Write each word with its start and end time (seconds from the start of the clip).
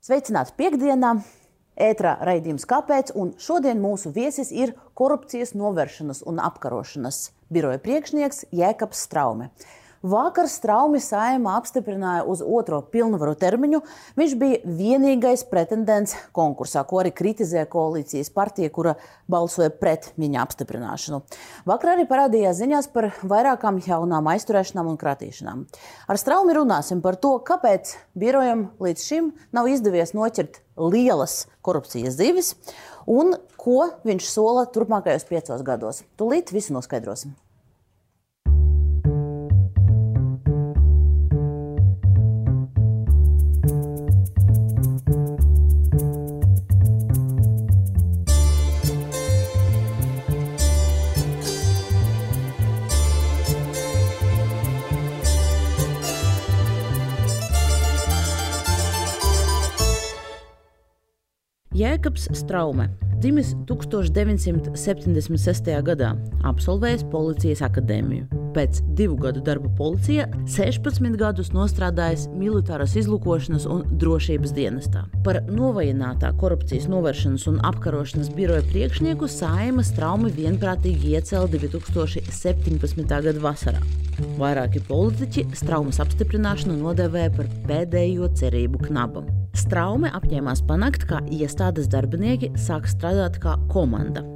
Sveicināti 0.00 0.54
piekdienā! 0.56 1.08
Ētrā 1.76 2.14
raidījums 2.24 2.64
Kāpēc? 2.64 3.10
Un 3.20 3.34
šodien 3.36 3.82
mūsu 3.84 4.08
viesis 4.16 4.48
ir 4.48 4.70
korupcijas 4.96 5.52
novēršanas 5.52 6.22
un 6.24 6.40
apkarošanas 6.40 7.18
biroja 7.52 7.76
priekšnieks 7.84 8.46
Jēkabs 8.48 9.02
Straume. 9.04 9.50
Vakar 10.00 10.46
Straumi 10.48 10.96
saima 11.04 11.58
apstiprināja 11.58 12.22
uz 12.24 12.40
otro 12.40 12.78
pilnvaru 12.88 13.34
termiņu. 13.36 13.82
Viņš 14.16 14.34
bija 14.40 14.60
vienīgais 14.64 15.42
pretendents 15.50 16.14
konkursā, 16.32 16.86
ko 16.88 17.02
arī 17.02 17.12
kritizēja 17.12 17.66
koalīcijas 17.68 18.32
partija, 18.32 18.70
kura 18.72 18.94
balsoja 19.28 19.68
pret 19.68 20.08
viņa 20.16 20.40
apstiprināšanu. 20.40 21.20
Vakar 21.68 21.92
arī 21.92 22.06
parādījās 22.08 22.62
ziņās 22.62 22.88
par 22.94 23.10
vairākām 23.20 23.82
jaunām 23.84 24.32
aizturēšanām 24.32 24.88
un 24.88 24.96
kratīšanām. 25.02 25.66
Ar 26.08 26.22
Straumi 26.22 26.56
runāsim 26.56 27.04
par 27.04 27.20
to, 27.20 27.34
kāpēc 27.44 27.92
birojam 28.16 28.70
līdz 28.80 29.04
šim 29.04 29.30
nav 29.52 29.68
izdevies 29.68 30.16
noķert 30.16 30.62
lielas 30.80 31.44
korupcijas 31.60 32.16
zivis 32.16 32.54
un 33.04 33.36
ko 33.60 33.90
viņš 34.08 34.32
sola 34.32 34.64
turpmākajos 34.64 35.28
piecos 35.28 35.60
gados. 35.66 36.06
Tūlīt 36.16 36.56
visu 36.56 36.72
noskaidrosim. 36.72 37.36
Jēkabs 61.80 62.26
Straume. 62.36 62.90
Dzimis 63.22 63.54
1976. 63.70 65.70
gadā, 65.86 66.10
absolvējis 66.50 67.06
policijas 67.08 67.62
akadēmiju. 67.64 68.39
Pēc 68.54 68.80
divu 68.98 69.14
gadu 69.20 69.42
darba 69.46 69.68
policijā 69.78 70.24
16 70.50 71.14
gadus 71.20 71.52
strādājis 71.70 72.26
militāras 72.34 72.96
izlūkošanas 72.98 73.66
un 73.70 73.84
drošības 74.00 74.54
dienestā. 74.56 75.04
Par 75.24 75.40
novājinātā 75.46 76.32
korupcijas 76.40 76.88
novēršanas 76.90 77.46
un 77.52 77.60
apkarošanas 77.70 78.32
biroja 78.34 78.64
priekšnieku 78.72 79.28
Saima 79.30 79.84
Straumi 79.86 80.32
vienprātīgi 80.34 81.14
iecēla 81.14 81.46
2017. 81.54 83.06
gada 83.06 83.44
vasarā. 83.44 83.84
Vairāki 84.40 84.82
politiķi 84.88 85.46
Straumas 85.56 86.00
apstiprināšanu 86.02 86.80
nodēvēja 86.80 87.36
par 87.36 87.52
pēdējo 87.70 88.32
cerību 88.40 88.82
knabam. 88.88 89.30
Straume 89.54 90.10
apņēmās 90.14 90.64
panākt, 90.66 91.06
ka 91.10 91.22
iestādes 91.30 91.90
darbinieki 91.90 92.52
sāk 92.58 92.90
strādāt 92.90 93.40
kā 93.42 93.56
komanda. 93.70 94.26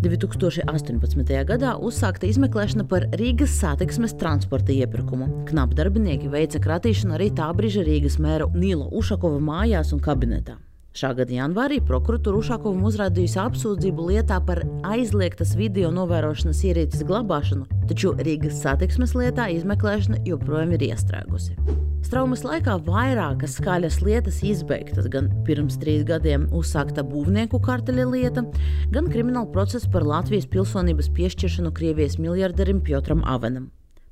2018. 0.00 1.44
gadā 1.44 1.74
uzsākta 1.76 2.28
izmeklēšana 2.30 2.86
par 2.88 3.04
Rīgas 3.20 3.58
satiksmes 3.60 4.16
transporta 4.20 4.72
iepirkumu. 4.72 5.28
Knapi 5.50 5.76
darbinieki 5.76 6.32
veica 6.32 6.62
kratīšanu 6.62 7.18
arī 7.18 7.28
tā 7.36 7.50
brīža 7.52 7.84
Rīgas 7.84 8.16
mēra 8.22 8.48
Nīla 8.54 8.88
Ušakova 8.96 9.42
mājās 9.44 9.92
un 9.92 10.00
kabinetā. 10.00 10.56
Šā 10.90 11.12
gada 11.14 11.30
janvārī 11.30 11.76
prokuratūra 11.86 12.40
Ušakovam 12.40 12.82
uzrādījusi 12.88 13.38
apsūdzību 13.38 14.08
lietā 14.08 14.40
par 14.42 14.64
aizliegtas 14.90 15.52
video 15.54 15.92
novērošanas 15.94 16.64
ierīces 16.66 17.04
glabāšanu, 17.06 17.68
taču 17.86 18.10
Rīgas 18.18 18.58
satiksmes 18.64 19.14
lietā 19.14 19.46
izmeklēšana 19.54 20.18
joprojām 20.26 20.74
ir 20.74 20.88
iestrēgusi. 20.88 21.54
Straumas 22.02 22.42
laikā 22.42 22.74
vairākas 22.88 23.54
skaļas 23.60 24.00
lietas 24.02 24.42
izbeigtas, 24.42 25.06
gan 25.14 25.30
pirms 25.46 25.78
trīs 25.78 26.02
gadiem 26.08 26.48
uzsākta 26.50 27.06
būvnieku 27.06 27.62
karteļa 27.62 28.10
lieta, 28.10 28.48
gan 28.90 29.06
krimināla 29.12 29.46
process 29.54 29.86
par 29.86 30.02
Latvijas 30.02 30.50
pilsonības 30.50 31.12
piešķiršanu 31.14 31.70
Krievijas 31.76 32.18
miljarderim 32.18 32.82
Piotram 32.82 33.22
Avenam. 33.22 33.70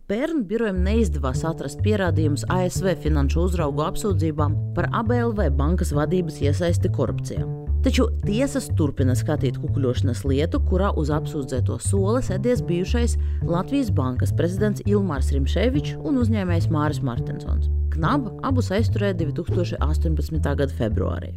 Pērn 0.09 0.47
birojam 0.49 0.79
neizdevās 0.87 1.43
atrast 1.45 1.83
pierādījumus 1.85 2.47
ASV 2.49 2.95
finanšu 3.03 3.43
uzraugu 3.43 3.83
apsūdzībām 3.85 4.55
par 4.79 4.87
ABLV 5.03 5.51
bankas 5.59 5.91
vadības 5.93 6.39
iesaisti 6.47 6.89
korupcijā. 6.95 7.43
Taču 7.85 8.07
tiesas 8.23 8.71
turpina 8.79 9.13
skatīt 9.13 9.59
kukuļošanas 9.61 10.23
lietu, 10.25 10.63
kurā 10.71 10.95
uz 10.97 11.13
apsūdzēto 11.13 11.77
soli 11.85 12.25
sēdies 12.25 12.65
bijušais 12.71 13.19
Latvijas 13.45 13.93
bankas 14.01 14.33
prezidents 14.41 14.87
Ilmārs 14.89 15.29
Rimšēvičs 15.37 16.01
un 16.01 16.23
uzņēmējs 16.25 16.71
Māris 16.73 17.03
Martensons. 17.05 17.69
Knabu 17.93 18.33
abus 18.49 18.73
aizturēja 18.73 19.21
2018. 19.21 20.41
gada 20.49 20.73
februārī. 20.81 21.35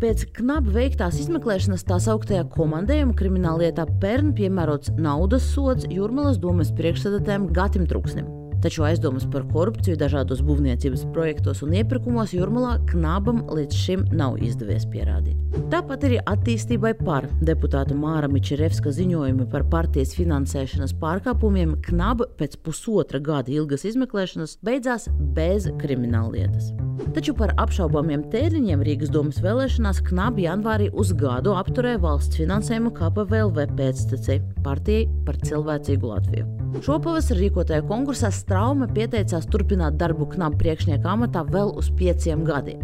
Pēc 0.00 0.22
knapi 0.38 0.72
veiktās 0.72 1.18
izmeklēšanas 1.20 1.84
tā 1.84 1.98
sauktajā 2.00 2.46
komandējuma 2.54 3.12
krimināllietā 3.20 3.84
Pērn 4.00 4.32
piemērots 4.38 4.94
naudas 4.96 5.52
sods 5.52 5.84
Jurmalas 5.92 6.40
domas 6.40 6.72
priekšsēdētājiem 6.80 7.50
Gatim 7.52 7.84
Truksnim. 7.90 8.39
Taču 8.60 8.84
aizdomas 8.84 9.24
par 9.32 9.46
korupciju 9.48 9.96
dažādos 9.96 10.42
būvniecības 10.44 11.06
projektos 11.14 11.62
un 11.64 11.72
iepirkumos 11.78 12.34
Jurmalā 12.36 12.74
knabam 12.90 13.40
līdz 13.48 13.78
šim 13.84 14.02
nav 14.12 14.36
izdevies 14.44 14.84
pierādīt. 14.92 15.38
Tāpat 15.72 16.04
arī 16.06 16.18
attīstībai 16.28 16.92
par 17.00 17.24
deputāta 17.40 17.96
Māra 17.96 18.28
Mičerevska 18.30 18.92
ziņojumi 18.94 19.48
par 19.50 19.64
partijas 19.72 20.12
finansēšanas 20.18 20.92
pārkāpumiem 21.00 21.78
knaba 21.88 22.28
pēc 22.38 22.58
pusotra 22.66 23.22
gada 23.24 23.50
ilgas 23.54 23.86
izmeklēšanas 23.88 24.58
beidzās 24.66 25.08
bez 25.36 25.70
krimināllietas. 25.80 26.74
Taču 27.16 27.32
par 27.34 27.54
apšaubāmiem 27.58 28.26
tēriņiem 28.30 28.84
Rīgas 28.84 29.10
domas 29.14 29.40
vēlēšanās 29.42 30.02
knabi 30.10 30.44
janvārī 30.44 30.90
uz 30.92 31.14
gadu 31.16 31.56
apturēja 31.56 32.02
valsts 32.04 32.38
finansējumu 32.38 32.92
KPVLV 32.98 33.70
pēctecei 33.78 34.42
partijai 34.64 35.06
par 35.24 35.40
cilvēcīgu 35.48 36.12
Latviju. 36.12 36.48
Šopavasar 36.84 37.40
rīkotajā 37.40 37.82
konkursā 37.88 38.30
Straume 38.50 38.88
pieteicās 38.90 39.44
turpināt 39.46 39.94
darbu 39.94 40.26
knapu 40.32 40.56
priekšnieka 40.58 41.06
amatā 41.06 41.44
vēl 41.46 41.68
uz 41.78 41.86
pieciem 41.94 42.40
gadiem. 42.42 42.80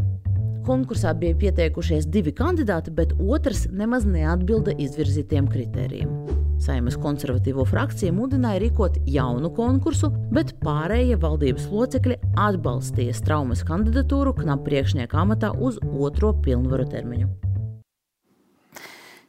Konkursā 0.63 1.11
bija 1.19 1.35
pieteikušies 1.41 2.05
divi 2.15 2.31
kandidāti, 2.31 2.93
bet 2.95 3.17
otrs 3.19 3.65
nemaz 3.75 4.07
neatbilda 4.07 4.77
izvirzītiem 4.85 5.49
kritērijiem. 5.51 6.13
Saimas 6.63 6.95
konservatīvo 7.03 7.65
frakcija 7.67 8.15
mudināja 8.15 8.61
rīkot 8.63 9.01
jaunu 9.11 9.51
konkursu, 9.57 10.13
bet 10.31 10.55
pārējie 10.63 11.19
valdības 11.27 11.67
locekļi 11.75 12.21
atbalstīja 12.47 13.19
Straumes 13.19 13.67
kandidatūru 13.67 14.37
knapu 14.39 14.69
priekšnieka 14.71 15.19
amatā 15.25 15.51
uz 15.51 15.83
otro 15.83 16.31
pilnvaru 16.47 16.87
termiņu. 16.95 17.27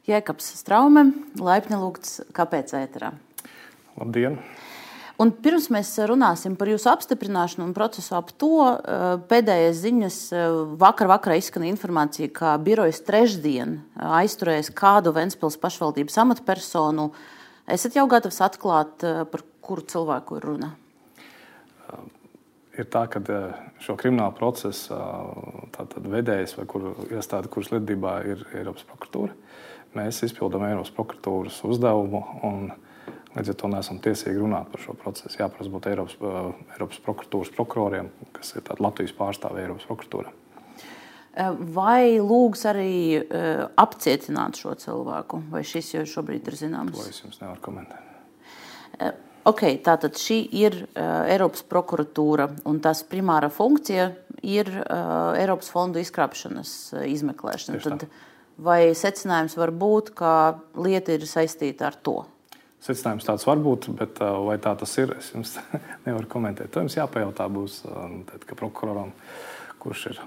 Jēkabs 0.06 0.54
Straume, 0.62 1.08
laipni 1.42 1.82
lūgts, 1.82 2.20
kāpēc 2.30 2.78
ēterā? 2.84 3.16
Labdien! 3.98 4.38
Un 5.18 5.32
pirms 5.34 5.64
mēs 5.74 5.88
runāsim 6.06 6.54
par 6.54 6.68
jūsu 6.70 6.92
apstiprināšanu 6.92 7.64
un 7.66 7.72
procesu 7.74 8.14
ap 8.14 8.28
to, 8.38 8.70
eh, 8.70 9.16
pēdējais 9.26 9.80
ziņas 9.82 10.18
eh, 10.30 10.44
vakar 10.78 11.10
vakarā 11.10 11.40
izskanēja 11.40 11.74
informācija, 11.74 12.30
ka 12.30 12.52
birojas 12.62 13.02
trešdien 13.02 13.80
eh, 13.80 14.04
aizturēs 14.20 14.70
kādu 14.70 15.10
Ventspils 15.16 15.58
pašvaldības 15.58 16.20
amatpersonu. 16.22 17.08
Esat 17.66 17.98
jau 17.98 18.06
gatavs 18.08 18.38
atklāt, 18.46 19.02
par 19.02 19.42
kuru 19.60 19.82
cilvēku 19.82 20.38
ir 20.38 20.46
runa? 20.46 20.70
Ir 22.78 22.86
tā, 22.86 23.02
ka 23.10 23.20
šo 23.82 23.98
kriminālu 23.98 24.38
procesu 24.38 24.96
vedējs 25.98 26.54
vai 26.56 26.64
kuru 26.70 26.94
iestāde, 27.10 27.50
kuras 27.52 27.74
lietībā 27.74 28.14
ir 28.24 28.46
Eiropas 28.54 28.86
prokuratūra, 28.88 29.34
mēs 29.98 30.22
izpildām 30.24 30.64
Eiropas 30.70 30.94
prokuratūras 30.96 31.60
uzdevumu. 31.68 32.22
Un, 32.46 32.70
uh, 32.70 32.87
Līdz 33.38 33.52
ar 33.52 33.56
to 33.60 33.68
neesam 33.70 34.00
tiesīgi 34.02 34.40
runāt 34.40 34.70
par 34.72 34.82
šo 34.82 34.96
procesu. 34.98 35.36
Jāprasa 35.38 35.70
būt 35.70 35.86
Eiropas, 35.92 36.16
uh, 36.18 36.50
Eiropas 36.74 36.98
prokuratūras 37.04 37.52
prokuroriem, 37.54 38.10
kas 38.34 38.56
ir 38.58 38.66
Latvijas 38.82 39.14
pārstāvja 39.14 39.62
Eiropas 39.62 39.86
prokuratūrā. 39.86 40.32
Uh, 41.38 41.52
vai 41.76 42.18
lūgs 42.18 42.64
arī 42.66 42.96
uh, 43.20 43.68
apcietināt 43.78 44.58
šo 44.58 44.74
cilvēku, 44.82 45.44
vai 45.52 45.62
šis 45.62 45.92
jau 45.94 46.02
šobrīd 46.16 46.50
ir 46.50 46.58
zināms? 46.58 46.98
To 46.98 47.06
es 47.06 47.22
jums 47.22 47.38
nevaru 47.44 47.62
komentēt. 47.62 48.08
Okay, 49.48 49.78
tātad 49.80 50.18
šī 50.18 50.40
ir 50.58 50.74
uh, 50.82 51.28
Eiropas 51.30 51.62
prokuratūra, 51.70 52.48
un 52.68 52.80
tās 52.84 53.04
primāra 53.06 53.48
funkcija 53.54 54.08
ir 54.42 54.72
uh, 54.82 55.38
Eiropas 55.38 55.70
fondu 55.72 56.02
izkrāpšanas 56.02 56.72
uh, 56.96 57.06
izmeklēšana. 57.08 57.78
Tad, 57.86 58.04
vai 58.58 58.80
secinājums 58.98 59.54
var 59.56 59.70
būt, 59.70 60.10
ka 60.18 60.32
lieta 60.74 61.14
ir 61.14 61.24
saistīta 61.30 61.86
ar 61.88 61.96
to? 62.02 62.16
Secinājums 62.84 63.26
tāds 63.26 63.46
var 63.48 63.58
būt, 63.62 63.88
bet 63.98 64.20
vai 64.22 64.54
tā 64.62 64.74
tas 64.78 64.92
ir, 65.02 65.12
es 65.18 65.32
jums 65.34 65.56
nevaru 66.06 66.28
komentēt. 66.30 66.70
To 66.74 66.84
jums 66.84 66.96
jāpajautā 66.98 67.48
būs 67.52 67.80
tad, 68.28 68.46
prokuroram, 68.54 69.10
kurš 69.82 70.06
ir, 70.12 70.22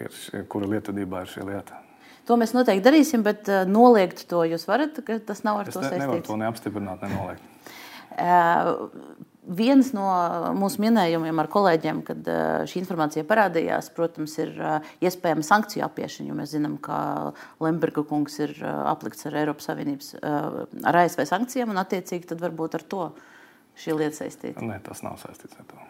ir 0.00 0.46
kura 0.48 0.70
lietvedībā 0.74 1.24
ir 1.24 1.32
šī 1.34 1.46
lieta. 1.50 1.82
To 2.28 2.36
mēs 2.40 2.54
noteikti 2.54 2.84
darīsim, 2.84 3.24
bet 3.26 3.48
noliegt 3.68 4.24
to 4.30 4.44
jūs 4.46 4.64
varat, 4.68 5.00
ka 5.04 5.18
tas 5.26 5.42
nav 5.44 5.62
ar 5.62 5.70
es 5.70 5.76
to 5.76 5.82
ne, 5.82 5.88
saistīts. 5.88 6.06
Nevaru 6.06 6.24
to 6.28 6.38
neapstiprināt, 6.40 7.04
nenoliegt. 7.04 7.44
viens 9.50 9.90
no 9.96 10.06
mūsu 10.56 10.82
minējumiem 10.84 11.42
ar 11.42 11.48
kolēģiem, 11.50 12.02
kad 12.06 12.30
šī 12.70 12.80
informācija 12.82 13.26
parādījās, 13.28 13.90
protams, 13.96 14.36
ir 14.42 14.54
iespējama 15.02 15.46
sankciju 15.46 15.84
apiešana. 15.86 16.36
Mēs 16.38 16.54
zinām, 16.54 16.78
ka 16.82 16.98
Lemberga 17.62 18.04
kungs 18.06 18.38
ir 18.42 18.54
aplikts 18.62 19.26
ar 19.28 19.40
Eiropas 19.42 19.70
Savienības, 19.70 20.14
ar 20.22 21.00
ASV 21.04 21.26
sankcijām, 21.28 21.74
un 21.74 21.82
attiecīgi 21.82 22.30
tad 22.30 22.42
varbūt 22.44 22.78
ar 22.78 22.86
to 22.94 23.08
šī 23.80 23.96
lieta 23.98 24.22
saistīta. 24.22 24.62
Nē, 24.64 24.80
tas 24.86 25.02
nav 25.06 25.18
saistīts 25.22 25.58
ar 25.58 25.68
to. 25.70 25.80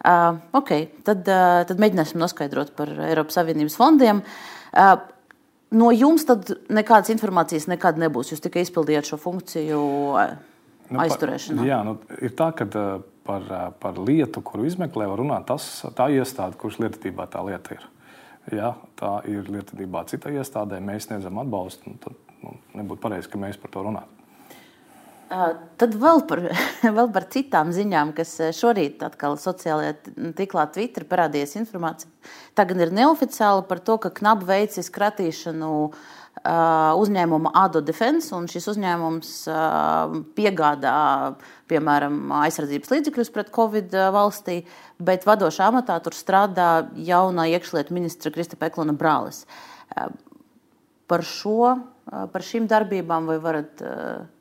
Uh, 0.00 0.38
okay, 0.56 0.86
tad, 1.04 1.26
uh, 1.28 1.60
tad 1.68 1.80
mēģināsim 1.82 2.20
noskaidrot 2.22 2.72
par 2.78 2.88
Eiropas 3.10 3.36
Savienības 3.36 3.76
fondiem. 3.76 4.22
Uh, 4.72 4.94
no 5.76 5.90
jums 5.92 6.24
tad 6.28 6.54
nekādas 6.72 7.12
informācijas 7.12 7.68
nekad 7.68 8.00
nebūs. 8.00 8.32
Jūs 8.32 8.40
tikai 8.46 8.64
izpildījāt 8.64 9.10
šo 9.10 9.20
funkciju 9.20 9.82
nu, 10.90 11.00
aizturēšanā. 11.04 11.64
Jā, 11.66 11.80
nu, 11.86 11.96
ir 12.20 12.34
tā, 12.38 12.50
ka 12.56 12.66
par, 13.26 13.48
par 13.82 13.98
lietu, 13.98 14.42
kuru 14.44 14.66
izmeklē, 14.68 15.08
var 15.10 15.22
runāt 15.22 15.48
tas, 15.50 15.66
tā 15.96 16.10
iestāde, 16.14 16.58
kurš 16.60 16.80
lietotībā 16.84 17.28
tā 17.30 17.42
lieta 17.46 17.76
ir. 17.78 17.88
Ja 18.56 18.72
tā 18.98 19.18
ir 19.30 19.50
lietotībā 19.52 20.06
citai 20.10 20.34
iestādē, 20.40 20.80
mēs 20.82 21.06
sniedzam 21.08 21.38
atbalstu. 21.42 21.92
Tad 22.02 22.16
nu, 22.42 22.56
nebūtu 22.78 23.02
pareizi, 23.04 23.30
ka 23.30 23.40
mēs 23.40 23.60
par 23.60 23.72
to 23.74 23.84
runātu. 23.86 24.16
Tad 25.78 25.92
vēl 25.94 26.24
par, 26.26 26.40
vēl 26.98 27.10
par 27.14 27.26
citām 27.30 27.70
ziņām, 27.74 28.10
kas 28.16 28.32
šorīt 28.56 29.04
atkal 29.06 29.36
sociālajā 29.38 30.32
tīklā 30.38 30.66
Twitter 30.74 31.06
parādījās 31.06 31.54
informācija. 31.60 32.10
Tagad 32.58 32.82
ir 32.82 32.94
neoficiāli 32.96 33.62
par 33.68 33.82
to, 33.86 34.00
ka 34.02 34.10
knapi 34.16 34.48
veicis 34.48 34.90
kratīšanu 34.90 35.70
uzņēmuma 36.40 37.52
Ado 37.60 37.82
Defense, 37.84 38.32
un 38.36 38.46
šis 38.48 38.70
uzņēmums 38.72 39.32
piegādā, 40.36 40.96
piemēram, 41.68 42.20
aizsardzības 42.40 42.92
līdzekļus 42.94 43.32
pret 43.34 43.50
Covid 43.54 43.96
valstī, 44.14 44.62
bet 44.96 45.26
vadošā 45.28 45.68
amatā 45.68 45.98
tur 46.00 46.16
strādā 46.16 46.88
jaunā 46.96 47.44
iekšlietu 47.52 47.96
ministra 47.96 48.32
Krista 48.32 48.56
Peklona 48.60 48.96
brālis. 48.96 49.44
Par 51.10 51.26
šo, 51.26 51.74
par 52.08 52.46
šīm 52.46 52.70
darbībām 52.70 53.28
vai 53.28 53.36
varat 53.42 53.84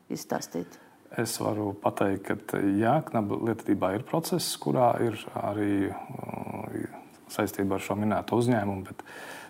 izstāstīt? 0.09 0.79
Es 1.19 1.35
varu 1.41 1.73
pateikt, 1.81 2.45
ka 2.47 2.61
jā, 2.61 2.99
knaba 3.07 3.41
lietotībā 3.49 3.95
ir 3.97 4.05
process, 4.07 4.53
kurā 4.61 4.93
ir 5.03 5.17
arī 5.41 5.89
saistībā 7.33 7.75
ar 7.75 7.83
šo 7.83 7.97
minēto 7.97 8.37
uzņēmumu, 8.39 8.85
bet 8.87 9.03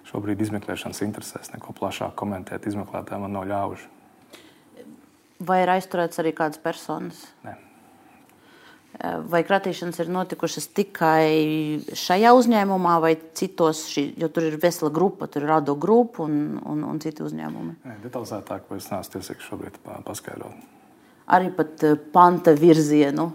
šobrīd 0.10 0.42
izmeklēšanas 0.46 1.04
interesēs 1.06 1.54
neko 1.54 1.74
plašāk 1.78 2.16
komentēt. 2.20 2.68
Izmeklētājiem 2.70 3.26
man 3.28 3.36
nav 3.38 3.48
ļaužu. 3.50 3.90
Vai 5.46 5.62
ir 5.64 5.72
aizturēts 5.72 6.20
arī 6.20 6.34
kādas 6.36 6.60
personas? 6.62 7.24
Nē. 7.46 7.56
Vai 9.32 9.44
kratīšanas 9.48 10.02
ir 10.02 10.10
notikušas 10.12 10.66
tikai 10.76 11.80
šajā 11.96 12.34
uzņēmumā, 12.36 12.96
vai 13.00 13.14
citos, 13.38 13.86
šī, 13.94 14.04
jo 14.20 14.28
tur 14.34 14.50
ir 14.50 14.58
vesela 14.60 14.90
grupa, 14.92 15.30
tur 15.32 15.46
ir 15.46 15.54
rado 15.54 15.76
grupa 15.80 16.26
un, 16.26 16.58
un, 16.68 16.82
un 16.84 17.00
citi 17.00 17.24
uzņēmumi? 17.24 17.78
Nē, 17.86 18.00
detalizētāk, 18.04 18.66
vai 18.68 18.80
es 18.82 18.90
neesmu 18.92 19.14
tiesīgs 19.16 19.46
šobrīd 19.48 19.78
paskaidrot. 20.08 20.66
Arī 21.38 21.54
pat 21.56 21.86
panta 22.12 22.52
virzienu, 22.58 23.30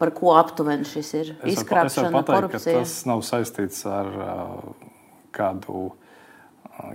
par 0.00 0.10
ko 0.16 0.32
aptuveni 0.40 0.88
šis 0.88 1.12
ir 1.20 1.34
izkrāpšana, 1.52 2.24
korupcija? 2.24 2.80
Tas 2.80 2.96
nav 3.06 3.22
saistīts 3.28 3.84
ar 3.86 4.10
uh, 4.16 4.88
kādu 5.36 5.84
uh, 5.92 6.03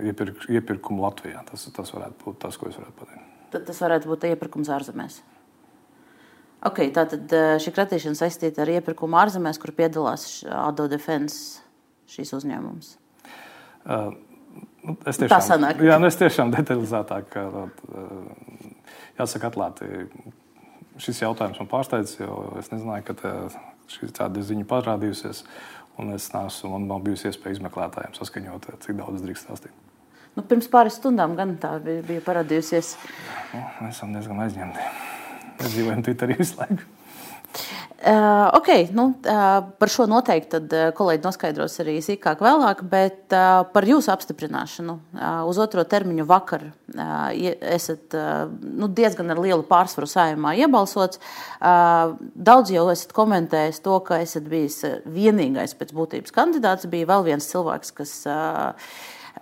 iepirk, 0.04 0.46
iepirkumu 0.52 1.04
Latvijā. 1.04 1.42
Tas, 1.48 1.66
tas 1.74 1.92
varētu 1.94 2.24
būt 2.24 2.40
tas, 2.44 2.58
ko 2.60 2.70
es 2.70 2.78
varētu 2.78 2.96
pateikt. 3.00 3.28
Tad 3.50 3.66
tas 3.66 3.82
varētu 3.82 4.10
būt 4.10 4.26
iepirkums 4.30 4.70
ārzemēs. 4.72 5.20
Okay, 6.70 6.90
tātad 6.92 7.32
šī 7.62 7.72
kratīšana 7.72 8.18
saistīta 8.18 8.66
ar 8.66 8.70
iepirkumu 8.74 9.16
ārzemēs, 9.22 9.58
kur 9.60 9.72
piedalās 9.76 10.42
Ado 10.44 10.84
Defense 10.92 11.62
šīs 12.10 12.34
uzņēmums. 12.36 12.90
Uh, 13.80 14.12
es 15.08 15.16
tiešām, 15.16 15.32
Tā 15.32 15.40
sanāk. 15.46 15.80
Jā, 15.84 15.96
nu 16.02 16.10
es 16.10 16.18
tiešām 16.20 16.52
detalizētāk, 16.52 17.38
uh, 17.40 17.72
jāsaka, 19.16 19.48
atklāti. 19.48 19.88
Šis 21.00 21.22
jautājums 21.22 21.56
man 21.62 21.70
pārsteidz, 21.70 22.18
jo 22.20 22.36
es 22.60 22.68
nezināju, 22.74 23.06
ka 23.08 23.32
šī 23.90 24.10
tāda 24.14 24.42
ziņa 24.44 24.66
parādījusies. 24.68 25.44
Un 25.98 26.14
es 26.14 26.30
neesmu, 26.32 26.70
man 26.74 26.86
nav 26.88 27.02
bijusi 27.04 27.28
iespēja 27.30 27.58
izmeklētājiem 27.58 28.14
saskaņot, 28.16 28.68
cik 28.84 28.98
daudz 29.00 29.24
drīkst 29.24 29.48
stāstīt. 29.48 29.74
Nu, 30.36 30.44
pirms 30.46 30.68
pāris 30.70 31.00
stundām 31.00 31.34
gan 31.38 31.56
tā 31.60 31.74
bija, 31.82 32.04
bija 32.06 32.22
parādījusies. 32.24 32.94
Nu, 33.50 33.64
mēs 33.82 33.98
esam 33.98 34.14
diezgan 34.14 34.44
aizņemti. 34.46 34.86
Mēs 35.58 35.74
dzīvojam 35.74 36.04
Twitterī 36.06 36.38
visu 36.38 36.60
laiku. 36.60 36.86
Uh, 38.00 38.48
okay, 38.56 38.86
nu, 38.96 39.10
uh, 39.28 39.64
par 39.76 39.90
šo 39.92 40.06
noteikti 40.08 40.54
tad, 40.54 40.70
uh, 40.72 40.86
kolēģi 40.96 41.20
noskaidros 41.20 41.74
arī 41.82 41.98
sīkāk 42.00 42.40
vēlāk, 42.40 42.78
bet 42.88 43.34
uh, 43.36 43.58
par 43.74 43.84
jūsu 43.84 44.08
apstiprināšanu 44.14 44.94
uh, 44.96 45.42
uz 45.44 45.60
otro 45.60 45.84
termiņu 45.84 46.24
vakar 46.30 46.64
uh, 46.70 47.26
esat 47.60 48.16
uh, 48.16 48.46
nu, 48.64 48.88
diezgan 48.88 49.34
ar 49.34 49.42
lielu 49.44 49.66
pārsvaru 49.68 50.08
saimā 50.08 50.54
iebalsots. 50.62 51.20
Uh, 51.60 52.16
daudz 52.32 52.72
jau 52.72 52.86
esat 52.88 53.12
komentējis 53.12 53.82
to, 53.84 53.98
ka 54.08 54.22
esat 54.24 54.48
bijis 54.48 54.80
vienīgais 55.04 55.76
pēc 55.76 55.92
būtības 55.92 56.32
kandidāts. 56.32 56.88
Bija 56.88 57.12
vēl 57.12 57.28
viens 57.28 57.52
cilvēks, 57.52 57.92
kas 58.00 58.16
uh, 58.32 58.72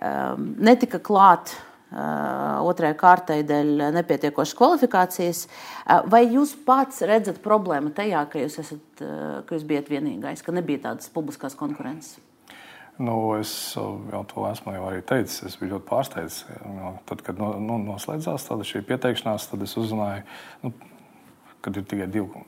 um, 0.03 0.51
netika 0.59 0.99
klāt 0.99 1.55
Uh, 1.55 1.68
otrajai 1.89 2.95
kārtai 2.99 3.39
dēļ 3.49 3.89
nepietiekošas 3.95 4.57
kvalifikācijas. 4.57 5.43
Uh, 5.47 6.03
vai 6.11 6.25
jūs 6.27 6.53
pats 6.65 7.01
redzat 7.09 7.41
problēmu 7.41 7.93
tajā, 7.97 8.25
ka 8.29 8.43
jūs, 8.43 8.59
esat, 8.61 8.83
uh, 9.01 9.39
ka 9.47 9.57
jūs 9.57 9.65
bijat 9.69 9.89
vienīgais, 9.89 10.43
ka 10.45 10.53
nebija 10.53 10.85
tādas 10.89 11.09
publiskās 11.13 11.57
konkurences? 11.57 12.19
Nu, 12.99 13.15
es 13.39 13.51
jau 13.77 14.21
to 14.27 14.43
esmu 14.49 14.73
jau 14.75 14.85
arī 14.89 15.01
teicis. 15.07 15.39
Es 15.47 15.55
biju 15.55 15.77
ļoti 15.77 15.87
pārsteigts. 15.87 16.39
Tad, 17.07 17.21
kad 17.23 17.39
nu, 17.39 17.77
noslēdzās 17.85 18.49
šī 18.67 18.83
pieteikšanās, 18.89 19.47
tad 19.47 19.63
es 19.63 19.75
uzzināju, 19.79 20.25
nu, 20.65 20.73
kad 21.63 21.79
ir 21.79 21.85
tikai 21.87 22.09
divi 22.11 22.43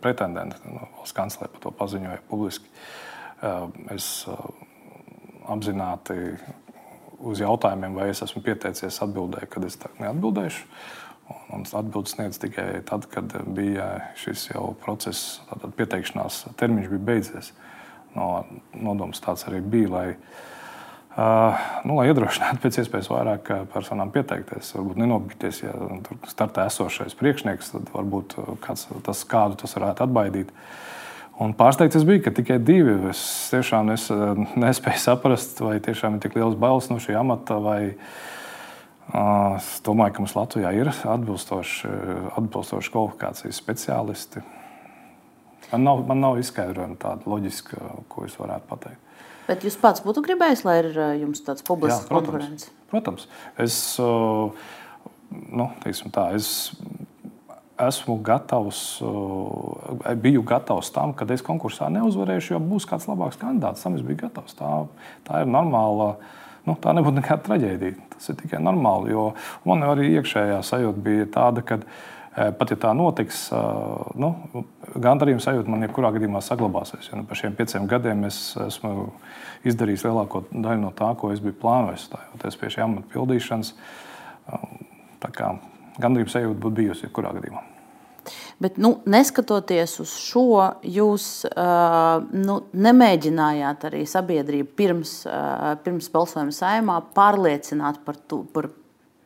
pretendenti. 0.00 0.62
No, 0.70 0.86
valsts 0.94 1.16
kanclere 1.16 1.50
par 1.50 1.64
to 1.64 1.74
paziņoja 1.74 2.22
publiski. 2.30 2.70
Es 3.90 4.12
apzināti 5.50 6.20
uz 7.22 7.42
jautājumiem, 7.42 7.96
vai 7.98 8.10
es 8.12 8.22
esmu 8.24 8.42
pieteicies, 8.44 9.00
atbildēju, 9.04 9.50
kad 9.52 9.66
es 9.68 9.78
neatbildēšu. 10.00 10.66
Un 11.54 11.62
atbildes 11.64 12.16
sniedz 12.16 12.38
tikai 12.42 12.82
tad, 12.84 13.06
kad 13.12 13.32
bija 13.56 13.86
šis 14.20 14.50
jau 14.50 14.72
process, 14.82 15.38
tātad 15.48 15.72
pieteikšanās 15.78 16.42
termiņš 16.60 16.90
bija 16.92 17.06
beidzies. 17.08 17.52
No, 18.16 18.44
nodoms 18.76 19.22
tāds 19.24 19.46
arī 19.48 19.62
bija, 19.64 19.88
lai, 19.92 20.06
uh, 21.16 21.62
nu, 21.88 21.96
lai 21.96 22.10
iedrošinātu 22.10 22.60
pēc 22.60 22.82
iespējas 22.82 23.08
vairāk 23.12 23.52
personām 23.72 24.12
pieteikties. 24.12 24.74
Varbūt 24.76 25.00
nenobīties, 25.00 25.62
ja 25.64 25.72
tur 26.04 26.20
startē 26.28 26.66
esošais 26.68 27.16
priekšnieks, 27.16 27.72
tad 27.78 27.94
varbūt 27.94 28.36
kāds, 28.66 28.90
tas, 29.06 29.24
kādu 29.30 29.62
tas 29.62 29.78
varētu 29.78 30.04
atbaidīt. 30.08 30.52
Uh, 30.52 30.92
Un 31.40 31.54
pārsteigts 31.56 31.96
es 31.96 32.04
biju, 32.06 32.20
ka 32.26 32.32
tikai 32.36 32.58
divi. 32.60 32.94
Es 33.10 33.22
tiešām 33.52 33.88
nes, 33.88 34.04
nespēju 34.60 35.00
saprast, 35.00 35.62
vai 35.64 35.78
tiešām 35.82 36.18
ir 36.18 36.24
tik 36.24 36.36
liels 36.36 36.58
bailes 36.60 36.90
no 36.92 36.98
šī 37.02 37.16
amata. 37.18 37.56
Vai, 37.62 37.78
uh, 37.96 39.56
es 39.56 39.70
domāju, 39.86 40.16
ka 40.16 40.24
mums 40.24 40.36
Latvijā 40.36 40.74
ir 40.76 40.92
atbilstoši, 40.92 41.92
atbilstoši 42.36 42.92
kvalifikācijas 42.92 43.62
speciālisti. 43.62 44.44
Man 45.72 45.86
nav, 45.88 46.04
man 46.10 46.20
nav 46.20 46.36
izskaidrojuma 46.42 46.98
tāda 47.00 47.32
loģiska, 47.32 47.80
ko 48.12 48.26
es 48.28 48.36
varētu 48.36 48.68
pateikt. 48.68 49.00
Bet 49.48 49.64
jūs 49.66 49.78
pats 49.80 50.04
būtu 50.04 50.22
gribējis, 50.22 50.66
lai 50.68 50.76
ir 50.84 50.92
jums 51.18 51.40
tāds 51.42 51.64
publisks 51.66 52.06
konkurence? 52.12 52.68
Protams. 52.92 53.24
Es, 53.60 53.76
uh, 53.98 54.52
nu, 55.32 55.70
tā, 56.12 56.28
es 56.36 56.68
esmu 57.88 58.16
gatavs, 58.22 59.02
eh, 59.02 60.14
biju 60.14 60.42
gatavs 60.42 60.92
tam, 60.92 61.12
ka 61.12 61.26
es 61.32 61.42
konkursā 61.42 61.90
neuzvarēšu, 61.92 62.54
jo 62.54 62.60
būs 62.60 62.86
kāds 62.88 63.08
labāks 63.10 63.38
kandidāts. 63.40 63.82
Tam 63.82 63.94
es 63.94 64.02
biju 64.02 64.22
gatavs. 64.26 64.54
Tā, 64.58 64.86
tā 65.26 65.42
ir 65.42 65.50
normāla. 65.50 66.16
Nu, 66.66 66.76
tā 66.78 66.94
nebūtu 66.94 67.18
nekāda 67.18 67.42
traģēdija. 67.48 67.94
Tas 68.14 68.28
ir 68.28 68.36
tikai 68.36 68.60
normāli. 68.62 69.16
Man 69.64 69.82
arī 69.82 70.12
iekšējā 70.20 70.60
sajūta 70.62 71.02
bija 71.02 71.26
tāda, 71.26 71.64
ka 71.66 71.80
eh, 72.36 72.50
pat 72.52 72.70
ja 72.70 72.76
tā 72.76 72.94
notiks, 72.94 73.52
eh, 73.52 74.12
nu, 74.14 74.64
gandarījuma 74.94 75.42
sajūta 75.42 75.68
man 75.68 75.82
jebkurā 75.88 76.12
gadījumā 76.14 76.40
saglabāsies. 76.40 77.10
Jo 77.10 77.18
nu, 77.18 77.24
par 77.24 77.36
šiem 77.36 77.56
pieciem 77.58 77.88
gadiem 77.90 78.24
es 78.30 78.56
esmu 78.56 79.10
izdarījis 79.64 80.06
lielāko 80.06 80.44
daļu 80.52 80.80
no 80.80 80.94
tā, 80.94 81.16
ko 81.16 81.32
es 81.32 81.42
biju 81.42 81.58
plānojis. 81.58 82.08
Stājoties 82.08 82.58
pie 82.60 82.72
šī 82.76 82.86
amata 82.86 83.10
pildīšanas, 83.12 83.74
gandarījuma 86.00 86.32
sajūta 86.32 86.62
būtu 86.62 86.78
bijusi 86.80 87.08
jebkurā 87.08 87.34
gadījumā. 87.36 87.71
Bet, 88.62 88.76
nu, 88.78 88.92
neskatoties 89.10 89.96
uz 90.04 90.12
šo, 90.22 90.44
jūs 90.86 91.24
uh, 91.50 92.22
nu, 92.36 92.60
nemēģinājāt 92.78 93.88
arī 93.88 94.04
sabiedrību 94.06 94.76
pirms, 94.78 95.16
uh, 95.26 95.72
pirms 95.82 96.06
balsojuma 96.12 96.54
saimā 96.54 97.00
pārliecināt 97.16 98.04
par, 98.06 98.20
tu, 98.30 98.44
par 98.54 98.70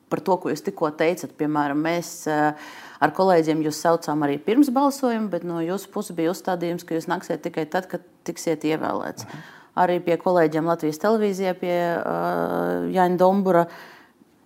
par 0.09 0.23
to, 0.23 0.37
ko 0.41 0.53
jūs 0.53 0.65
tikko 0.67 0.91
teicat. 0.99 1.35
Piemēram, 1.39 1.81
mēs 1.83 2.11
ar 2.27 3.13
kolēģiem 3.17 3.65
jūs 3.67 3.81
saucām 3.83 4.25
arī 4.27 4.39
pirms 4.43 4.71
balsojuma, 4.75 5.29
bet 5.33 5.47
no 5.47 5.61
jūsu 5.65 5.91
puses 5.95 6.17
bija 6.17 6.33
uzstādījums, 6.35 6.87
ka 6.87 6.97
jūs 6.97 7.11
nāksiet 7.11 7.43
tikai 7.47 7.67
tad, 7.71 7.89
kad 7.91 8.07
tiksiet 8.29 8.67
ievēlēts. 8.69 9.27
Mhm. 9.27 9.53
Arī 9.77 9.99
pie 10.01 10.17
kolēģiem 10.17 10.71
Latvijas 10.71 11.03
televīzijā, 11.03 11.53
pie 11.61 11.77
uh, 11.77 12.87
Jāņa 12.95 13.21
Dombura, 13.21 13.67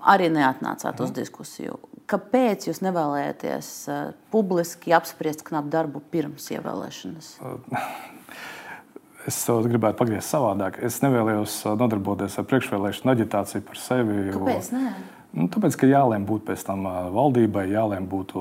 arī 0.00 0.30
neatnācāt 0.32 0.96
mhm. 0.96 1.04
uz 1.06 1.14
diskusiju. 1.20 1.78
Kāpēc 2.10 2.66
jūs 2.66 2.80
nevēlējāties 2.82 3.68
uh, 3.90 4.00
publiski 4.34 4.94
apspriest 4.96 5.44
knapu 5.46 5.70
darbu 5.72 6.02
pirms 6.12 6.50
ievēlēšanas? 6.56 7.36
Es 9.28 9.36
gribētu 9.44 9.98
pagriezt 9.98 10.32
savādāk. 10.32 10.78
Es 10.80 11.02
nevēlējos 11.04 11.58
nodarboties 11.76 12.38
ar 12.40 12.46
priekšvēlēšanu 12.48 13.12
aģitāciju 13.12 13.66
par 13.66 13.76
sevi. 13.76 14.14
Kāpēc? 14.32 14.70
Jo... 14.72 15.19
Nu, 15.30 15.46
tāpēc, 15.46 15.76
ka 15.78 15.86
jālēm 15.86 16.24
būt 16.26 16.42
pēc 16.48 16.64
tam 16.66 16.88
valdībai, 17.14 17.68
jālēm 17.70 18.08
būt 18.10 18.32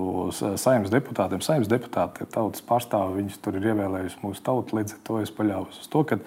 saimnes 0.58 0.89
deputātiem. 0.89 1.41
Saimnes 1.46 1.69
deputāti 1.69 2.24
ir 2.25 2.29
tautas 2.34 2.63
pārstāvi, 2.65 3.19
viņus 3.19 3.38
tur 3.46 3.60
ir 3.60 3.67
ievēlējusi 3.69 4.17
mūsu 4.24 4.41
tauta. 4.46 4.74
Līdz 4.79 4.96
ar 4.96 5.03
to 5.05 5.19
es 5.22 5.29
paļāvos 5.38 5.84
uz 5.84 5.91
to, 5.93 6.01
ka, 6.10 6.17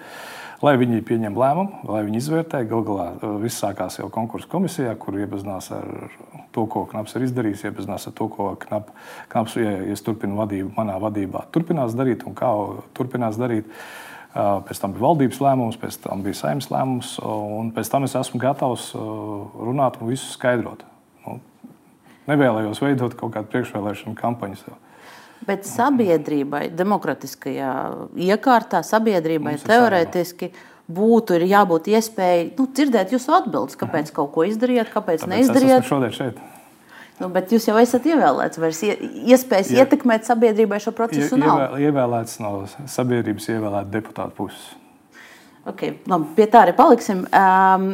lai 0.63 0.77
viņi 0.79 1.01
pieņem 1.09 1.35
lēmumu, 1.35 1.81
lai 1.91 2.05
viņi 2.07 2.21
izvērtē, 2.21 2.63
gal 2.69 2.85
galā 2.87 3.09
viss 3.43 3.59
sākās 3.59 3.99
jau 3.99 4.07
konkursu 4.13 4.47
komisijā, 4.53 4.95
kur 4.95 5.19
iepazinās 5.19 5.67
ar 5.75 6.15
to, 6.55 6.63
ko 6.71 6.85
Knaps 6.93 7.17
ir 7.19 7.27
izdarījis, 7.27 7.65
iepazinās 7.67 8.07
ar 8.07 8.15
to, 8.15 8.29
ko 8.31 8.53
knap, 8.63 8.95
Knaps, 9.35 9.59
ja 9.59 9.75
es 9.91 10.05
turpinu 10.05 10.39
vadību, 10.39 10.71
manā 10.79 10.95
vadībā, 11.03 11.43
turpinās 11.51 11.97
darīt 11.99 12.23
un 12.29 12.39
kā 12.39 12.55
turpinās 12.95 13.41
darīt. 13.41 13.67
Pēc 14.33 14.79
tam 14.81 14.95
bija 14.95 15.05
valdības 15.05 15.39
lēmums, 15.45 15.77
pēc 15.77 15.99
tam 16.07 16.23
bija 16.25 16.39
saimnes 16.39 16.71
lēmums, 16.73 17.11
un 17.21 17.69
pēc 17.75 17.91
tam 17.93 18.07
es 18.07 18.15
esmu 18.17 18.39
gatavs 18.41 18.87
runāt 18.97 19.99
un 20.01 20.09
visu 20.09 20.31
skaidrot. 20.33 20.81
Nu, 21.27 21.37
nevēlējos 22.31 22.81
veidot 22.81 23.13
kaut 23.19 23.35
kādu 23.35 23.51
priekšvēlēšanu 23.53 24.17
kampaņu. 24.17 24.57
Sev. 24.63 24.79
Bet 25.45 25.67
sabiedrībai, 25.67 26.65
demokratiskajā 26.73 27.73
iekārtā, 28.25 28.81
sabiedrībai 28.87 29.57
teorētiski 29.61 30.49
būtu 30.93 31.37
jābūt 31.43 31.91
iespējai 31.93 32.49
nu, 32.57 32.67
dzirdēt 32.73 33.13
jūsu 33.13 33.37
atbildes, 33.37 33.77
kāpēc 33.79 34.09
mhm. 34.09 34.15
kaut 34.17 34.33
ko 34.33 34.47
izdarījāt, 34.49 34.89
kāpēc 34.95 35.27
Tāpēc 35.27 35.35
neizdarījāt. 35.35 35.87
Šodien 35.87 36.15
šeit. 36.15 36.41
Nu, 37.23 37.31
bet 37.31 37.53
jūs 37.55 37.69
jau 37.69 37.79
esat 37.79 38.03
ievēlēts. 38.09 38.59
Vairs 38.59 38.83
iespējas 38.83 39.71
Ie, 39.71 39.79
ietekmēt 39.79 40.27
sabiedrībai 40.27 40.81
šo 40.83 40.91
procesu 40.95 41.37
ie, 41.37 41.43
nav. 41.43 41.77
Ievēlēts 41.79 42.39
no 42.43 42.55
sabiedrības 42.91 43.51
ievēlēta 43.55 43.91
deputāta 43.93 44.35
puses. 44.35 44.73
Okay, 45.63 45.93
labi, 46.11 46.25
pie 46.35 46.43
tā 46.51 46.65
arī 46.65 46.73
paliksim. 46.75 47.21
Um, 47.31 47.85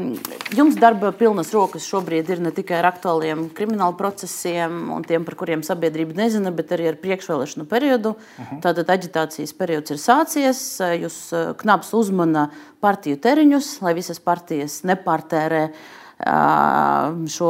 jums 0.57 0.79
darba 0.81 1.11
pilnas 1.13 1.51
rokas 1.53 1.85
šobrīd 1.85 2.31
ir 2.33 2.41
ne 2.41 2.49
tikai 2.55 2.79
ar 2.79 2.87
aktuāliem 2.89 3.43
krimināla 3.53 3.93
procesiem 3.99 4.87
un 4.95 5.05
tiem, 5.05 5.21
par 5.27 5.37
kuriem 5.37 5.61
sabiedrība 5.61 6.17
nezina, 6.17 6.49
bet 6.49 6.73
arī 6.73 6.89
ar 6.89 6.97
priekšvēlēšanu 7.03 7.67
periodu. 7.69 8.15
Uh 8.15 8.41
mhm. 8.41 8.49
-huh. 8.49 8.63
Tātad 8.65 8.89
aģitācijas 8.89 9.53
periods 9.53 9.93
ir 9.93 10.01
sācies. 10.01 10.63
Jūs 11.03 11.21
knaps 11.61 11.93
uzmana 11.93 12.49
partiju 12.81 13.21
teriņus, 13.21 13.81
lai 13.85 13.93
visas 13.93 14.19
partijas 14.19 14.81
nepārtērē 14.81 15.63
uh, 15.69 15.98
šo 16.19 17.49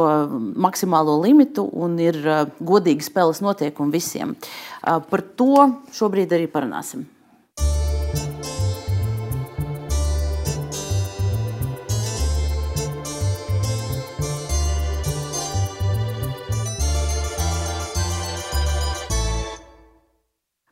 maksimālo 0.62 1.16
limitu 1.24 1.64
un 1.72 1.98
ir 1.98 2.18
godīgi 2.62 3.06
spēles 3.06 3.42
noteikumi 3.42 3.96
visiem. 3.96 4.36
Par 4.82 5.24
to 5.36 5.66
šobrīd 5.96 6.36
arī 6.36 6.46
parunāsim. 6.50 7.08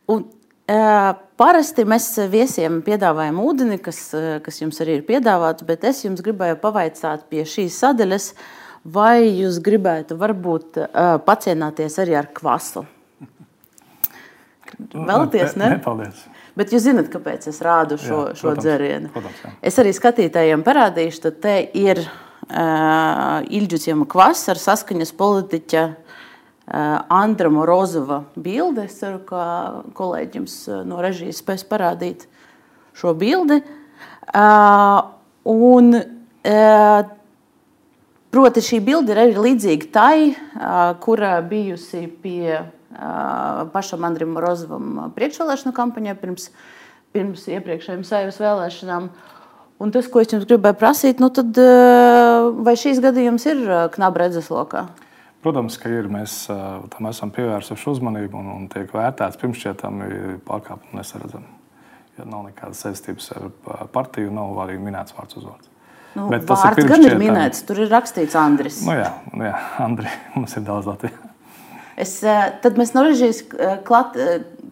Un 0.08 0.22
Parasti 0.68 1.84
mēs 1.88 2.10
viesiem 2.28 2.82
piedāvājam 2.84 3.38
ūdeni, 3.40 3.78
kas, 3.80 4.02
kas 4.44 4.60
jums 4.60 4.80
arī 4.84 4.98
ir 4.98 5.04
piedāvāts, 5.06 5.64
bet 5.64 5.86
es 5.88 6.02
jums 6.04 6.20
gribēju 6.24 6.58
pavaicāt 6.60 7.24
pie 7.32 7.46
šīs 7.48 7.78
sadaļas, 7.80 8.26
vai 8.84 9.24
jūs 9.24 9.62
gribētu 9.64 10.18
varbūt 10.20 10.76
pacienāties 11.24 11.96
arī 12.04 12.18
ar 12.20 12.28
kvasu. 12.36 12.84
Vēlaties, 14.92 15.56
ne? 15.56 15.70
ne? 15.72 15.78
Paldies. 15.82 16.26
Bet 16.58 16.74
jūs 16.74 16.84
zināt, 16.84 17.08
kāpēc 17.08 17.48
es 17.48 17.62
rādu 17.64 17.96
šo, 17.96 18.26
jā, 18.28 18.36
šo 18.36 18.50
protams, 18.50 18.66
dzērienu. 18.66 19.12
Protams, 19.14 19.40
jā. 19.44 19.54
es 19.70 19.78
arī 19.80 19.94
skatītājiem 19.96 20.64
parādīšu, 20.66 21.22
ka 21.24 21.32
te 21.46 21.54
ir 21.80 22.02
uh, 22.04 23.40
Ilģuķiem 23.46 24.04
kvas 24.10 24.44
ar 24.52 24.60
saskaņas 24.60 25.14
politiķa 25.16 25.86
uh, 25.86 25.96
Eh, 25.96 26.07
Andra 27.08 27.48
Morozova 27.48 28.24
bilde. 28.36 28.84
Es 28.84 28.98
ceru, 29.00 29.22
ka 29.24 29.42
kolēģis 29.96 30.56
eh, 30.68 30.80
no 30.88 31.00
režijas 31.00 31.40
spēs 31.40 31.64
parādīt 31.68 32.26
šo 32.98 33.14
bildi. 33.16 33.62
Eh, 33.62 34.98
un, 35.48 35.96
proti, 38.28 38.64
šī 38.64 38.82
bilde 38.84 39.14
ir 39.14 39.20
arī 39.22 39.46
līdzīga 39.46 39.88
tai, 39.92 40.18
kura 41.02 41.38
bijusi 41.44 42.04
pie 42.22 42.60
pašam 43.72 44.04
Andrim 44.06 44.30
Morozovam 44.36 45.10
priekšvēlēšanu 45.16 45.74
kampaņā 45.76 46.14
pirms, 46.20 46.50
pirms 47.16 47.48
iepriekšējām 47.48 48.04
saimnes 48.06 48.40
vēlēšanām. 48.40 49.10
Un 49.80 49.92
tas, 49.94 50.08
ko 50.10 50.22
es 50.22 50.32
jums 50.32 50.48
gribēju 50.48 50.78
prasīt, 50.80 51.20
nu 51.22 51.32
tad, 51.32 51.58
vai 52.64 52.76
šīs 52.80 53.02
gadījums 53.04 53.48
ir 53.48 53.66
knaba 53.96 54.26
redzeslokā? 54.26 54.86
Protams, 55.44 55.78
ka 55.78 55.90
ir. 55.92 56.08
Mēs 56.10 56.40
tam 56.48 57.08
esam 57.10 57.30
pievērsuši 57.34 57.90
uzmanību 57.92 58.40
un, 58.40 58.50
un 58.56 58.66
tiek 58.72 58.90
vērtēts 58.94 59.38
pirms 59.40 59.60
šķietami 59.62 60.10
pārkāpumi 60.48 60.98
nesaredzami. 60.98 61.56
Ja 62.18 62.26
nav 62.26 62.48
nekādas 62.48 62.82
saistības 62.82 63.30
ar 63.36 63.90
partiju, 63.94 64.32
nav 64.34 64.56
arī 64.64 64.78
minēts 64.82 65.14
vārds 65.14 65.38
uzvārds. 65.38 65.70
Nu, 66.16 66.26
Bet 66.32 66.48
tas 66.48 66.64
ir 66.72 66.88
gan 66.88 67.04
ir 67.06 67.14
minēts, 67.20 67.62
tur 67.68 67.78
ir 67.84 67.90
rakstīts 67.92 68.34
Andris. 68.38 68.80
Nu 68.86 68.96
jā, 68.98 69.12
nu 69.30 69.46
jā 69.46 69.54
Andri, 69.86 70.10
mums 70.34 70.56
ir 70.58 70.64
daudz 70.66 70.88
Latvijas. 70.90 71.24
Es, 71.98 72.14
tad 72.62 72.78
mēs 72.78 72.92
no 72.94 73.02
režijas 73.06 73.42
klāt, 73.86 74.18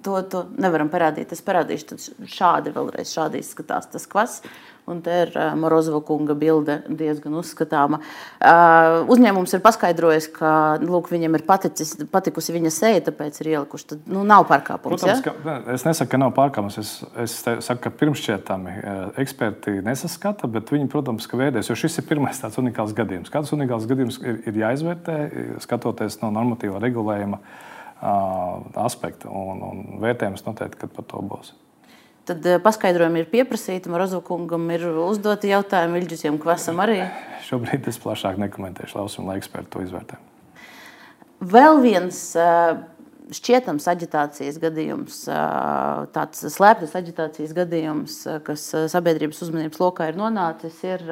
to, 0.03 0.21
to 0.31 0.47
nevaram 0.59 0.91
parādīt. 0.93 1.35
Es 1.35 1.45
parādīšu, 1.45 1.91
tad 1.93 2.31
šādi 2.31 2.73
vēlreiz 2.75 3.13
šādi 3.13 3.43
izskatās 3.43 3.91
tas 3.93 4.09
kvass. 4.11 4.47
Un 4.87 5.01
te 5.03 5.11
ir 5.25 5.33
uh, 5.35 5.49
Morozova 5.59 5.99
kunga 6.07 6.37
bilde 6.39 6.77
diezgan 6.87 7.35
uzskatāma. 7.41 7.99
Uh, 8.39 9.01
uzņēmums 9.11 9.57
ir 9.57 9.63
paskaidrojis, 9.65 10.29
ka 10.37 10.51
lūk, 10.79 11.11
viņam 11.11 11.35
ir 11.35 11.43
paticis, 11.49 11.97
patikusi 12.13 12.55
viņa 12.55 12.71
seja, 12.71 13.03
tāpēc 13.09 13.41
ir 13.43 13.51
ielikuši. 13.57 13.89
Tad 13.91 14.07
nu, 14.15 14.23
nav 14.29 14.47
pārkāpums. 14.47 15.03
Protams, 15.03 15.27
ja? 15.27 15.35
ka, 15.35 15.57
es 15.75 15.89
nesaku, 15.89 16.13
ka 16.15 16.23
nav 16.23 16.37
pārkāpums. 16.39 16.79
Es, 16.79 16.95
es 17.19 17.35
saku, 17.43 17.81
ka 17.83 17.95
pirmšķietami 17.99 18.79
eksperti 19.25 19.81
nesaskata, 19.87 20.47
bet 20.55 20.71
viņi, 20.71 20.87
protams, 20.93 21.27
ka 21.27 21.43
vērtēs, 21.43 21.73
jo 21.73 21.81
šis 21.83 21.99
ir 21.99 22.07
pirmais 22.07 22.39
tāds 22.39 22.63
unikāls 22.63 22.95
gadījums. 22.95 23.35
Kāds 23.35 23.51
unikāls 23.59 23.91
gadījums 23.91 24.23
ir, 24.23 24.45
ir 24.47 24.63
jāizvērtē, 24.63 25.23
skatoties 25.67 26.23
no 26.23 26.31
normatīvā 26.39 26.79
regulējuma 26.87 27.43
uh, 27.43 27.65
aspekta. 28.01 29.31
Un, 29.31 29.63
un 29.65 30.03
vērtējums 30.03 30.45
noteikti, 30.47 30.83
kad 30.85 30.93
par 30.97 31.07
to 31.11 31.23
būs. 31.25 31.53
Tad 32.27 32.43
paskaidrojumi 32.65 33.23
ir 33.23 33.29
pieprasīti. 33.31 33.91
Marozovkungam 33.93 34.65
ir 34.75 34.89
uzdoti 34.91 35.53
jautājumi, 35.53 36.01
Ilģisiem 36.03 36.41
Kvasam 36.43 36.83
arī. 36.83 37.05
Šobrīd 37.49 37.87
es 37.87 38.01
plašāk 38.03 38.41
nekomentēšu, 38.43 38.99
lausim, 38.99 39.29
lai 39.31 39.39
eksperti 39.41 39.73
to 39.77 39.85
izvērtē. 39.87 40.19
Vēl 41.47 41.83
viens 41.85 42.19
šķietams 43.37 43.87
aģitācijas 43.91 44.59
gadījums, 44.63 45.23
tāds 46.15 46.45
slēptas 46.55 46.95
aģitācijas 46.99 47.55
gadījums, 47.57 48.21
kas 48.47 48.69
sabiedrības 48.93 49.43
uzmanības 49.47 49.83
lokā 49.83 50.11
ir 50.11 50.19
nonācis, 50.19 50.79
ir 50.87 51.03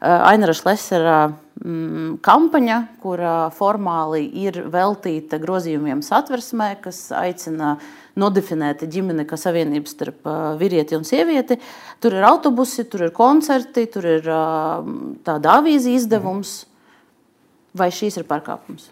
Ainara 0.00 0.54
Šlesera 0.54 1.16
mm, 1.28 2.18
kampaņa, 2.22 2.78
kura 3.02 3.32
formāli 3.54 4.28
ir 4.44 4.60
veltīta 4.70 5.40
grozījumiem 5.42 6.04
satversmē, 6.06 6.76
kas 6.84 7.08
aicina 7.18 7.76
nodefinēta 8.18 8.86
ģimene 8.90 9.26
kā 9.28 9.38
savienība 9.38 9.90
starp 9.90 10.28
vīrieti 10.60 10.98
un 10.98 11.06
sievieti. 11.06 11.58
Tur 12.02 12.14
ir 12.18 12.26
autobusi, 12.28 12.86
tur 12.90 13.08
ir 13.08 13.14
koncerti, 13.14 13.88
tur 13.90 14.06
ir 14.18 14.30
tāda 15.26 15.58
avīzija 15.58 16.02
izdevums. 16.02 16.60
Vai 17.78 17.90
šīs 17.94 18.16
ir 18.18 18.26
pārkāpums? 18.26 18.88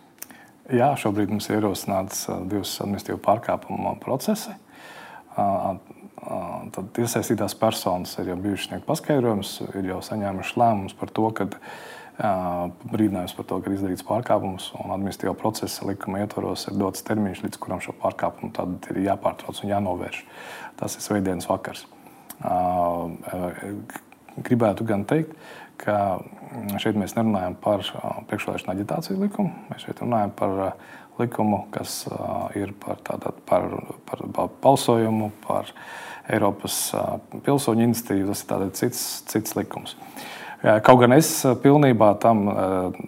Jā, 0.74 0.90
šobrīd 0.98 1.30
mums 1.30 1.46
ir 1.48 1.60
ierosināts 1.60 2.26
divas 2.50 2.74
administratīvu 2.82 3.22
pārkāpumu 3.22 3.94
procesi. 4.02 4.54
Tad 6.26 6.98
iesaistītās 6.98 7.54
personas 7.58 8.16
ir 8.18 8.32
jau 8.32 8.38
bijušas 8.40 8.70
sniegt 8.70 8.86
paskaidrojums, 8.88 9.60
ir 9.78 9.92
jau 9.92 10.00
saņēmuši 10.02 10.58
lēmumus 10.58 10.96
par 10.98 11.12
to, 11.14 11.28
ka 11.36 11.46
brīdinājums 12.16 13.34
par 13.36 13.46
to, 13.46 13.58
ka 13.60 13.68
ir 13.68 13.76
izdarīts 13.76 14.06
pārkāpums, 14.08 14.70
un 14.80 14.94
administratīvā 14.94 15.36
procesa 15.38 15.86
likuma 15.86 16.22
ietvaros 16.24 16.66
ir 16.70 16.78
dots 16.80 17.04
termiņš, 17.06 17.42
līdz 17.44 17.60
kuram 17.62 17.82
šo 17.84 17.92
pārkāpumu 18.00 18.50
ir 18.90 19.02
jāpārtrauc 19.04 19.60
un 19.62 19.72
jānovērš. 19.74 20.22
Tas 20.80 20.96
ir 20.96 21.04
svētdienas 21.04 21.48
vakars. 21.50 21.84
Gribētu 24.36 24.88
gan 24.88 25.04
teikt, 25.08 25.36
ka 25.80 26.18
šeit 26.80 26.96
mēs 26.98 27.14
nerunājam 27.16 27.56
par 27.60 27.84
priekšvēlēšana 28.30 28.74
aģitācijas 28.74 29.20
likumu. 29.20 29.52
Mēs 29.70 29.84
šeit 29.84 30.00
runājam 30.02 30.32
par 30.36 30.56
likumu, 31.20 31.62
kas 31.72 32.02
ir 32.56 32.72
par, 32.80 33.00
tātad, 33.04 33.38
par, 33.48 33.68
par 34.08 34.50
balsojumu, 34.64 35.30
par 35.46 35.72
Eiropas 36.32 36.78
pilsoņu 37.46 37.86
iniciatīvu. 37.86 38.32
Tas 38.32 38.42
ir 38.66 38.72
cits, 38.78 39.04
cits 39.30 39.56
likums. 39.58 39.96
Kaut 40.86 40.98
gan 41.02 41.14
es 41.14 41.30
pilnībā 41.62 42.14
tam 42.22 42.46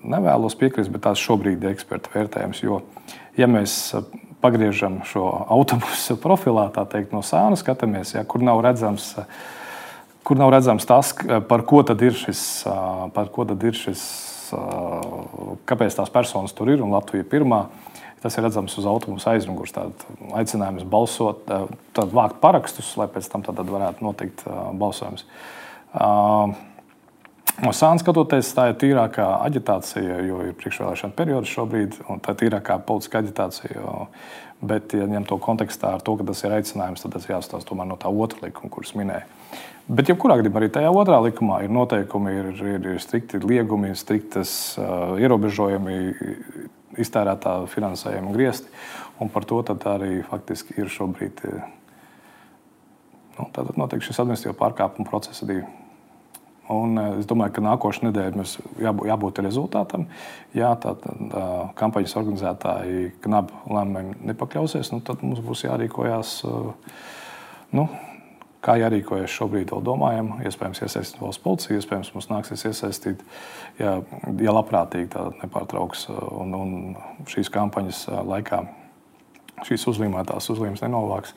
nevēlos 0.05 0.57
piekrist, 0.61 0.93
bet 0.95 1.07
tās 1.09 1.21
šobrīd 1.23 1.65
ir 1.65 1.73
eksperta 1.73 2.13
vērtējums. 2.15 2.63
Jo, 2.63 2.83
ja 3.41 3.49
mēs 3.51 3.75
pagriežam 4.45 5.01
šo 5.09 5.27
autobusu 5.51 6.19
profilā, 6.23 6.69
tā 6.75 6.85
teikt, 6.87 7.15
no 7.17 7.25
sāna 7.27 7.59
skatāmies, 7.59 8.15
ja, 8.15 8.23
kur 8.29 8.45
nav 8.45 8.63
redzams. 8.67 9.15
Kur 10.29 10.37
nav 10.37 10.51
redzams 10.53 10.85
tas, 10.85 11.15
par 11.49 11.63
ko 11.65 11.81
tad 11.89 12.03
ir 12.05 12.13
šis, 12.13 12.43
par 13.15 13.31
ko 13.33 13.47
tad 13.49 13.63
ir 13.65 13.77
šis 13.79 14.03
kāpēc 15.69 15.97
tās 15.99 16.13
personas 16.13 16.55
tur 16.57 16.71
ir 16.73 16.83
un 16.85 16.95
Latvija 16.95 17.25
ir 17.25 17.31
pirmā. 17.31 17.67
Tas 18.23 18.35
ir 18.35 18.43
redzams 18.47 18.75
uz 18.81 18.87
autobusu 18.91 19.31
aizmugures. 19.31 19.75
Aicinājums 20.35 20.87
balsot, 20.91 21.45
tad 21.47 22.15
vākt 22.15 22.41
parakstus, 22.43 22.91
lai 22.99 23.07
pēc 23.13 23.29
tam 23.31 23.45
varētu 23.47 24.05
notikt 24.05 24.43
balsojums. 24.79 25.27
No 27.59 27.73
sāna 27.75 27.99
skatoties, 27.99 28.53
tā 28.55 28.69
ir 28.71 28.77
tīrākā 28.79 29.25
aģitācija, 29.49 30.21
jo 30.29 30.45
ir 30.47 30.53
priekšvēlēšana 30.61 31.17
periods 31.19 31.51
šobrīd, 31.51 31.97
un 32.07 32.21
tā 32.23 32.35
ir 32.35 32.45
tīrākā 32.45 32.77
politiska 32.87 33.19
aģitācija. 33.23 33.73
Jo, 33.75 33.95
bet, 34.63 34.95
ja 34.95 35.07
ņem 35.11 35.27
to 35.27 35.39
kontekstā 35.43 35.97
ar 35.97 36.05
to, 36.07 36.15
ka 36.19 36.27
tas 36.29 36.45
ir 36.45 36.55
aicinājums, 36.55 37.03
tad 37.03 37.17
tas 37.17 37.27
jāstāsta 37.27 37.67
tomēr 37.71 37.91
no 37.91 37.99
tā 37.99 38.11
otra 38.11 38.47
likuma, 38.47 38.71
kurus 38.75 38.95
minēju. 38.99 39.27
Bet, 39.89 40.11
jebkurā 40.11 40.37
gadījumā, 40.39 40.61
arī 40.61 40.71
tajā 40.75 40.93
otrā 40.95 41.19
likumā 41.25 41.63
ir 41.65 41.75
noteikumi, 41.75 42.35
ir, 42.37 42.49
ir, 42.77 42.89
ir 42.95 43.03
strikti 43.03 43.41
liegumi, 43.43 43.95
striktas 43.99 44.53
uh, 44.79 45.17
ierobežojumi, 45.19 45.99
iztērētā 46.97 47.59
finansējuma 47.71 48.33
griezti. 48.37 48.71
Un 49.21 49.33
par 49.35 49.45
to 49.49 49.61
arī 49.93 50.23
faktiski 50.27 50.79
ir 50.79 50.89
šobrīd. 50.93 51.43
Nu, 53.39 53.47
tātad 53.55 53.77
notiek 53.79 54.03
šis 54.03 54.19
administratīvā 54.23 54.57
pārkāpuma 54.59 55.09
procesa 55.09 55.47
divi. 55.47 55.67
Un 56.69 56.99
es 57.01 57.25
domāju, 57.29 57.55
ka 57.57 57.65
nākošais 57.65 58.05
nedēļa 58.05 58.37
mums 58.37 58.59
jābūt, 58.83 59.07
jābūt 59.09 59.39
rezultātam. 59.47 60.05
Ja 60.57 60.75
tā, 60.81 60.93
tā 61.01 61.45
kampaņas 61.79 62.17
organizētāji 62.21 63.15
knapi 63.25 63.63
lēmumiem 63.73 64.11
nepakļausies, 64.29 64.93
nu, 64.93 65.01
tad 65.05 65.25
mums 65.25 65.41
būs 65.45 65.65
jārīkojas. 65.65 66.35
Nu, 67.73 67.87
kā 68.65 68.75
jārīkojas 68.81 69.31
šobrīd, 69.33 69.71
vēl 69.73 69.85
domājam. 69.87 70.33
Iespējams, 70.47 70.83
iesaistīt 70.87 71.23
valsts 71.23 71.43
policiju, 71.45 71.79
iespējams, 71.79 72.13
mums 72.15 72.29
nāksies 72.33 72.67
iesaistīt, 72.71 73.23
ja, 73.79 73.99
ja 74.43 74.55
labprātīgi 74.57 75.13
tā 75.15 75.29
nepārtrauks 75.43 76.09
un, 76.11 76.55
un 76.59 76.77
šīs 77.31 77.53
kampaņas 77.55 78.05
laikā 78.29 78.65
šīs 79.67 79.89
uzlīmētās 79.91 80.51
uzlīmes 80.53 80.83
nenovāks. 80.85 81.35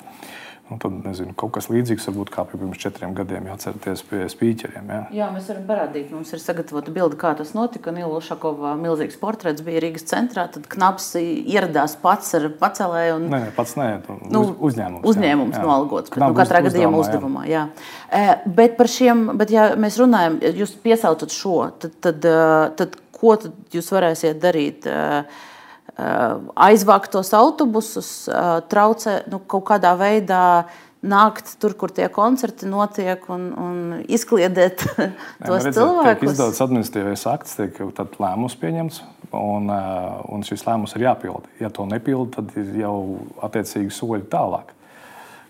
Nu, 0.72 0.78
tad, 0.80 0.94
nezinu, 1.04 1.34
kaut 1.36 1.52
kas 1.58 1.66
līdzīgs 1.68 2.06
varbūt 2.08 2.30
kā 2.32 2.46
pirms 2.48 2.80
četriem 2.80 3.12
gadiem, 3.18 3.50
ja 3.50 3.58
atceraties 3.58 4.06
pie 4.08 4.22
spīķeriem. 4.32 4.86
Ja? 4.88 5.00
Jā, 5.12 5.28
mēs 5.34 5.50
varam 5.52 5.66
parādīt, 5.68 6.14
mums 6.16 6.32
ir 6.32 6.40
sagatavota 6.40 6.94
bilde, 6.96 7.18
kā 7.20 7.34
tas 7.36 7.52
notika. 7.58 7.92
Nila 7.92 8.22
Ušakova 8.22 8.78
milzīgs 8.80 9.20
portrets 9.20 9.66
bija 9.68 9.82
Rīgas 9.84 10.08
centrā, 10.08 10.48
tad 10.54 10.70
Knaps 10.72 11.10
ieradās 11.20 11.98
pats 12.00 12.32
ar 12.40 12.48
pacelēju. 12.64 13.20
Un... 13.20 13.28
Nē, 13.36 13.42
pats 13.58 13.76
nē, 13.82 13.90
nu, 14.32 14.46
uzņēmums. 14.70 15.04
Uzņēmums 15.12 15.60
jā, 15.60 15.60
jā. 15.60 15.68
nolgots, 15.74 16.16
bet 16.16 16.24
nu, 16.24 16.32
katrā 16.40 16.64
gadījumā 16.70 17.04
uzdevumā. 17.04 17.46
Jā. 17.52 17.68
Jā. 17.68 17.92
E, 18.08 18.56
bet 18.62 18.80
par 18.80 18.94
šiem, 18.96 19.28
bet 19.44 19.52
ja 19.52 19.74
mēs 19.76 20.00
runājam, 20.00 20.40
jūs 20.56 20.78
piesaucat 20.88 21.36
šo, 21.36 21.60
tad, 21.84 22.00
tad, 22.00 22.24
e, 22.24 22.50
tad 22.80 22.96
ko 23.12 23.36
tad 23.44 23.76
jūs 23.76 23.92
varēsiet 23.92 24.40
darīt? 24.40 24.88
Uh, 24.88 25.02
Eh, 25.22 25.51
aizvākt 26.00 27.12
tos 27.12 27.34
autobusus, 27.36 28.28
eh, 28.28 28.62
traucē 28.72 29.22
nu, 29.32 29.42
kaut 29.48 29.66
kādā 29.70 29.94
veidā 30.00 30.66
nākt 31.02 31.56
tur, 31.60 31.74
kur 31.74 31.90
tie 31.90 32.08
koncerti 32.14 32.68
notiek, 32.70 33.24
un, 33.34 33.48
un 33.58 33.78
izkliedēt 34.06 34.86
tos 35.48 35.66
Nē, 35.66 35.74
cilvēkus. 35.74 36.20
Tiek 36.20 36.28
izdodas 36.30 36.62
administratīvais 36.62 37.26
akts, 37.32 37.56
tiek 37.58 37.80
lēmums 38.22 38.58
pieņemts, 38.62 39.02
un, 39.34 39.72
eh, 39.74 40.12
un 40.32 40.46
šis 40.48 40.66
lēmums 40.68 40.96
ir 40.96 41.08
jāpilda. 41.10 41.50
Ja 41.60 41.72
to 41.74 41.88
nepilda, 41.90 42.42
tad 42.42 42.54
ir 42.62 42.76
jau 42.84 42.96
attiecīgi 43.42 43.94
soļi 43.98 44.30
tālāk 44.32 44.76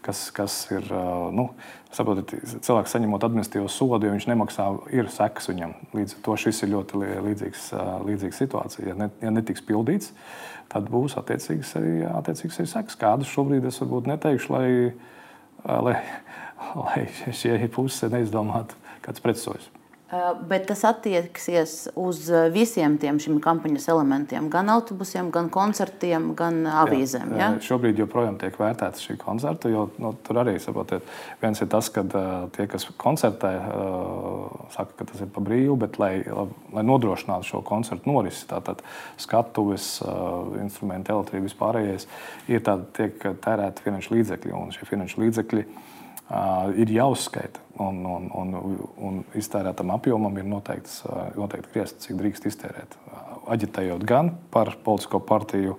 kas, 0.05 0.23
kas 0.35 0.55
ir. 0.73 0.85
Nu, 1.35 1.49
saprotat, 1.93 2.33
cilvēks 2.63 2.95
saņemot 2.95 3.25
administratīvo 3.27 3.69
sodu, 3.71 4.07
jo 4.07 4.15
viņš 4.15 4.27
nemaksā, 4.29 4.67
ir 4.95 5.09
sekas 5.11 5.49
viņam. 5.51 5.75
Līdz 5.97 6.15
ar 6.17 6.23
to 6.27 6.37
šis 6.45 6.63
ir 6.63 6.73
ļoti 6.75 7.01
līdzīgs, 7.27 7.65
līdzīgs 8.07 8.41
situācija. 8.43 8.91
Ja, 8.91 8.97
ne, 8.99 9.09
ja 9.23 9.33
netiks 9.33 9.65
pildīts, 9.67 10.13
tad 10.71 10.87
būs 10.91 11.17
attiecīgs 11.19 11.75
arī, 11.79 11.97
attiecīgs 12.11 12.61
arī 12.61 12.71
sekas. 12.75 12.99
Kādas 13.01 13.33
šobrīd 13.33 13.67
es 13.67 13.81
varbūt 13.83 14.09
neteikšu, 14.13 14.55
lai, 14.55 14.71
lai, 15.89 15.97
lai 16.85 17.05
šie 17.35 17.59
puse 17.73 18.11
neizdomātu 18.13 18.79
kāds 19.05 19.23
pretsojas. 19.23 19.69
Eh, 20.11 20.31
bet 20.43 20.65
tas 20.67 20.81
attieksies 20.83 21.73
uz 21.95 22.25
eh, 22.27 22.49
visiem 22.51 22.97
šiem 22.99 23.37
kampaņas 23.39 23.85
elementiem, 23.93 24.49
gan 24.51 24.67
autobusiem, 24.73 25.29
gan 25.31 25.47
koncertiem, 25.47 26.33
gan 26.35 26.65
avīzēm. 26.67 27.29
Jā, 27.31 27.45
ja? 27.53 27.61
Šobrīd 27.63 28.01
joprojām 28.01 28.35
tiek 28.41 28.57
vērtēta 28.59 28.99
šī 28.99 29.15
koncerta, 29.21 29.71
jo 29.71 29.85
nu, 30.03 30.11
tur 30.27 30.41
arī 30.41 30.57
saprotiet, 30.59 31.07
viens 31.39 31.63
ir 31.63 31.69
tas, 31.71 31.87
ka 31.95 32.03
tie, 32.57 32.65
kas 32.73 32.89
koncertē, 32.99 33.53
saka, 34.75 34.97
ka 34.99 35.07
tas 35.13 35.23
ir 35.23 35.31
pa 35.31 35.45
brīvu, 35.47 35.77
bet 35.79 35.95
lai, 36.01 36.11
lai 36.75 36.83
nodrošinātu 36.89 37.47
šo 37.53 37.63
koncertu 37.71 38.11
norisi, 38.11 38.43
tātad 38.51 38.83
skatuves, 39.15 39.93
instrumenti, 40.59 41.15
elektrība, 41.15 41.47
vispārējais, 41.47 42.09
ir 42.51 42.67
tādi, 42.67 42.91
tiek 42.99 43.31
tērēti 43.47 43.87
finanšu 43.87 44.17
līdzekļi, 44.17 44.55
un 44.59 44.75
šie 44.75 44.91
finanšu 44.91 45.23
līdzekļi 45.23 45.65
ir 46.79 46.93
jāuzskaita. 46.95 47.67
Un, 47.81 48.03
un, 48.05 48.27
un, 48.37 48.55
un 49.01 49.19
iztērētam 49.37 49.89
apjomam 49.95 50.35
ir 50.37 50.45
noteikts, 50.45 51.01
noteikti 51.33 51.71
griezts, 51.73 52.05
cik 52.05 52.19
drīkst 52.19 52.45
iztērēt. 52.51 52.97
Aģitējot 53.51 54.03
gan 54.05 54.35
par 54.53 54.75
politisko 54.85 55.21
partiju, 55.25 55.77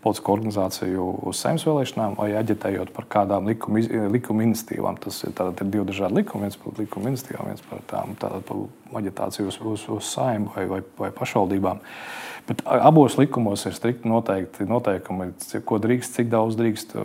politisko 0.00 0.32
organizāciju 0.38 1.06
uz 1.28 1.42
saimnes 1.42 1.66
vēlēšanām, 1.68 2.16
vai 2.20 2.30
aģitējot 2.40 2.92
par 2.96 3.06
kādām 3.12 3.50
likuma, 3.50 3.82
likuma 4.12 4.46
iniciatīvām. 4.46 4.96
Tas 5.04 5.20
ir, 5.26 5.34
ir 5.36 5.66
divi 5.66 5.84
dažādi 5.90 6.22
likumi. 6.22 6.46
viens 6.46 6.56
par 6.60 6.80
likuma 6.80 7.12
iniciatīvām, 7.12 7.52
viens 7.52 7.66
par 7.68 7.84
tām 7.90 8.16
par 8.20 8.40
aģitāciju 9.00 9.50
uz, 9.52 9.60
uz, 9.60 9.86
uz 9.92 10.10
saimnu 10.14 10.52
vai, 10.56 10.66
vai, 10.70 10.80
vai 10.98 11.10
pašvaldībām. 11.16 11.84
Bet 12.48 12.62
abos 12.66 13.14
likumos 13.20 13.62
ir 13.68 13.76
strikti 13.76 14.08
noteikti 14.10 14.64
noteikumi, 14.66 15.28
ko 15.68 15.78
drīkst, 15.78 16.16
cik 16.16 16.30
daudz 16.32 16.56
drīkst. 16.58 16.96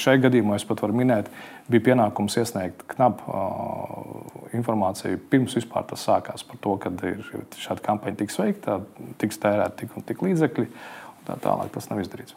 Šai 0.00 0.16
gadījumā 0.24 0.56
es 0.58 0.64
pat 0.66 0.80
varu 0.82 0.96
minēt, 0.98 1.28
bija 1.70 1.84
pienākums 1.90 2.38
iesniegt 2.40 2.82
knapu 2.96 3.28
uh, 3.28 4.48
informāciju 4.56 5.20
pirms 5.30 5.54
vispār 5.58 5.84
tas 5.90 6.06
sākās 6.08 6.42
par 6.48 6.58
to, 6.64 6.74
ka 6.82 6.90
šāda 7.60 7.84
kampaņa 7.84 8.22
tiks 8.22 8.40
veikta, 8.40 8.80
tiks 9.20 9.38
tērēta 9.44 9.76
tik 9.82 9.94
un 10.00 10.08
tik 10.08 10.24
līdzekļi. 10.24 10.66
Tā 11.28 11.38
tālāk 11.44 11.70
tas 11.76 11.92
nav 11.92 12.02
izdarīts. 12.02 12.34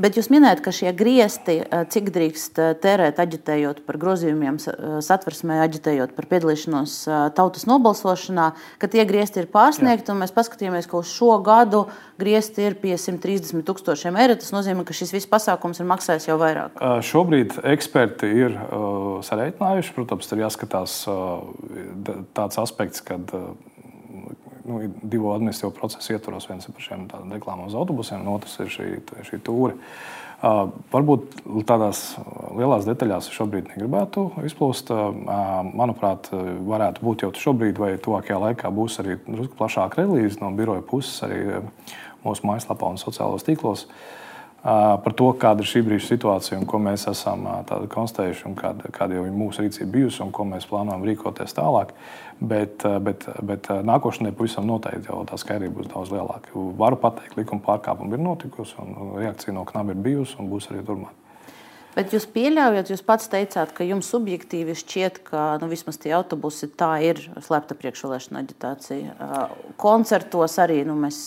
Bet 0.00 0.16
jūs 0.16 0.30
minējat, 0.32 0.62
ka 0.64 0.72
šie 0.72 0.94
griezti, 0.96 1.58
cik 1.92 2.06
drīkst 2.14 2.56
tērēt, 2.80 3.18
aģitējot 3.20 3.82
par 3.84 3.98
grozījumiem, 4.00 4.56
satversmē, 5.04 5.58
aģitējot 5.66 6.14
par 6.16 6.24
piedalīšanos 6.30 6.94
tautas 7.36 7.66
nobalsošanā, 7.68 8.46
ka 8.80 8.88
tie 8.88 9.04
griezti 9.04 9.42
ir 9.42 9.50
pārsniegti. 9.52 10.16
Mēs 10.16 10.32
paskatījāmies, 10.32 10.88
ka 10.88 11.02
uz 11.02 11.12
šo 11.12 11.36
gadu 11.44 11.82
griezti 12.22 12.64
ir 12.64 12.78
pie 12.80 12.94
130 12.96 13.60
tūkstošiem 13.68 14.16
eiro. 14.22 14.38
Tas 14.40 14.54
nozīmē, 14.56 14.86
ka 14.88 14.96
šis 14.96 15.12
viss 15.18 15.28
pasākums 15.28 15.82
ir 15.82 15.90
maksājis 15.92 16.30
jau 16.30 16.38
vairāk. 16.40 16.80
Šobrīd 17.04 17.58
eksperti 17.74 18.30
ir 18.46 18.56
sareikinājuši. 19.28 19.92
Protams, 19.98 20.32
ir 20.32 20.46
jāskatās 20.46 21.02
tāds 22.40 22.62
aspekts, 22.62 23.04
kad 23.04 23.36
nu, 24.70 24.80
divu 25.02 25.34
administratīvo 25.34 25.74
procesu 25.76 26.14
ietvaros. 26.14 26.48
Viens 26.50 26.68
ir 26.68 26.76
par 26.76 26.86
šiem 26.86 27.06
reklāmām 27.34 27.68
uz 27.68 27.76
autobusiem, 27.78 28.22
un 28.24 28.36
otrs 28.36 28.56
ir 28.62 28.72
šī, 28.72 28.88
šī 29.28 29.40
tūri. 29.46 29.76
Uh, 30.40 30.70
varbūt 30.88 31.42
tādās 31.68 32.14
lielās 32.56 32.86
detaļās 32.88 33.28
šobrīd 33.34 33.74
negribētu 33.74 34.24
izplūst. 34.48 34.92
Uh, 34.94 35.10
manuprāt, 35.76 36.30
varētu 36.32 37.04
būt 37.04 37.26
jau 37.26 37.32
šobrīd, 37.42 37.82
vai 37.82 37.90
tuvākajā 38.00 38.38
laikā 38.46 38.70
būs 38.72 39.02
arī 39.02 39.18
drusku 39.26 39.58
plašāka 39.58 40.00
relīze 40.00 40.40
no 40.40 40.48
biroja 40.56 40.86
puses, 40.86 41.18
arī 41.26 41.60
mūsu 42.24 42.48
mājaslapā 42.48 42.88
un 42.88 43.02
sociālajos 43.02 43.44
tīklos. 43.50 43.84
Uh, 43.84 44.19
par 44.62 45.14
to, 45.16 45.30
kāda 45.40 45.64
ir 45.64 45.70
šī 45.70 45.82
brīža 45.86 46.10
situācija 46.10 46.58
un 46.60 46.66
ko 46.68 46.80
mēs 46.82 47.06
esam 47.10 47.46
konstatējuši, 47.92 48.44
un 48.50 48.56
kāda, 48.58 48.90
kāda 48.92 49.16
jau 49.16 49.26
ir 49.28 49.36
mūsu 49.36 49.64
rīcība 49.64 49.94
bijusi 49.94 50.20
un 50.24 50.32
ko 50.36 50.44
mēs 50.48 50.68
plānojam 50.68 51.06
rīkoties 51.08 51.56
tālāk. 51.56 51.94
Bet, 52.40 52.86
bet, 53.04 53.26
bet 53.44 53.68
nākošanai 53.84 54.32
pavisam 54.32 54.64
noteikti 54.68 55.10
jau 55.10 55.22
tā 55.28 55.36
skaidrība 55.40 55.80
būs 55.80 55.90
daudz 55.92 56.12
lielāka. 56.14 56.52
Varu 56.80 56.96
pateikt, 57.00 57.36
likuma 57.36 57.64
pārkāpumi 57.66 58.16
ir 58.16 58.22
notikusi, 58.24 58.76
un 58.80 59.16
reakcija 59.20 59.52
no 59.56 59.66
knaba 59.68 59.92
ir 59.92 60.00
bijusi 60.00 60.38
un 60.40 60.48
būs 60.52 60.70
arī 60.72 60.84
turpmāk. 60.84 61.16
Bet 61.90 62.12
jūs 62.14 62.24
pieļaujat, 62.30 62.92
jūs 62.92 63.02
pats 63.02 63.26
teicāt, 63.32 63.72
ka 63.74 63.84
jums 63.84 64.08
subjektīvi 64.12 64.76
šķiet, 64.78 65.16
ka 65.26 65.44
nu, 65.60 65.66
vismaz 65.72 65.98
tie 65.98 66.12
autobusi 66.14 66.68
tā 66.78 66.92
ir 67.02 67.18
slēpta 67.42 67.74
priekšvēlēšana 67.80 68.44
aģitācija. 68.44 69.16
Koncertos 69.80 70.54
arī 70.62 70.84
nu, 70.86 70.94
mēs 71.02 71.18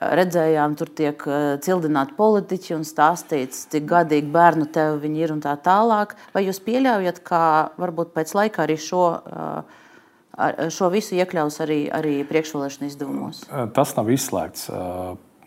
redzējām, 0.00 0.74
tur 0.78 0.90
tiek 0.96 1.22
cildināti 1.64 2.16
politiķi 2.16 2.76
un 2.76 2.86
stāstīts, 2.86 3.66
cik 3.72 3.86
gadīgi 3.90 4.30
bērnu 4.32 4.68
tev 4.72 5.00
viņi 5.02 5.24
ir 5.24 5.34
un 5.34 5.42
tā 5.44 5.54
tālāk. 5.60 6.14
Vai 6.34 6.46
jūs 6.46 6.62
pieļaujat, 6.64 7.20
ka 7.26 7.42
varbūt 7.80 8.14
pēc 8.16 8.32
laika 8.38 8.64
arī 8.64 8.78
šo, 8.80 9.04
šo 10.72 10.90
visu 10.94 11.18
iekļaus 11.18 11.60
arī, 11.64 11.82
arī 11.92 12.16
priekšvēlēšana 12.28 12.88
izdevumos? 12.88 13.44
Tas 13.76 13.94
nav 13.98 14.10
izslēgts. 14.14 14.70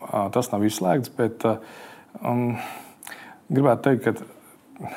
Tas 0.06 0.52
nav 0.52 0.64
izslēgts, 0.68 1.10
bet 1.18 1.48
um, 1.50 2.54
gribētu 3.50 3.88
teikt, 3.88 4.06
ka, 4.06 4.92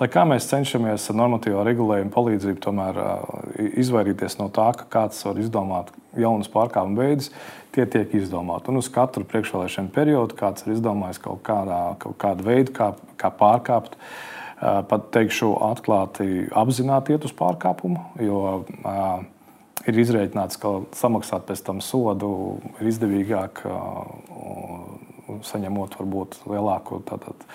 lai 0.00 0.08
kā 0.10 0.24
mēs 0.26 0.48
cenšamies 0.50 1.04
ar 1.12 1.18
normatīvo 1.20 1.62
regulējumu 1.68 2.10
palīdzību 2.14 2.62
tomēr 2.64 2.98
izvairīties 3.84 4.40
no 4.40 4.48
tā, 4.54 4.72
ka 4.80 4.88
kāds 4.96 5.22
var 5.28 5.38
izdomāt 5.38 5.92
jaunus 6.18 6.50
pārkāpumu 6.50 6.98
veidus, 7.04 7.30
tie 7.74 7.86
tiek 7.90 8.14
izdomāti. 8.16 8.70
Un 8.72 8.80
uz 8.80 8.90
katru 8.92 9.26
priekšvēlēšanu 9.28 9.92
periodu 9.94 10.38
kāds 10.38 10.66
ir 10.66 10.74
izdomājis 10.76 11.22
kaut, 11.24 11.42
kādā, 11.46 11.82
kaut 12.02 12.18
kādu 12.20 12.46
veidu, 12.46 12.74
kā, 12.76 12.92
kā 13.20 13.32
pārkāpt. 13.38 13.98
Pat 14.62 15.08
teikšu, 15.10 15.56
atklāti 15.66 16.46
apzināti 16.54 17.16
iet 17.16 17.24
uz 17.26 17.32
pārkāpumu, 17.34 17.98
jo 18.22 18.36
uh, 18.62 19.24
ir 19.90 19.98
izreikināts, 19.98 20.60
ka 20.62 20.76
samaksāt 20.94 21.48
pēc 21.48 21.64
tam 21.66 21.80
sodu 21.82 22.28
ir 22.78 22.92
izdevīgāk. 22.92 23.64
Uh, 23.66 25.00
saņemot 25.46 25.96
varbūt 26.00 26.42
lielāku 26.50 27.00
tātad, 27.08 27.46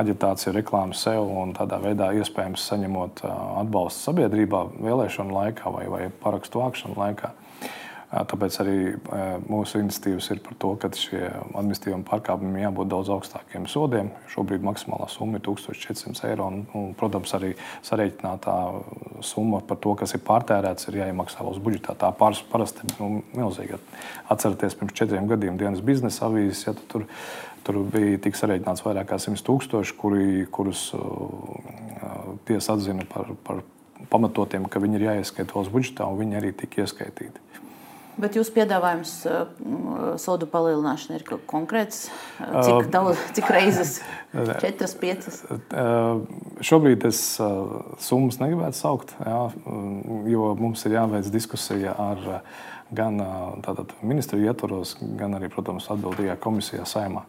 aģitāciju, 0.00 0.54
reklāmu 0.54 0.94
sev 0.94 1.26
un 1.26 1.54
tādā 1.56 1.80
veidā 1.82 2.12
iespējams 2.14 2.62
saņemot 2.70 3.24
atbalstu 3.26 4.04
sabiedrībā 4.06 4.62
vēlēšanu 4.78 5.34
laikā 5.34 5.72
vai, 5.74 5.86
vai 5.90 6.02
parakstu 6.22 6.62
vākšanu 6.62 6.98
laikā. 7.00 7.32
Tāpēc 8.10 8.56
arī 8.58 8.76
mūsu 9.46 9.78
iniciatīvas 9.84 10.26
ir 10.34 10.40
par 10.42 10.56
to, 10.58 10.70
ka 10.82 10.88
šie 10.98 11.20
administratīviem 11.30 12.00
pārkāpumiem 12.08 12.64
jābūt 12.64 12.88
daudz 12.90 13.10
augstākiem 13.14 13.68
sodiem. 13.70 14.08
Šobrīd 14.32 14.64
maksimālā 14.66 15.06
summa 15.12 15.38
ir 15.38 15.44
1400 15.46 16.26
eiro. 16.26 16.48
Un, 16.50 16.64
un, 16.74 16.88
protams, 16.98 17.30
arī 17.38 17.52
sareiķinātā 17.86 18.56
summa 19.22 19.60
par 19.62 19.78
to, 19.84 19.94
kas 20.00 20.16
ir 20.18 20.24
pārtērēts, 20.26 20.88
ir 20.90 20.98
jāiemaksā 21.04 21.46
valsts 21.46 21.62
budžetā. 21.62 21.94
Tā 22.02 22.10
pārs, 22.18 22.42
parasti 22.50 22.88
ir 22.88 22.96
nu, 22.98 23.22
milzīga. 23.38 23.78
Atcerieties, 24.34 24.74
pirms 24.80 24.98
četriem 24.98 25.30
gadiem 25.30 25.60
dienas 25.60 25.84
biznesa 25.86 26.26
avīzes, 26.26 26.64
ja 26.66 26.74
tur, 26.90 27.06
tur 27.62 27.78
bija 27.94 28.18
tik 28.26 28.38
sareiķināts 28.40 28.82
vairāk 28.88 29.12
kā 29.12 29.20
100 29.22 29.46
tūkstoši, 29.46 29.94
kuri, 30.02 30.48
kurus 30.50 30.88
uh, 30.98 32.34
tiesa 32.50 32.74
atzina 32.74 33.06
par, 33.06 33.30
par 33.46 33.62
pamatotiem, 34.10 34.66
ka 34.66 34.82
viņi 34.82 34.98
ir 34.98 35.06
jāieskaita 35.12 35.54
valsts 35.54 35.76
budžetā, 35.78 36.10
un 36.10 36.18
viņi 36.24 36.42
arī 36.42 36.50
tika 36.58 36.82
ieskaitīti. 36.82 37.46
Bet 38.20 38.34
jūsu 38.36 38.52
piedāvājums 38.56 39.12
uh, 39.30 39.44
sodu 40.20 40.48
palielināšana 40.50 41.20
ir 41.20 41.24
konkrēts? 41.50 42.08
Cik, 42.40 42.72
uh, 42.74 42.88
daudz, 42.92 43.20
cik 43.36 43.50
reizes? 43.54 44.00
Četras, 44.32 44.96
piecas? 44.98 45.42
Uh, 45.50 46.24
šobrīd 46.64 47.06
es 47.08 47.22
summas 48.02 48.40
negribētu 48.42 48.78
saukt, 48.78 49.14
jā, 49.22 49.40
jo 50.30 50.50
mums 50.58 50.84
ir 50.86 50.98
jāveic 50.98 51.30
diskusija 51.32 51.94
ar 51.94 52.42
gan 52.90 53.20
tātad, 53.62 53.94
ministru 54.02 54.40
ietvaros, 54.42 54.96
gan 55.18 55.38
arī, 55.38 55.50
protams, 55.52 55.86
atbildīgā 55.94 56.34
komisijā 56.42 56.82
saimā. 56.88 57.22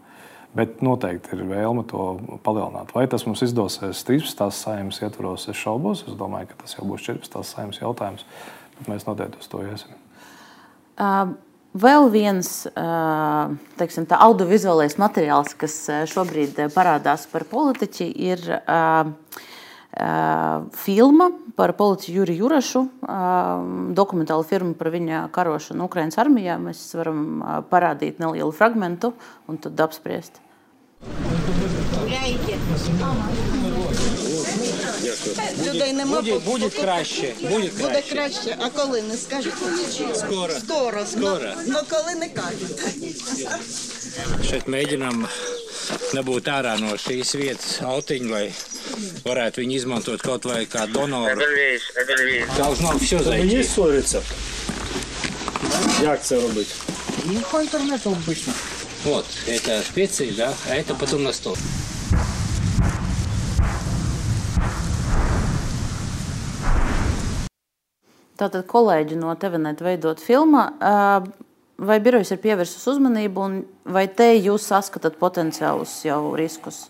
Bet 0.58 0.82
noteikti 0.84 1.38
ir 1.38 1.46
vēlme 1.48 1.86
to 1.88 2.06
palielināt. 2.44 2.92
Vai 2.96 3.06
tas 3.08 3.24
mums 3.28 3.44
izdosies 3.46 4.04
13. 4.08 4.50
saimnes 4.52 5.00
ietvaros, 5.00 5.48
es 5.48 5.62
šaubos. 5.62 6.04
Es 6.10 6.18
domāju, 6.20 6.50
ka 6.52 6.64
tas 6.66 6.76
jau 6.76 6.90
būs 6.90 7.06
14. 7.08 7.40
saimnes 7.48 7.80
jautājums. 7.80 8.26
Bet 8.80 8.92
mēs 8.92 9.08
noteikti 9.08 9.40
uz 9.40 9.52
to 9.52 9.64
iesim. 9.64 10.01
Vēl 11.72 12.10
viens 12.12 12.50
teiksim, 13.80 14.06
audiovizuālais 14.12 14.98
materiāls, 15.00 15.56
kas 15.56 15.76
šobrīd 16.12 16.60
parādās 16.76 17.24
par 17.32 17.46
politiķi, 17.48 18.10
ir 18.28 18.44
filma 20.84 21.30
par 21.56 21.74
politiķu 21.80 22.18
Juriju 22.20 22.44
Jurašu, 22.44 22.84
dokumentāla 23.96 24.44
filma 24.48 24.76
par 24.80 24.92
viņa 24.92 25.24
karošanu 25.32 25.88
Ukraiņas 25.88 26.20
armijā. 26.22 26.60
Mēs 26.60 26.84
varam 27.00 27.42
parādīt 27.72 28.20
nelielu 28.20 28.52
fragment 28.56 29.08
un 29.12 29.64
tad 29.64 29.80
apspriest. 29.88 30.44
Людей 35.66 35.94
нема 35.94 36.22
буде, 36.22 36.40
буде 36.40 36.70
краще. 36.70 37.34
Буде 37.42 37.70
краще. 37.70 37.84
Буде 37.84 38.04
краще. 38.12 38.58
А 38.62 38.70
коли 38.70 39.02
не 39.02 39.18
скажете? 39.18 39.56
Скоро. 40.16 40.54
Скоро. 40.54 41.06
Скоро. 41.06 41.54
Ну 41.68 41.80
коли 41.90 42.16
не 42.16 42.30
кажете. 42.30 42.84
Šeit 44.44 44.68
mēģinām 44.68 45.24
dabūt 46.14 46.50
ārā 46.52 46.74
no 46.82 46.98
šīs 47.00 47.32
vietas 47.40 47.78
autiņu, 47.88 48.28
lai 48.30 48.52
varētu 49.26 49.64
viņu 49.64 49.76
izmantot 49.80 50.22
kaut 50.22 50.46
vai 50.46 50.66
kā 50.68 50.86
donoru. 50.92 51.40
Должно 52.58 52.98
все 52.98 53.16
Мені 53.16 53.24
зайти. 53.50 53.64
ссориться. 53.64 54.22
Як 56.04 56.24
це 56.26 56.36
робити? 56.36 56.74
Ну, 57.26 57.42
по 57.52 57.62
интернету 57.62 58.10
обычно. 58.10 58.54
Вот, 59.05 59.27
это 59.47 59.81
специи, 59.83 60.33
да, 60.37 60.53
а 60.69 60.75
это 60.75 60.95
потом 60.95 61.23
на 61.23 61.33
стол. 61.33 61.57
Tātad 68.37 68.67
kolēģi 68.69 69.17
no 69.17 69.33
TVNet 69.33 69.81
veidot 69.81 70.21
filmu. 70.21 70.67
Vai 71.77 71.97
birojas 72.01 72.33
ir 72.33 72.41
pievērsus 72.41 72.87
uzmanību, 72.89 73.47
un 73.47 73.57
vai 73.93 74.07
te 74.09 74.31
jūs 74.35 74.65
saskatāt 74.71 75.19
potenciālus 75.21 75.99
jau 76.07 76.21
riskus? 76.37 76.87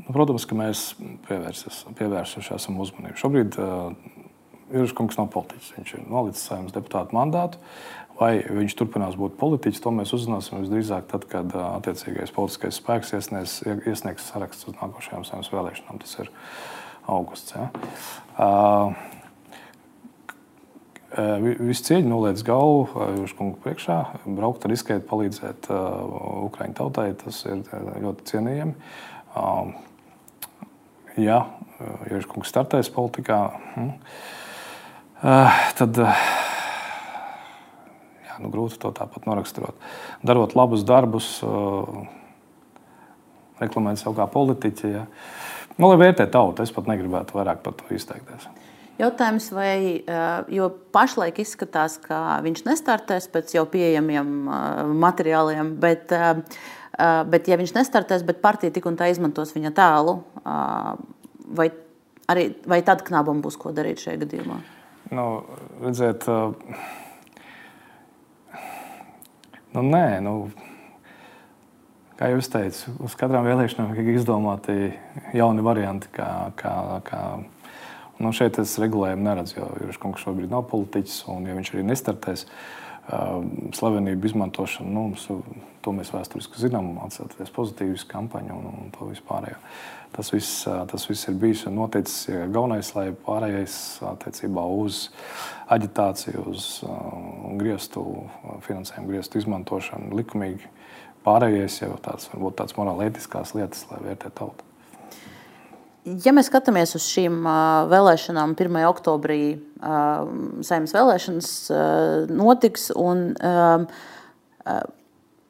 Nu, 0.00 0.08
protams, 0.10 0.46
ka 0.50 0.56
mēs 0.58 0.88
pievērsuši 1.28 2.54
esam 2.56 2.80
uzmanību. 2.82 3.18
Šobrīd 3.20 3.58
uh, 3.62 3.92
Juris 4.74 4.94
Kungs 4.98 5.18
nav 5.18 5.28
politiķis. 5.34 5.74
Viņš 5.76 5.92
ir 5.94 6.08
nolicis 6.10 6.48
saimnes 6.50 6.74
deputātu 6.74 7.14
mandātu. 7.14 7.62
Vai 8.19 8.33
viņš 8.43 8.73
turpinās 8.75 9.15
būt 9.15 9.37
politiķis, 9.39 9.79
to 9.83 9.93
mēs 9.95 10.11
uzzināsim 10.15 10.59
visdrīzāk 10.59 11.05
tad, 11.07 11.23
kad 11.31 11.53
attiecīgais 11.55 12.33
politiskais 12.35 12.79
spēks 12.81 13.13
iesniegs, 13.15 13.53
iesniegs 13.87 14.27
sarakstu 14.27 14.73
uz 14.73 14.81
nākošajām 14.81 15.23
saimnes 15.27 15.51
vēlēšanām. 15.53 16.01
Tas 16.03 16.17
ir 16.19 16.33
augusts. 17.07 17.55
Ja? 17.55 17.69
Uh, 18.35 18.91
Visu 21.09 21.87
cieņu 21.87 22.05
noliec 22.05 22.41
galvu 22.45 23.07
Jurskungu 23.17 23.57
priekšā, 23.63 23.95
braukt, 24.27 24.67
riskēt, 24.69 25.07
palīdzēt 25.09 25.71
uh, 25.73 25.79
Ukraiņu 26.45 26.75
tautai. 26.77 27.07
Tas 27.17 27.39
ir 27.49 27.63
ļoti 28.03 28.27
cienījami. 28.29 28.75
Uh, 29.33 29.71
ja 31.17 31.39
Jurskungs 32.11 32.51
startēs 32.53 32.91
politikā, 32.93 33.39
uh, 35.23 35.63
tad 35.79 36.03
nu, 38.39 38.49
grūti 38.53 38.79
to 38.81 38.91
tāpat 38.95 39.27
noraksturot. 39.29 39.77
Darot 40.25 40.55
labus 40.57 40.85
darbus, 40.87 41.29
reklamēt 43.59 44.01
sev 44.01 44.15
kā 44.17 44.27
politiķi. 44.31 44.93
Ja. 44.93 45.05
Nu, 45.79 45.91
lai 45.91 45.99
vērtē 46.01 46.27
tautu, 46.31 46.63
es 46.63 46.73
pat 46.75 46.89
negribētu 46.89 47.37
vairāk 47.37 47.61
par 47.65 47.75
to 47.79 47.87
izteikties. 47.95 48.47
Jautājums, 48.99 49.45
vai 49.55 50.03
jo 50.51 50.65
pašlaik 50.91 51.37
izskatās, 51.39 51.95
ka 52.03 52.41
viņš 52.43 52.65
nestartēs 52.67 53.29
pēc 53.31 53.53
jau 53.55 53.63
pieejamiem 53.71 54.33
materiāliem, 54.99 55.69
bet, 55.79 56.11
bet 57.31 57.47
ja 57.47 57.59
viņš 57.61 57.77
nestartēs, 57.77 58.25
bet 58.27 58.41
partija 58.43 58.75
tik 58.75 58.89
un 58.91 58.99
tā 58.99 59.07
izmantos 59.07 59.55
viņa 59.55 59.71
tēlu, 59.77 60.17
vai, 61.55 61.69
arī, 62.27 62.49
vai 62.67 62.81
tad 62.83 63.05
knabam 63.07 63.39
būs 63.45 63.55
ko 63.61 63.71
darīt 63.75 64.03
šajā 64.03 64.19
gadījumā? 64.25 64.59
Nu, 65.15 65.25
redziet, 65.79 66.27
nu, 69.75 69.85
nē, 69.85 70.05
nu, 70.25 70.33
kā 72.19 72.31
jau 72.33 72.41
teicu, 72.55 72.97
uz 73.05 73.15
katrām 73.19 73.47
vēlēšanām 73.47 73.95
tiek 73.95 74.11
izdomāti 74.15 74.91
jauni 75.37 75.65
varianti, 75.65 76.11
kā, 76.15 76.29
kā, 76.59 76.75
kā 77.07 77.23
Nu, 78.19 78.33
šeit 78.35 78.57
es 78.59 78.73
regulējumu 78.81 79.23
neredzu, 79.23 79.61
jo 79.61 79.65
Jurkungs 79.79 80.25
šobrīd 80.25 80.51
nav 80.51 80.65
politiķis, 80.67 81.21
un 81.31 81.45
ja 81.47 81.53
viņš 81.55 81.69
arī 81.71 81.85
nestartēs, 81.87 82.43
slavenību 83.77 84.27
izmantošanu, 84.27 84.91
nu, 84.91 85.03
mums, 85.07 85.23
to 85.81 85.93
mēs 85.95 86.11
vēsturiski 86.13 86.59
zinām, 86.61 86.91
atcerieties 87.05 87.53
pozitīvas 87.55 88.03
kampaņu 88.11 88.57
un, 88.57 88.67
un 88.69 88.91
to 88.93 89.07
vispārējo. 89.07 89.55
Tas 90.13 90.33
viss, 90.33 90.65
tas 90.67 91.07
viss 91.07 91.29
ir 91.29 91.37
bijis 91.39 91.63
un 91.69 91.77
noticis. 91.79 92.27
Galvenais, 92.51 92.91
lai 92.97 93.07
pārējais 93.25 93.77
attiecībā 94.11 94.67
uz 94.83 95.05
aģitāciju, 95.69 96.45
uz 96.51 96.69
uh, 96.85 96.93
griestu, 97.59 98.05
finansējumu 98.65 99.11
griestu 99.11 99.41
izmantošanu 99.41 100.15
likumīgi, 100.19 100.71
pārējais 101.25 101.81
jau 101.83 101.93
tāds, 102.03 102.29
varbūt 102.33 102.57
tāds 102.61 102.75
morāli 102.79 103.09
ētiskās 103.09 103.53
lietas, 103.57 103.85
lai 103.91 104.01
vērtē 104.07 104.33
tautu. 104.37 104.65
Ja 106.23 106.31
mēs 106.33 106.47
skatāmies 106.49 106.95
uz 106.97 107.05
šīm 107.11 107.43
vēlēšanām, 107.91 108.55
1. 108.57 108.77
oktobrī 108.87 109.59
saimnes 110.65 110.93
vēlēšanas 110.95 111.49
notiks, 112.31 112.87
un 112.95 113.35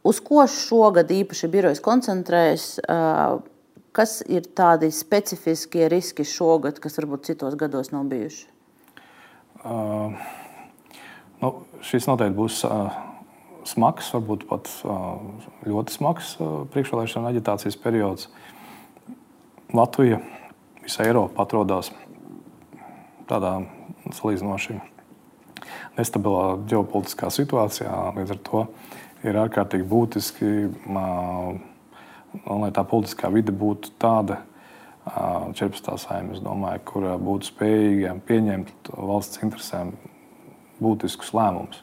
uz 0.09 0.21
ko 0.25 0.47
šogad 0.49 1.13
īpaši 1.13 1.51
birojas 1.53 1.83
koncentrējas, 1.85 2.65
kas 3.95 4.19
ir 4.25 4.49
tādi 4.57 4.89
specifiskie 4.95 5.87
riski 5.93 6.25
šogad, 6.27 6.81
kas 6.81 6.97
varbūt 6.99 7.29
citos 7.29 7.55
gados 7.59 7.93
nav 7.93 8.09
bijuši? 8.11 8.58
Nu, 11.39 11.51
šis 11.85 12.07
noteikti 12.07 12.37
būs 12.37 12.61
smags, 13.69 14.11
varbūt 14.15 14.45
pat 14.49 14.69
ļoti 15.67 15.95
smags 15.95 16.35
priekšvēlēšana 16.73 17.33
aģitācijas 17.33 17.79
periods. 17.83 18.29
Latvija 19.75 20.21
visa 20.81 21.03
Eiropa 21.05 21.43
atrodas 21.43 21.91
tādā 23.29 23.59
salīdzinoši 24.15 24.79
nestabilā 25.99 26.45
ģeopolitiskā 26.71 27.29
situācijā. 27.33 27.93
Līdz 28.15 28.33
ar 28.33 28.39
to 28.47 28.63
ir 29.27 29.37
ārkārtīgi 29.43 29.85
būtiski, 29.91 30.49
lai 32.47 32.71
tā 32.73 32.85
politiskā 32.87 33.29
vide 33.33 33.53
būtu 33.53 33.91
tāda, 34.01 34.39
14. 35.09 35.97
saimnes, 36.01 36.41
domāju, 36.43 36.83
kur 36.87 37.07
būtu 37.21 37.49
spējīga 37.51 38.15
pieņemt 38.27 38.91
valsts 38.95 39.41
interesēm 39.43 39.93
būtiskus 40.79 41.33
lēmumus. 41.35 41.81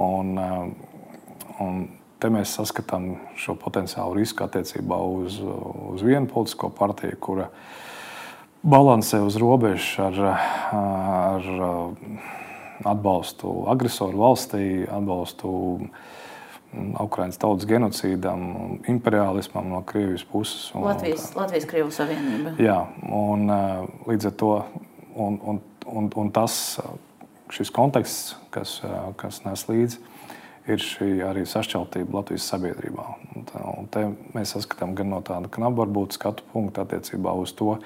Un, 0.00 0.34
un 1.60 1.80
te 2.20 2.30
mēs 2.32 2.54
saskatām 2.58 3.14
šo 3.40 3.56
potenciālu 3.60 4.18
risku 4.20 4.44
attiecībā 4.44 4.98
uz, 5.20 5.40
uz 5.40 6.04
vienu 6.04 6.28
politisko 6.30 6.70
partiju, 6.76 7.18
kura 7.20 7.48
balansē 8.60 9.22
uz 9.24 9.38
robežas 9.40 9.94
ar, 10.04 10.20
ar 10.76 11.50
atbalstu 12.84 13.64
agresoru 13.72 14.20
valstī, 14.24 14.64
atbalstu 14.88 15.52
Ukraiņas 16.70 17.40
tautas 17.42 17.66
genocīdam, 17.66 18.42
imperialismam 18.88 19.72
no 19.72 19.80
Krievijas 19.86 20.22
puses. 20.30 20.68
Un, 20.74 20.84
Latvijas, 20.86 21.30
Latvijas 21.34 21.66
Krievijas 21.70 21.98
Savienība. 21.98 22.54
Jā, 22.62 22.78
un 23.10 23.50
līdz 24.06 24.30
ar 24.30 24.36
to 24.38 24.52
un, 25.14 25.40
un, 25.42 25.58
un, 25.86 26.10
un 26.22 26.30
tas, 26.34 26.54
šis 27.50 27.72
konteksts, 27.74 28.36
kas, 28.54 28.78
kas 29.18 29.42
nes 29.46 29.66
līdzi, 29.66 29.98
ir 30.70 30.84
šī 30.84 31.08
arī 31.26 31.42
sašķeltība 31.48 32.20
Latvijas 32.20 32.46
sabiedrībā. 32.52 33.06
Un, 33.34 33.50
un 33.80 33.90
te 33.90 34.04
mēs 34.36 34.54
saskatām 34.54 34.94
gan 34.98 35.10
no 35.10 35.20
tāda 35.26 35.50
knaba 35.50 35.82
varbūt 35.82 36.14
skatu 36.18 36.46
punkta 36.52 36.84
attiecībā 36.86 37.34
uz 37.40 37.54
to, 37.58 37.78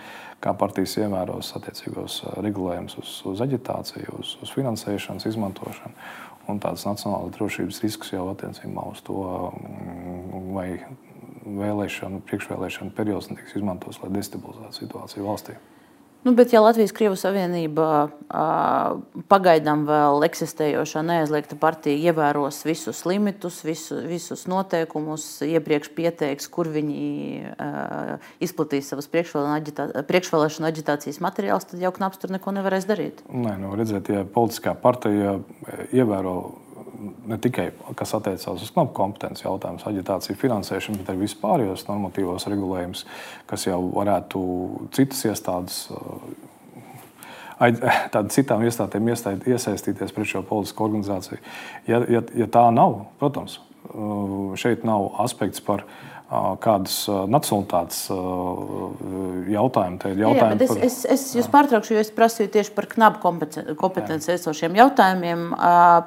kā 0.44 0.52
partijas 0.60 0.98
ievēros 1.00 1.54
attiecīgos 1.56 2.20
regulējumus 2.44 2.98
uz, 3.00 3.14
uz 3.32 3.40
aģitāciju, 3.46 4.18
uz, 4.20 4.34
uz 4.44 4.52
finansēšanas 4.52 5.24
izmantošanu 5.30 5.96
un 6.48 6.60
tādas 6.62 6.84
nacionālas 6.88 7.34
drošības 7.36 7.82
riskus 7.84 8.12
jau 8.14 8.26
attiecībā 8.32 8.86
uz 8.90 9.02
to, 9.06 9.20
mm, 9.52 10.50
vai 10.56 10.68
vēlēšanu, 11.44 12.22
priekšvēlēšanu 12.28 12.94
periods 12.96 13.30
netiks 13.30 13.56
izmantots, 13.58 14.00
lai 14.02 14.12
destabilizētu 14.14 14.80
situāciju 14.80 15.28
valstī. 15.28 15.56
Nu, 16.24 16.32
bet, 16.32 16.54
ja 16.56 16.62
Latvijas-Krievijas 16.64 17.20
Savienība 17.26 17.86
pagaidām 19.28 19.82
vēl 19.84 20.24
eksistējošā 20.24 21.02
neaizliegta 21.04 21.58
partija 21.60 22.12
ievēros 22.12 22.62
visus 22.64 23.02
limitus, 23.04 23.58
visu, 23.66 23.98
visus 24.08 24.46
noteikumus, 24.48 25.26
iepriekš 25.44 25.92
pieteiks, 25.92 26.48
kur 26.48 26.70
viņi 26.72 27.52
izplatīs 28.44 28.88
savas 28.88 29.10
priekšvēlēšana 29.12 30.72
aģitācijas 30.72 31.20
materiālus, 31.24 31.68
tad 31.68 31.84
jau 31.84 31.92
knaps 31.92 32.22
tur 32.22 32.32
neko 32.32 32.56
nevarēs 32.56 32.88
darīt. 32.88 33.20
Nē, 33.28 33.58
nu, 33.60 33.76
redziet, 33.76 34.08
ja 34.08 34.24
politiskā 34.24 34.72
partija 34.80 35.36
ievēro 35.92 36.38
ne 37.30 37.38
tikai 37.38 37.68
kas 37.98 38.14
attiecās 38.16 38.62
uz 38.62 38.72
knapu 38.74 38.94
kompetenci 38.96 39.46
jautājumus, 39.46 39.86
aģitāciju, 39.90 40.38
finansēšanu, 40.40 41.00
bet 41.00 41.12
arī 41.12 41.24
vispārējos 41.24 41.86
normatīvos 41.88 42.48
regulējumus, 42.52 43.04
kas 43.50 43.68
jau 43.68 43.80
varētu 43.94 44.42
citas 44.96 45.24
iestādes. 45.30 45.84
Tādām 47.64 48.32
citām 48.34 48.64
iestādēm 48.66 49.12
iesaistīties 49.14 50.10
pret 50.12 50.28
šo 50.28 50.42
politisku 50.44 50.84
organizāciju. 50.84 51.38
Ja, 51.86 52.02
ja, 52.10 52.20
ja 52.34 52.48
tā 52.50 52.64
nav, 52.74 53.04
protams, 53.20 53.60
šeit 54.60 54.82
nav 54.84 55.06
aspekts 55.22 55.62
par 55.64 55.84
uh, 55.84 56.13
kādas 56.64 56.96
nacionālitātes 57.08 58.06
jautājumu. 59.54 60.14
jautājumi 60.14 60.22
jā, 60.22 60.32
jā, 60.34 60.48
par... 60.48 60.64
es, 60.64 60.72
es, 60.88 60.96
es 61.16 61.26
jūs 61.38 61.50
pārtraukšu, 61.52 61.96
jo 61.96 62.02
es 62.04 62.10
prasīju 62.14 62.52
tieši 62.56 62.74
par 62.76 62.88
knabu 62.90 63.22
kompetenci 63.80 64.34
esošiem 64.36 64.80
jautājumiem. 64.80 65.46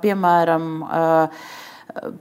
Piemēram, 0.04 0.68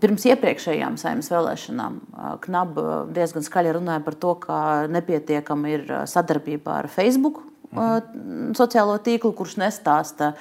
Pirms 0.00 0.24
iepriekšējām 0.30 0.94
saimnes 0.96 1.26
vēlēšanām 1.28 1.96
Knaba 2.44 2.84
diezgan 3.12 3.44
skaļi 3.44 3.74
runāja 3.76 4.00
par 4.06 4.14
to, 4.22 4.32
ka 4.40 4.58
nepietiekama 4.88 5.72
ir 5.72 5.90
sadarbība 6.08 6.78
ar 6.80 6.88
Facebook 6.92 7.42
mhm. 7.74 8.54
sociālo 8.56 8.96
tīklu, 9.04 9.34
kurš 9.36 9.58
nestāsta, 9.60 10.32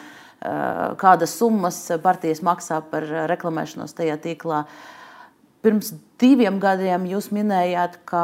kādas 1.01 1.33
summas 1.39 1.79
partijas 2.03 2.43
maksā 2.45 2.79
par 2.91 3.07
reklamēšanos 3.33 3.97
tajā 3.97 4.17
tīklā. 4.23 4.63
Pirms 5.65 5.95
diviem 6.21 6.59
gadiem 6.59 7.07
jūs 7.09 7.31
minējāt, 7.35 7.99
ka 8.07 8.23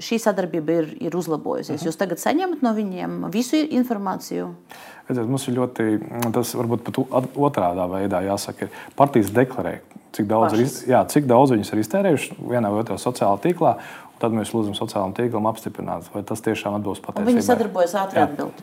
šī 0.00 0.18
sadarbība 0.22 0.78
ir, 0.80 0.90
ir 1.08 1.16
uzlabojusies. 1.16 1.80
-huh. 1.80 1.86
Jūs 1.88 1.98
tagad 2.00 2.18
saņemat 2.18 2.62
no 2.64 2.72
viņiem 2.74 3.30
visu 3.32 3.56
informāciju? 3.56 4.52
Redziet, 5.08 5.26
mums 5.28 5.48
ir 5.48 5.54
ļoti, 5.58 5.86
tas 6.32 6.54
varbūt 6.54 6.84
pat 6.86 6.96
otrādā 7.36 7.88
veidā 7.90 8.22
jāsaka, 8.24 8.68
partijas 8.96 9.32
deklarē, 9.34 9.80
cik 10.12 10.26
daudz, 10.26 10.54
ir, 10.54 10.68
jā, 10.88 11.04
cik 11.08 11.26
daudz 11.26 11.52
viņas 11.52 11.72
ir 11.72 11.82
iztērējuši 11.82 12.38
vienā 12.38 12.70
vai 12.70 12.84
otrā 12.84 12.96
sociālā 12.96 13.38
tīklā. 13.42 13.76
Tad 14.22 14.32
mēs 14.32 14.52
lūdzam 14.54 14.76
sociālajam 14.78 15.16
tīklam 15.16 15.48
apstiprināt, 15.50 16.06
vai 16.14 16.22
tas 16.22 16.40
tiešām 16.40 16.76
atbilst 16.78 17.02
patiesībai. 17.02 17.32
Viņi 17.32 17.42
sadarbojas 17.42 17.94
ātri 17.98 18.22
atbildēt. 18.22 18.62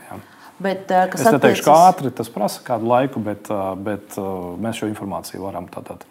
Bet, 0.59 0.91
es 0.91 1.23
neteikšu, 1.23 1.39
attiecas... 1.39 1.63
ka 1.65 1.77
ātri 1.87 2.11
tas 2.15 2.29
prasa 2.33 2.63
kādu 2.65 2.89
laiku, 2.89 3.21
bet, 3.23 3.47
bet 3.85 4.17
mēs 4.59 4.81
šo 4.81 4.89
informāciju 4.91 5.45
varam 5.45 5.69
tātad 5.71 6.03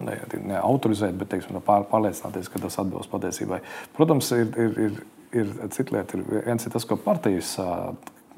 ne, 0.00 0.16
ne 0.48 0.58
autorizēt, 0.62 1.16
bet 1.20 1.34
teiksim, 1.34 1.58
pār, 1.64 1.84
pārliecināties, 1.90 2.48
ka 2.52 2.62
tas 2.62 2.78
atbilst 2.80 3.12
patiesībai. 3.12 3.60
Protams, 3.98 4.32
ir, 4.32 4.48
ir, 4.56 4.78
ir, 4.86 5.00
ir 5.42 5.52
cita 5.76 5.98
lieta. 5.98 6.16
Ir 6.16 6.46
viens 6.48 6.64
ir 6.64 6.72
tas, 6.72 6.88
ko 6.88 6.96
partijas 7.00 7.56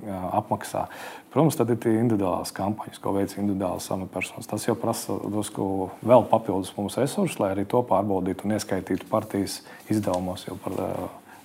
apmaksā. 0.07 0.87
Protams, 1.33 1.59
tad 1.59 1.70
ir 1.74 1.87
individuālās 1.90 2.53
kampaņas, 2.57 3.01
ko 3.03 3.12
veic 3.16 3.35
individuālas 3.37 3.88
amatpersonas. 3.94 4.48
Tas 4.51 4.66
jau 4.66 4.77
prasa 4.79 5.18
drusku 5.22 5.90
vēl 6.07 6.27
papildus 6.31 6.72
mums 6.79 6.98
resursus, 7.01 7.38
lai 7.42 7.53
arī 7.55 7.66
to 7.68 7.83
pārbaudītu 7.87 8.46
un 8.46 8.57
ieskaitītu 8.59 9.11
partijas 9.11 9.61
izdevumos 9.90 10.46
jau 10.48 10.59
par 10.64 10.83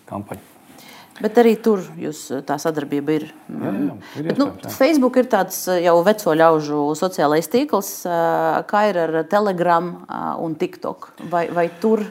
kampaņu. 0.10 0.53
Bet 1.24 1.38
arī 1.40 1.54
tur 1.64 1.80
jūs, 1.96 2.26
eh, 2.36 2.42
tā 2.44 2.58
sadarbība 2.60 3.16
ir. 3.16 3.30
Jā, 3.48 3.72
jā, 3.72 3.96
ir 4.20 4.26
Bet, 4.28 4.40
nu, 4.42 4.50
Facebook 4.68 5.16
ir 5.22 5.30
tāds 5.32 5.62
eh, 5.72 5.80
jau 5.86 5.96
veco 6.04 6.36
ļaužu 6.36 6.80
sociālais 7.00 7.48
tīkls, 7.48 7.92
eh, 8.04 8.64
kā 8.68 8.82
ir 8.90 9.00
ar 9.06 9.24
Telegram 9.32 9.94
un 10.44 10.56
TikTok. 10.60 11.14
Vai, 11.32 11.48
vai 11.48 11.70
tur 11.80 12.04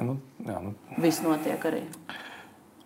nu, 0.00 0.16
jā, 0.46 0.60
nu. 0.64 0.72
viss 0.96 1.20
notiek 1.24 1.60
arī? 1.68 1.82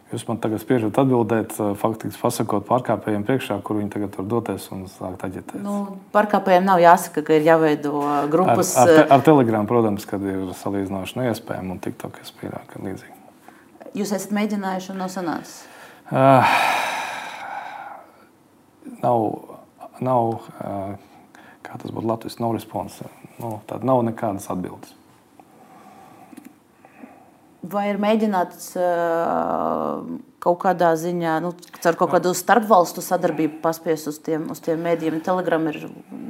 Jūs 0.09 0.25
man 0.25 0.38
tagad 0.41 0.62
spiežat 0.62 0.97
atbildēt, 0.97 1.53
faktiski 1.77 2.17
pasakot 2.17 2.64
pārkāpējiem 2.64 3.27
priekšā, 3.29 3.59
kur 3.62 3.77
viņi 3.77 3.91
tagad 3.93 4.17
var 4.17 4.27
doties 4.31 4.71
un 4.73 4.87
sākt 4.88 5.27
aģitēt. 5.29 5.61
Nu, 5.61 5.99
pārkāpējiem 6.17 6.64
nav 6.64 6.81
jāsaka, 6.81 7.23
ka 7.29 7.37
ir 7.37 7.45
jāveido 7.45 7.93
grupas. 8.33 8.73
Ar, 8.81 8.95
ar, 8.95 9.12
ar 9.19 9.27
Telegram, 9.29 9.69
protams, 9.69 10.09
kad 10.09 10.25
ir 10.25 10.49
salīdzinoši 10.64 11.21
neiespējami 11.21 11.77
un 11.77 11.85
TikTok 11.85 12.23
es 12.25 12.33
pieļauju, 12.41 12.71
ka 12.73 12.85
līdzīgi. 12.88 13.17
Jūs 13.96 14.12
esat 14.16 14.35
mēģinājuši 14.37 14.92
un 14.92 15.01
nav 15.03 15.12
sanācis? 15.12 15.61
Uh, 16.09 16.44
nav, 19.03 19.24
nav 20.05 20.31
uh, 20.37 21.09
kā 21.68 21.77
tas 21.81 21.92
būtu 21.92 22.09
Latvijas, 22.09 22.38
nav 22.42 22.55
responsa. 22.57 23.09
Nu, 23.38 23.59
Tāda 23.68 23.87
nav 23.88 24.03
nekādas 24.09 24.48
atbildes. 24.53 24.94
Vai 27.68 27.88
ir 27.90 27.98
mēģināts 28.01 28.70
uh, 28.79 30.05
kaut 30.40 30.61
kādā 30.62 30.92
ziņā, 30.96 31.35
nu, 31.44 31.51
ar 31.90 31.98
kaut 31.98 32.12
kādu 32.14 32.33
starpvalstu 32.37 33.03
sadarbību 33.05 33.59
paspies 33.64 34.07
uz 34.09 34.20
tiem, 34.24 34.46
uz 34.55 34.62
tiem 34.64 34.81
mēdījiem? 34.87 35.18
Telegram 35.27 35.66
ir 35.68 35.83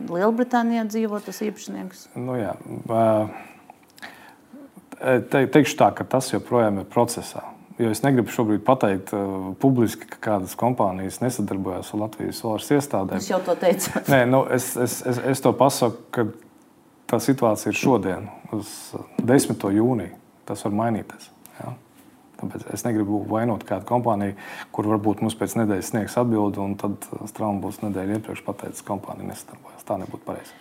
Lielbritānijā 0.09 0.87
dzīvotas 0.89 1.43
īpašnieks. 1.47 2.09
Nu, 2.19 2.35
jā, 2.41 2.57
uh, 2.89 3.31
te, 4.99 5.45
teikšu 5.55 5.79
tā, 5.79 5.93
ka 5.97 6.07
tas 6.17 6.33
joprojām 6.33 6.83
ir 6.83 6.91
procesā. 6.91 7.45
Jo 7.79 7.93
es 7.95 8.03
negribu 8.03 8.33
šobrīd 8.35 8.65
pateikt 8.67 9.13
uh, 9.15 9.53
publiski, 9.63 10.09
ka 10.11 10.19
kādas 10.25 10.57
kompānijas 10.59 11.21
nesadarbojas 11.23 11.93
ar 11.95 12.03
Latvijas 12.03 12.41
valsts 12.43 12.75
iestādēm. 12.75 13.23
Jūs 13.23 13.31
jau 13.31 13.39
to 13.47 13.55
teicāt. 13.61 14.11
Nē, 14.11 14.25
nu, 14.27 14.43
es, 14.55 14.73
es, 14.75 14.99
es, 15.07 15.21
es 15.31 15.43
to 15.45 15.53
pasaku, 15.55 16.03
ka 16.15 16.27
tā 17.09 17.21
situācija 17.23 17.71
ir 17.71 17.79
šodien, 17.79 18.27
uz 18.57 18.73
10. 19.23 19.69
jūniju. 19.79 20.17
Tas 20.49 20.65
var 20.65 20.75
mainīties. 20.75 21.29
Ja? 21.61 21.75
Tāpēc 22.41 22.67
es 22.75 22.83
negribu 22.87 23.21
vainot 23.31 23.63
kādu 23.69 23.87
kompāniju, 23.87 24.35
kur 24.75 24.89
varbūt 24.91 25.23
mums 25.23 25.39
pēc 25.39 25.59
nedēļas 25.61 25.93
sniegs 25.93 26.19
atbildi, 26.19 26.63
un 26.63 26.75
tad 26.81 27.07
Strāma 27.31 27.63
būs 27.63 27.83
nedēļa 27.85 28.19
iepriekš 28.19 28.43
pateicis, 28.47 28.83
ka 28.83 28.95
kompānija 28.95 29.33
nesadarbojas. 29.33 29.87
Tā 29.87 30.01
nebūtu 30.03 30.27
pareizi. 30.27 30.55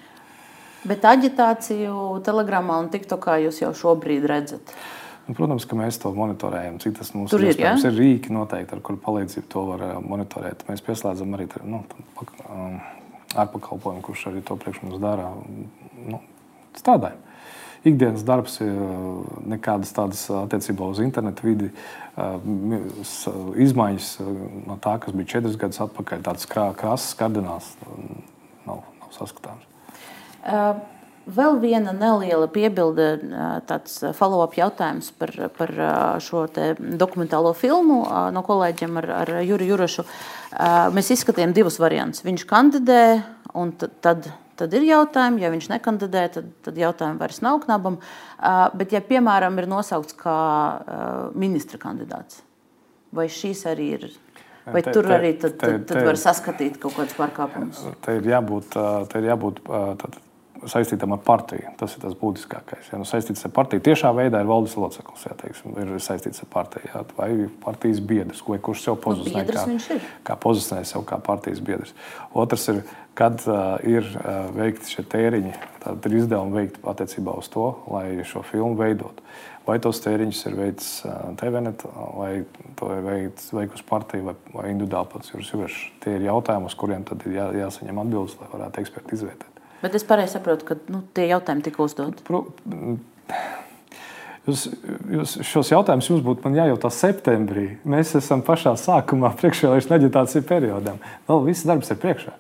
Bet 0.85 1.01
aģitāciju 1.09 2.21
telegramā 2.23 2.77
un 2.83 2.89
TikTokā 2.93 3.39
jūs 3.47 3.61
jau 3.63 3.71
šobrīd 3.73 4.25
redzat. 4.29 4.73
Nu, 5.27 5.33
protams, 5.35 5.65
ka 5.67 5.75
mēs 5.75 5.97
to 5.99 6.11
monitorējam. 6.15 6.77
Cik 6.79 6.99
tas 7.01 7.09
mums 7.15 7.31
Tur 7.33 7.41
ir, 7.43 7.57
ja? 7.59 7.73
ir 7.75 7.97
rīki 7.97 8.31
noteikti, 8.31 8.77
ar 8.77 8.79
kuru 8.85 8.99
palīdzību 9.03 9.49
to 9.51 9.63
var 9.73 9.81
uh, 9.83 9.97
monitorēt. 9.99 10.63
Mēs 10.69 10.83
pieslēdzam 10.85 11.33
arī 11.35 11.49
nu, 11.67 11.81
um, 12.47 12.77
ārpakalpojumu, 13.35 14.01
kurš 14.05 14.27
arī 14.31 14.43
to 14.47 14.55
priekš 14.55 14.83
mums 14.85 15.01
dara. 15.03 15.33
Nu, 16.07 16.21
strādājam. 16.79 17.19
Ikdienas 17.87 18.23
darbs 18.27 18.55
ir 18.63 18.71
uh, 18.71 19.27
nekādas 19.51 19.91
tādas 19.95 20.23
attiecībā 20.45 20.87
uz 20.93 20.99
internetu 21.03 21.49
vidi. 21.49 21.71
s- 23.03 23.27
Izmaiņas 23.67 24.07
no 24.67 24.77
tā, 24.81 24.95
kas 25.03 25.13
bija 25.13 25.27
četras 25.35 25.57
gadus 25.59 25.79
atpakaļ, 25.83 26.23
krā- 26.49 26.71
krāsas 26.73 27.13
kardināls 27.19 27.67
nav, 28.65 28.79
nav 29.01 29.11
saskatāms. 29.19 29.67
Vēl 31.27 31.57
viena 31.59 31.91
neliela 31.91 32.47
piebilde, 32.47 33.05
tāds 33.67 33.97
follow-up 34.15 34.53
jautājums 34.55 35.09
par, 35.19 35.33
par 35.57 35.71
šo 36.23 36.45
dokumentālo 37.01 37.51
filmu 37.57 37.97
no 38.31 38.43
kolēģiem 38.47 38.99
ar, 39.01 39.07
ar 39.25 39.31
Juru 39.43 39.65
Jurašu. 39.67 40.05
Mēs 40.95 41.09
izskatījām 41.17 41.51
divus 41.57 41.81
variantus. 41.83 42.23
Viņš 42.23 42.45
kandidē, 42.47 43.01
un 43.59 43.73
tad, 43.75 44.29
tad 44.55 44.77
ir 44.79 44.85
jautājumi. 44.87 45.43
Ja 45.43 45.51
viņš 45.51 45.67
nekandidē, 45.73 46.21
tad, 46.37 46.47
tad 46.63 46.79
jautājumu 46.79 47.19
vairs 47.19 47.41
nav 47.43 47.59
knabam. 47.65 47.97
Bet, 48.79 48.95
ja 48.95 49.01
piemēram 49.03 49.59
ir 49.59 49.67
nosaukts 49.67 50.15
kā 50.15 50.37
ministra 51.35 51.81
kandidāts, 51.81 52.39
vai 53.11 53.27
šīs 53.27 53.65
arī 53.73 53.89
ir? 53.97 54.07
Vai 54.67 54.79
Te- 54.83 54.91
tur 54.95 55.11
arī 55.11 55.33
tad, 55.39 55.57
te- 55.59 55.73
tad, 55.73 55.83
tad 55.87 55.99
te- 55.99 56.07
var 56.07 56.17
saskatīt 56.19 56.79
kaut 56.79 56.95
kādus 56.95 57.19
pārkāpumus? 57.19 57.83
Te 58.03 58.15
ir 58.21 58.31
jābūt, 58.31 58.79
te 59.11 59.19
ir 59.21 59.27
jābūt 59.29 59.61
tad, 60.01 60.17
saistītam 60.65 61.13
ar 61.15 61.21
partiju. 61.25 61.71
Tas 61.79 61.95
ir 61.95 62.03
tas 62.03 62.15
būtiskākais. 62.17 62.91
Ja 62.91 62.99
nu 62.99 63.07
saistīts 63.07 63.45
ar 63.47 63.53
partiju, 63.55 63.83
tiešā 63.85 64.11
veidā 64.15 64.41
ir 64.41 64.49
valdes 64.49 64.77
loceklis, 64.79 65.25
ja 65.27 65.35
teiksim, 65.39 65.75
ir 65.81 65.91
saistīts 66.03 66.43
ar 66.43 66.51
partiju. 66.53 66.89
Jā, 66.91 67.03
vai 67.17 67.31
partijas 67.63 68.01
biedrs, 68.01 68.43
vai 68.47 68.59
kurš 68.63 68.85
sev 68.87 68.99
pozicionē 69.03 69.43
biedrs 69.47 69.89
kā, 69.89 69.99
kā 70.31 70.39
pozicionē 70.47 70.85
sev 70.87 71.05
kā 71.07 71.19
partijas 71.23 71.61
biedrs. 71.63 71.93
Otrs 72.37 72.69
ir, 72.73 72.81
kad 73.17 73.41
uh, 73.49 73.75
ir 73.87 74.07
uh, 74.13 74.47
veikti 74.55 74.95
šie 74.95 75.05
tēriņi, 75.09 75.53
tad 75.83 76.09
ir 76.09 76.17
izdevumi 76.21 76.61
veikt 76.61 76.81
attiecībā 76.87 77.37
uz 77.37 77.49
to, 77.53 77.69
lai 77.91 78.07
šo 78.27 78.43
filmu 78.45 78.77
veidotu. 78.79 79.25
Vai 79.67 79.81
tos 79.83 79.99
tēriņus 79.99 80.45
ir 80.47 80.55
veids 80.55 80.91
uh, 81.03 81.33
TVNet, 81.39 81.83
vai 82.15 82.31
to 82.79 82.93
ir 82.93 83.03
veids 83.03 83.51
veikusi 83.51 83.83
partija 83.89 84.29
vai, 84.29 84.37
vai 84.53 84.69
individuāli 84.71 85.11
pats 85.11 85.33
jūras 85.33 85.51
jūras. 85.53 85.83
Tie 86.05 86.15
ir 86.15 86.29
jautājumi, 86.29 86.69
uz 86.69 86.77
kuriem 86.79 87.03
tad 87.09 87.25
ir 87.27 87.35
jā, 87.41 87.49
jāsaņem 87.65 88.03
atbildes, 88.05 88.37
lai 88.39 88.51
varētu 88.53 88.85
eksperti 88.85 89.17
izvērtēt. 89.17 89.56
Bet 89.81 89.95
es 89.97 90.05
pareizi 90.07 90.37
saprotu, 90.37 90.65
ka 90.65 90.79
nu, 90.91 91.03
tie 91.13 91.27
jautājumi 91.29 91.67
tika 91.67 91.83
uzdoti. 91.85 92.25
Pro- 92.27 92.47
Jūs, 94.47 94.61
jūs 95.11 95.31
šos 95.43 95.73
jautājumus 95.73 96.07
jums 96.07 96.21
būtu 96.23 96.45
man 96.45 96.53
jājautā 96.55 96.87
septembrī. 96.95 97.65
Mēs 97.83 98.13
esam 98.15 98.39
pašā 98.47 98.77
sākumā, 98.79 99.33
priekšvēlēšana 99.41 99.97
aģitācijas 99.99 100.45
periodam. 100.47 101.01
Vēl 101.27 101.41
viss 101.49 101.67
darbs 101.67 101.91
ir 101.91 101.99
priekšā. 101.99 102.31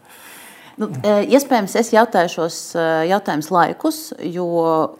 Nu, 0.77 0.87
e, 1.01 1.13
iespējams, 1.33 1.73
es 1.79 1.89
jautāju 1.89 2.29
šos 2.29 2.57
e, 2.77 2.81
jautājumus 3.09 3.47
laikus, 3.49 3.99
jo 4.21 4.45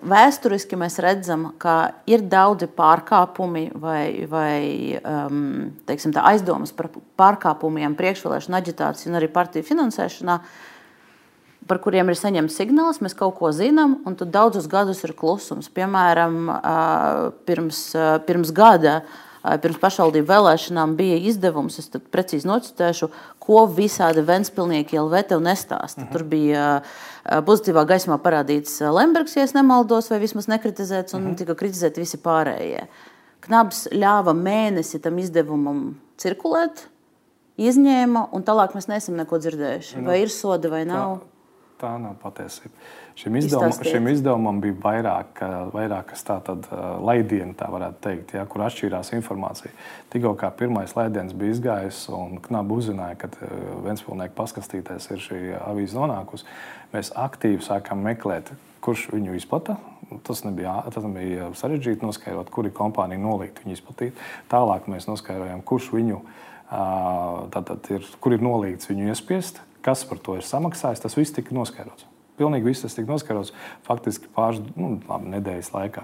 vēsturiski 0.10 0.76
mēs 0.82 0.98
redzam, 1.06 1.52
ka 1.62 1.76
ir 2.10 2.24
daudzi 2.28 2.66
pārkāpumi 2.76 3.68
vai, 3.78 4.26
vai 4.28 4.98
um, 4.98 5.68
teiksim, 5.88 6.16
tā, 6.16 6.26
aizdomas 6.34 6.74
par 6.76 6.90
pārkāpumiem 7.22 7.94
priekšvēlēšana 8.00 8.60
aģitācijā 8.60 9.14
un 9.14 9.20
arī 9.22 9.30
partiju 9.32 9.70
finansēšanā. 9.70 10.40
Par 11.68 11.80
kuriem 11.84 12.08
ir 12.08 12.16
saņemts 12.16 12.56
signāls, 12.60 13.02
mēs 13.04 13.16
kaut 13.18 13.36
ko 13.40 13.52
zinām, 13.52 13.98
un 14.08 14.16
tad 14.16 14.32
daudzus 14.32 14.70
gadus 14.72 15.04
ir 15.04 15.12
klusums. 15.18 15.68
Piemēram, 15.74 16.48
pirms, 17.48 17.82
pirms 18.28 18.54
gada, 18.56 19.02
pirms 19.64 19.80
pašvaldību 19.82 20.28
vēlēšanām 20.30 20.96
bija 21.00 21.18
izdevums, 21.30 21.78
es 21.82 21.92
tad 21.92 22.08
precīzi 22.14 22.48
nocitēšu, 22.48 23.10
ko 23.44 23.66
visādi 23.72 24.24
Ventspilnieki 24.28 25.00
LV 25.02 25.24
tev 25.34 25.44
nestāsta. 25.44 26.08
Tur 26.12 26.24
bija 26.28 26.66
pozitīvā 27.24 27.84
gaismā 27.90 28.20
parādīts 28.24 28.80
Lembergs, 28.84 29.36
ja 29.36 29.48
nemaldos, 29.56 30.12
vai 30.12 30.24
vismaz 30.24 30.48
nekritizēts, 30.52 31.16
un 31.20 31.32
tika 31.40 31.56
kritizēti 31.58 32.04
visi 32.04 32.20
pārējie. 32.24 32.86
Knabs 33.48 33.88
ļāva 33.96 34.34
mēnesi 34.36 35.00
tam 35.04 35.20
izdevumam 35.22 35.98
cirkulēt, 36.20 36.88
izņēma, 37.58 38.30
un 38.36 38.44
tālāk 38.46 38.76
mēs 38.78 38.88
neesam 38.92 39.18
neko 39.20 39.40
dzirdējuši. 39.42 40.04
Vai 40.06 40.22
ir 40.26 40.32
sodi 40.34 40.72
vai 40.72 40.84
nav? 40.90 41.18
Tā 41.18 41.34
nav 41.82 42.16
patiesība. 42.22 42.74
Šim 43.18 43.36
Izstāstiet. 43.40 43.90
šim 43.92 44.08
izdevumam 44.12 44.60
bija 44.62 44.76
vairāk, 44.84 45.42
vairākas 45.74 46.24
tādas 46.28 46.70
laidieni, 47.02 47.56
tā 47.58 47.70
varētu 47.74 48.02
teikt, 48.04 48.34
ja, 48.38 48.46
kur 48.46 48.62
atšķīrās 48.68 49.14
informācija. 49.18 49.74
Tikko 50.14 50.36
kā 50.38 50.52
pirmais 50.54 50.94
laidiens 50.98 51.34
bija 51.38 51.56
izgājis 51.56 52.04
un 52.14 52.38
knapi 52.44 52.78
uzzināja, 52.78 53.20
ka 53.24 53.32
Vēnspilsnieka 53.86 54.36
paskastīties 54.38 55.12
ir 55.14 55.22
šī 55.24 55.42
avīze 55.60 55.98
nonākusi, 55.98 56.48
mēs 56.94 57.14
aktīvi 57.18 57.66
sākām 57.66 58.04
meklēt, 58.06 58.52
kurš 58.82 59.10
viņu 59.14 59.38
izplata. 59.38 59.78
Tas 60.24 60.44
nebija, 60.46 60.80
tas 60.94 61.04
nebija 61.04 61.50
sarežģīti 61.58 62.06
noskaidrot, 62.06 62.52
kuri 62.54 62.72
kompānija 62.72 63.20
nolīgta 63.20 63.66
viņu 63.66 63.76
izplatīt. 63.76 64.22
Tālāk 64.52 64.88
mēs 64.88 65.10
noskaidrojām, 65.10 65.66
kurš 65.68 65.90
viņu 65.98 66.22
tātad, 67.54 67.90
ir, 67.96 68.06
kur 68.24 68.36
ir 68.36 68.44
nolīgts 68.44 68.90
viņu 68.92 69.10
iespiest, 69.12 69.62
kas 69.88 70.04
par 70.08 70.20
to 70.24 70.36
ir 70.38 70.46
samaksājis. 70.46 71.02
Tas 71.06 71.16
viss 71.16 71.36
tika 71.36 71.56
noskaidrots. 71.56 72.06
Pilnīgi 72.38 72.68
viss 72.70 72.84
tas 72.84 72.94
tika 72.94 73.10
noskaidrots 73.10 73.54
faktiski 73.88 74.30
pāris 74.36 74.60
nu, 74.76 74.98
labi, 75.08 75.32
nedēļas 75.34 75.72
laikā. 75.74 76.04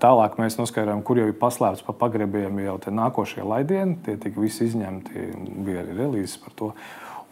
Tālāk 0.00 0.38
mēs 0.40 0.56
noskaidrojām, 0.60 1.02
kur 1.04 1.20
jau 1.20 1.26
ir 1.28 1.36
paslēpts 1.36 1.84
pa 1.84 1.92
pagriebiem 1.96 2.62
jau 2.64 2.78
tie 2.84 2.94
nākošie 2.94 3.44
laidieni. 3.44 3.98
Tie 4.06 4.16
tika 4.20 4.40
visi 4.40 4.64
izņemti, 4.68 5.26
bija 5.66 5.82
arī 5.84 5.98
relīzes 5.98 6.38
par 6.44 6.56
to. 6.56 6.70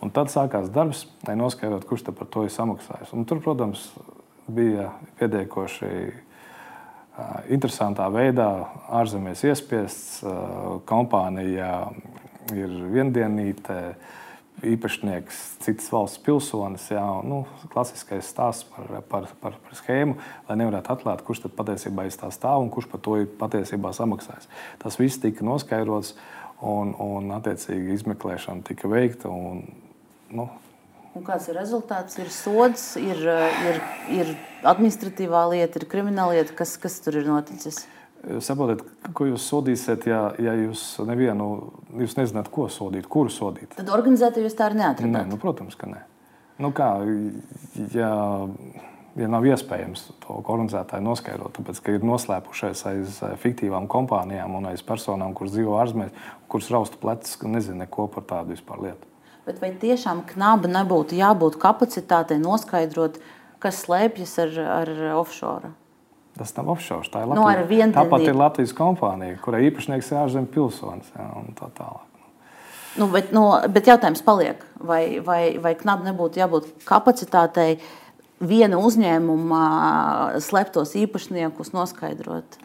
Un 0.04 0.12
tad 0.12 0.28
sākās 0.28 0.68
darbs, 0.72 1.06
lai 1.24 1.38
noskaidrotu, 1.40 1.88
kurš 1.88 2.04
par 2.10 2.28
to 2.28 2.44
ir 2.44 2.52
samaksājis. 2.52 3.14
Un 3.16 3.24
tur, 3.28 3.40
protams, 3.44 3.88
bija 4.52 4.90
pietiekoši 5.16 5.90
interesantā 7.56 8.10
veidā 8.12 8.50
ārzemēs 9.00 9.46
iespiests. 9.48 10.20
Kompānija 10.88 11.70
ir 12.52 12.76
viendienīte, 12.92 13.78
īpašnieks, 14.64 15.40
citas 15.64 15.88
valsts 15.92 16.20
pilsonis. 16.24 16.86
Jā, 16.92 17.04
nu, 17.26 17.42
klasiskais 17.72 18.28
stāsts 18.30 18.66
par, 18.72 19.02
par, 19.10 19.28
par, 19.42 19.58
par 19.62 19.78
schēmu, 19.78 20.16
lai 20.48 20.58
nevarētu 20.62 20.94
atklāt, 20.94 21.24
kurš 21.26 21.44
tad 21.44 21.56
patiesībā 21.58 22.06
aiz 22.06 22.16
tā 22.20 22.30
stāv 22.34 22.64
un 22.64 22.70
kurš 22.72 22.88
par 22.92 23.02
to 23.04 23.18
ir 23.20 23.28
patiesībā 23.40 23.92
samaksājis. 23.96 24.48
Tas 24.82 25.00
viss 25.00 25.20
tika 25.22 25.44
noskaidrots 25.46 26.14
un, 26.64 26.94
un 27.02 27.34
attiecīgi 27.36 27.98
izmeklēšana 27.98 28.64
tika 28.66 28.88
veikta. 28.92 29.32
Un, 29.32 29.66
nu, 30.32 30.48
Un 31.16 31.24
kāds 31.24 31.46
ir 31.48 31.56
rezultāts? 31.56 32.18
Ir 32.20 32.28
sods, 32.28 32.82
ir, 33.00 33.22
ir, 33.24 33.78
ir 34.12 34.32
administratīvā 34.68 35.46
lieta, 35.54 35.80
ir 35.80 35.88
krimināla 35.88 36.36
lieta. 36.36 36.52
Kas, 36.58 36.74
kas 36.76 36.98
tur 37.00 37.16
ir 37.16 37.24
noticis? 37.24 37.86
Saprotiet, 38.42 38.82
ko 39.14 39.28
jūs 39.28 39.44
sodīsiet, 39.46 40.08
ja, 40.10 40.32
ja 40.42 40.56
jūs 40.58 40.96
nevienu, 41.06 41.46
jūs 42.02 42.16
nezināt, 42.18 42.48
ko 42.50 42.66
sodīt, 42.72 43.06
kuru 43.06 43.30
sodīt? 43.30 43.76
Tad 43.78 43.92
organizēti 43.94 44.42
jūs 44.42 44.56
tā 44.58 44.66
arī 44.66 44.80
Nē, 44.80 44.88
neatradāt. 44.88 45.28
nu, 45.30 45.38
protams, 45.38 45.78
ka 45.78 45.86
nē. 45.86 46.00
Nu, 46.58 46.72
kā, 46.74 46.88
ja, 47.94 48.10
ja 49.20 49.28
nav 49.30 49.46
iespējams 49.46 50.08
to 50.24 50.40
organizētāju 50.40 51.06
noskaidrot, 51.06 51.54
tāpēc 51.60 51.80
ka 51.84 51.94
ir 51.94 52.08
noslēpušies 52.08 52.84
aiz 52.90 53.22
fiktīvām 53.44 53.86
kompānijām 53.92 54.58
un 54.58 54.72
aiz 54.72 54.82
personām, 54.82 55.36
kuras 55.36 55.54
dzīvo 55.54 55.78
ārzemēs, 55.84 56.18
kuras 56.50 56.72
rausta 56.74 56.98
plecus, 56.98 57.38
ka 57.38 57.52
nezina 57.52 57.84
neko 57.84 58.08
par 58.10 58.26
tādu 58.26 58.56
vispār 58.56 58.88
lietu. 58.88 59.12
Bet 59.46 59.62
vai 59.62 59.70
tiešām 59.78 60.24
knaba 60.32 60.66
nebūtu 60.80 61.14
jābūt 61.14 61.60
kapacitātei 61.62 62.42
noskaidrot, 62.42 63.20
kas 63.62 63.84
slēpjas 63.86 64.38
ar, 64.42 64.62
ar 64.82 64.96
offshore? 65.14 65.76
Tas 66.36 66.52
nav 66.56 66.68
offshore. 66.74 67.08
Tā 67.08 67.22
ir 67.24 67.30
Nu, 67.32 67.46
ar 67.48 67.62
Latvijas, 67.62 67.68
viendienību. 67.70 67.96
tāpat 67.96 68.26
ir 68.28 68.34
Latvijas 68.36 68.74
kompānija, 68.76 69.38
kurai 69.40 69.62
īpašnieks 69.70 70.10
ir 70.12 70.18
ārzemju 70.20 70.50
pilsonis. 70.52 71.08
Jā, 71.16 71.28
un 71.40 71.54
tā 71.56 71.70
tālāk. 71.78 72.02
Nu, 72.96 73.06
bet, 73.12 73.32
nu, 73.32 73.44
bet 73.72 73.88
jautājums 73.88 74.22
paliek, 74.24 74.60
vai, 74.80 75.18
vai, 75.24 75.56
vai 75.60 75.74
knaba 75.76 76.04
nebūtu 76.10 76.40
jābūt 76.40 76.68
kapacitātei 76.88 77.78
viena 78.40 78.76
uzņēmuma 78.80 79.62
slēptos 80.44 80.94
īpašniekus 81.00 81.72
noskaidrot? 81.76 82.58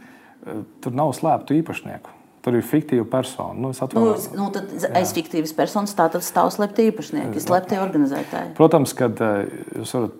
Tur 0.82 0.96
nav 0.96 1.12
slēptu 1.16 1.56
īpašnieku. 1.62 2.18
Tur 2.42 2.56
ir 2.58 2.64
fiktīva 2.66 3.06
persona. 3.06 3.54
Nu, 3.54 3.70
es 3.70 3.80
Nu, 3.80 3.86
atvainojos. 3.86 4.30
nu, 4.34 4.48
tad 4.50 4.72
aiz 4.98 5.12
fiktīvas 5.14 5.52
personas 5.54 5.94
tā 5.94 6.08
tad 6.10 6.24
stāv 6.26 6.50
slēpti 6.56 6.88
īpašnieki, 6.90 7.44
slēpti 7.44 7.78
organizētāji. 7.78 8.56
Protams, 8.58 8.96
ka 8.98 9.12
jūs 9.12 9.94
varat 9.94 10.16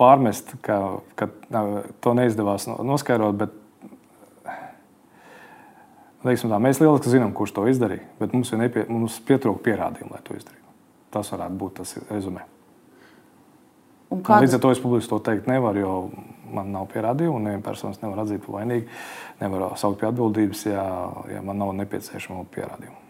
pārmest, 0.00 0.56
ka, 0.64 0.80
ka 1.18 1.28
to 2.04 2.16
neizdevās 2.16 2.68
no- 2.70 2.82
noskaidrot, 2.84 3.38
bet 3.44 3.62
Teiksim, 6.26 6.50
tā, 6.50 6.58
mēs 6.58 6.80
lieliski 6.82 7.12
zinām, 7.12 7.30
kurš 7.36 7.52
to 7.54 7.64
izdarīja, 7.70 8.02
bet 8.18 8.32
mums, 8.34 8.50
nepie, 8.58 8.82
mums 8.90 9.18
pietrūka 9.28 9.62
pierādījumu, 9.62 10.10
lai 10.10 10.22
to 10.26 10.34
izdarītu. 10.34 10.72
Tas 11.14 11.30
varētu 11.30 11.58
būt 11.60 11.76
tas 11.78 11.92
rezumē. 12.08 12.42
Un 14.10 14.22
Kādas... 14.26 14.46
Līdz 14.46 14.56
ar 14.56 14.62
to 14.64 14.72
es 14.74 14.80
publiski 14.82 15.10
to 15.12 15.20
teikt 15.22 15.46
nevaru, 15.50 15.82
jo 15.82 15.92
man 16.56 16.72
nav 16.74 16.88
pierādījumu, 16.90 17.38
un 17.38 17.46
neviena 17.46 17.62
persona 17.62 17.94
nevar 18.02 18.24
atzīt 18.24 18.42
par 18.42 18.56
vainīgu. 18.58 18.98
Nevaru 19.42 19.70
saukt 19.78 20.00
pie 20.02 20.08
atbildības, 20.10 20.66
ja, 20.66 20.84
ja 21.30 21.42
man 21.46 21.62
nav 21.62 21.74
nepieciešama 21.82 22.46
pierādījuma. 22.54 23.02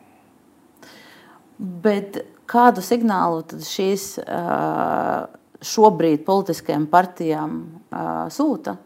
bet 1.58 2.18
kādu 2.48 2.82
signālu 2.84 3.42
tad 3.48 3.64
šīs 3.64 4.18
ā, 4.20 5.28
šobrīd 5.64 6.24
politiskajām 6.26 6.88
partijām 6.90 7.60
ā, 7.90 8.26
sūta? 8.32 8.76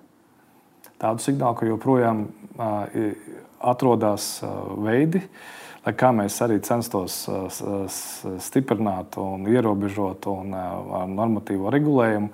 Tādu 1.00 1.24
signālu, 1.24 1.56
ka 1.56 1.68
joprojām 1.68 2.26
uh, 2.28 3.00
atrodas 3.72 4.34
uh, 4.44 4.52
veidi, 4.84 5.22
lai 5.86 5.94
kā 5.96 6.10
mēs 6.12 6.36
arī 6.44 6.58
censtos 6.64 7.22
uh, 7.32 7.48
stiprināt 8.44 9.16
un 9.20 9.48
ierobežot 9.48 10.28
un 10.32 10.52
uh, 10.52 10.94
ar 11.00 11.10
normatīvo 11.10 11.72
regulējumu, 11.72 12.30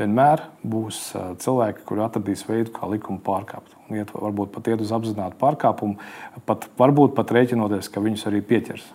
vienmēr 0.00 0.44
būs 0.66 1.02
uh, 1.14 1.32
cilvēki, 1.38 1.86
kuri 1.86 2.06
atradīs 2.08 2.44
veidu, 2.48 2.74
kā 2.74 2.90
likumu 2.90 3.22
pārkāpt. 3.24 3.76
Un 3.88 4.02
iet, 4.02 4.10
varbūt 4.12 4.52
pat 4.52 4.72
iet 4.72 4.82
uz 4.84 4.92
apzinātu 4.92 5.38
pārkāpumu, 5.40 6.00
pat, 6.48 6.66
varbūt 6.78 7.14
pat 7.16 7.36
rēķinoties, 7.38 7.90
ka 7.94 8.02
viņus 8.04 8.26
arī 8.28 8.42
pieķers. 8.50 8.88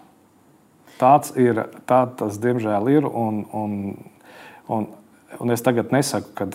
Tāds 0.99 1.33
ir, 1.39 1.57
tā 1.89 2.03
tas 2.19 2.37
diemžēl 2.41 2.91
ir. 2.93 3.07
Un, 3.07 3.43
un, 3.55 3.71
un, 4.71 4.87
un 5.39 5.53
es 5.53 5.63
tagad 5.65 5.93
nesaku, 5.95 6.33
ka 6.37 6.47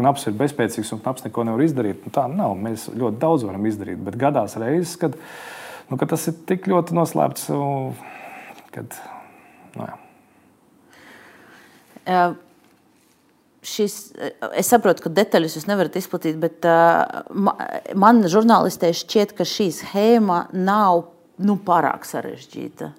knaps 0.00 0.28
ir 0.28 0.38
bezspēcīgs 0.38 0.94
un 0.96 1.02
knaps 1.04 1.26
neko 1.26 1.46
nevar 1.48 1.64
izdarīt. 1.64 2.06
Nu, 2.06 2.14
tā 2.14 2.26
nav. 2.30 2.56
Mēs 2.60 2.88
ļoti 2.92 3.20
daudz 3.22 3.46
varam 3.48 3.66
izdarīt. 3.70 4.00
Bet 4.06 4.18
gadās 4.20 4.56
reizes, 4.60 4.96
kad, 5.00 5.18
nu, 5.90 5.98
kad 6.00 6.14
tas 6.14 6.26
ir 6.30 6.38
tik 6.48 6.68
ļoti 6.70 6.96
noslēpts, 6.96 7.50
kad. 8.74 8.98
Nu, 9.74 9.90
jā. 9.90 10.00
Ā, 12.04 12.24
Šis, 13.64 13.94
es 14.52 14.68
saprotu, 14.68 15.06
ka 15.06 15.10
detaļas 15.16 15.54
jūs 15.56 15.64
nevarat 15.70 15.94
izplatīt, 15.96 16.36
bet 16.36 16.66
uh, 16.68 17.24
ma- 17.32 17.54
man, 17.96 18.20
žurnālistē, 18.28 18.90
šķiet, 18.92 19.32
ka 19.38 19.46
šī 19.48 19.70
schēma 19.72 20.42
nav 20.52 21.06
nu, 21.40 21.56
pārāk 21.64 22.04
sarežģīta. 22.04 22.90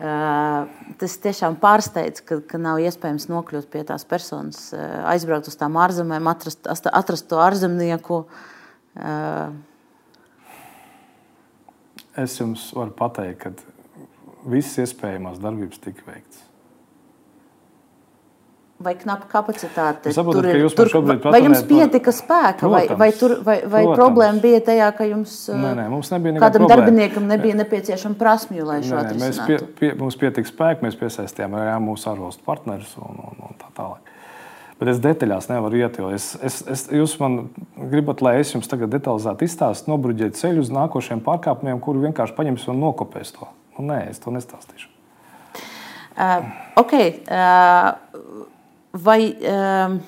Uh, 0.00 0.64
tas 0.96 1.14
tiešām 1.20 1.58
pārsteidz, 1.60 2.22
ka, 2.24 2.38
ka 2.48 2.56
nav 2.56 2.78
iespējams 2.80 3.26
nokļūt 3.28 3.66
pie 3.68 3.82
tās 3.84 4.06
personas, 4.08 4.70
uh, 4.72 5.02
aizbraukt 5.12 5.50
uz 5.50 5.58
tām 5.60 5.76
ārzemēm, 5.76 6.30
atrast, 6.30 6.64
ast- 6.72 6.88
atrast 6.88 7.28
to 7.28 7.36
ārzemnieku. 7.44 8.22
Uh, 8.96 9.52
Es 12.18 12.34
jums 12.40 12.64
varu 12.74 12.90
pateikt, 12.96 13.44
ka 13.44 13.52
visas 14.50 14.80
iespējamās 14.88 15.38
darbības 15.40 15.78
tika 15.84 16.02
veiktas. 16.08 16.40
Vai 18.80 18.94
knapa 18.96 19.26
kapacitāte? 19.28 20.08
Tur 20.08 20.40
ka 20.40 20.52
jūs 20.56 20.72
tur- 20.72 20.88
šobrīd 20.88 21.26
Vai 21.28 21.42
jums 21.44 21.60
pietika 21.68 22.12
spēka, 22.16 22.64
vai, 22.64 22.86
Protams, 22.88 22.98
vai, 23.02 23.08
tur, 23.12 23.34
vai, 23.44 23.56
vai 23.60 23.82
protams. 23.84 23.98
problēma 23.98 24.40
bija 24.40 24.60
tajā, 24.70 24.86
ka 24.96 25.04
jums 25.04 25.34
uh, 25.52 25.58
Nē, 25.60 25.72
nē, 25.76 25.88
mums 25.92 26.08
nebija 26.14 26.32
nekāda 26.32 26.46
kādam 26.46 26.64
problēma. 26.64 26.86
darbiniekam 26.86 27.26
nebija 27.28 27.58
nepieciešama 27.60 28.16
prasmju, 28.16 28.64
lai 28.64 28.78
šo 28.80 28.96
nē, 28.96 29.02
mēs 29.20 29.42
pie, 29.44 29.58
atrisinātu? 29.58 29.66
pie, 29.82 29.90
mums 30.00 30.16
pietika 30.16 30.48
spēka, 30.48 30.80
mēs 30.86 30.96
piesaistījām 30.96 31.58
arī 31.60 31.74
mūsu 31.84 32.08
ārvalstu 32.08 32.46
partnerus 32.48 32.94
un, 33.04 33.20
un, 33.20 33.42
un 33.50 33.58
tā 33.60 33.68
tālāk. 33.76 34.14
Bet 34.80 34.88
es 34.94 35.02
detaļās 35.04 35.50
nevaru 35.50 35.76
iet, 35.76 35.98
jo 36.00 36.08
es, 36.16 36.30
es, 36.40 36.62
es, 36.72 36.86
jūs 36.88 37.18
man 37.20 37.50
gribat, 37.92 38.22
lai 38.24 38.38
es 38.40 38.54
jums 38.54 38.64
tagad 38.70 38.88
detalizēti 38.94 39.44
izstāstu, 39.44 39.92
nobruģēt 39.92 40.40
ceļu 40.40 40.64
uz 40.64 40.72
nākošiem 40.72 41.20
pārkāpumiem, 41.26 41.82
kuri 41.84 42.06
vienkārši 42.06 42.32
paņems 42.38 42.64
un 42.72 42.80
nokopēs 42.86 43.34
to. 43.36 43.50
Nu, 43.76 43.84
nē, 43.92 44.06
es 44.08 44.24
to 44.24 44.32
nestāstīšu. 44.32 44.88
Uh, 46.20 46.48
ok. 46.76 46.92
Uh, 47.28 47.92
vai, 48.92 49.18
uh, 49.34 49.98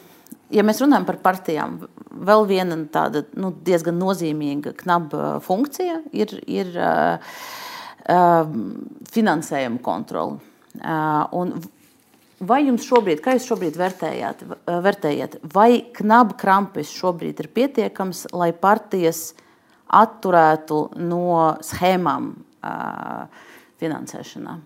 ja 0.53 0.65
mēs 0.67 0.81
runājam 0.83 1.09
par 1.09 1.21
partijām, 1.25 1.77
vēl 2.13 2.47
viena 2.49 2.79
tāda 2.93 3.25
nu, 3.41 3.53
diezgan 3.65 3.99
nozīmīga 4.01 4.75
knaba 4.83 5.37
funkcija 5.45 6.01
ir, 6.13 6.35
ir 6.47 6.73
uh, 6.77 7.37
uh, 8.09 8.43
finansējuma 9.13 9.85
kontrole. 9.85 10.41
Uh, 10.81 11.29
un 11.37 11.57
Vai 12.43 12.65
jums 12.67 12.83
šobrīd, 12.89 13.21
kā 13.23 13.37
jūs 13.37 13.45
šobrīd 13.47 13.77
vērtējat, 13.79 14.41
vērtējat 14.67 15.37
vai 15.55 15.85
knaba 15.95 16.35
krampis 16.35 16.91
šobrīd 16.91 17.39
ir 17.39 17.49
pietiekams, 17.55 18.25
lai 18.35 18.51
partijas 18.51 19.29
atturētu 19.87 20.81
no 20.99 21.53
schēmām 21.63 22.33
finansēšanā? 23.79 24.57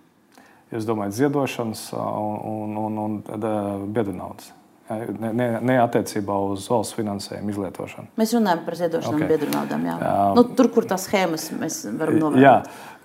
Jūs 0.76 0.86
domājat, 0.88 1.16
ziedošanas 1.16 1.88
un, 1.96 2.38
un, 2.52 2.78
un, 2.84 3.02
un 3.06 3.90
biedru 3.96 4.14
naudas. 4.16 4.52
Ne, 4.86 5.32
ne, 5.34 5.46
ne 5.66 5.76
attiecībā 5.82 6.34
uz 6.46 6.68
valsts 6.70 6.94
finansējumu 6.94 7.50
izlietošanu. 7.50 8.12
Mēs 8.20 8.32
runājam 8.36 8.60
par 8.62 8.76
ziedošanu 8.78 9.16
Ok. 9.16 9.22
okay. 9.24 9.30
biedru 9.32 9.48
naudām. 9.50 9.82
Jā. 9.88 9.96
Jā. 9.98 10.12
Nu, 10.38 10.44
tur, 10.54 10.68
kur 10.70 10.86
tās 10.86 11.08
schēmas 11.08 11.48
mēs 11.58 11.80
varam 11.98 12.20
novērot. 12.20 12.44
Jā, 12.44 12.52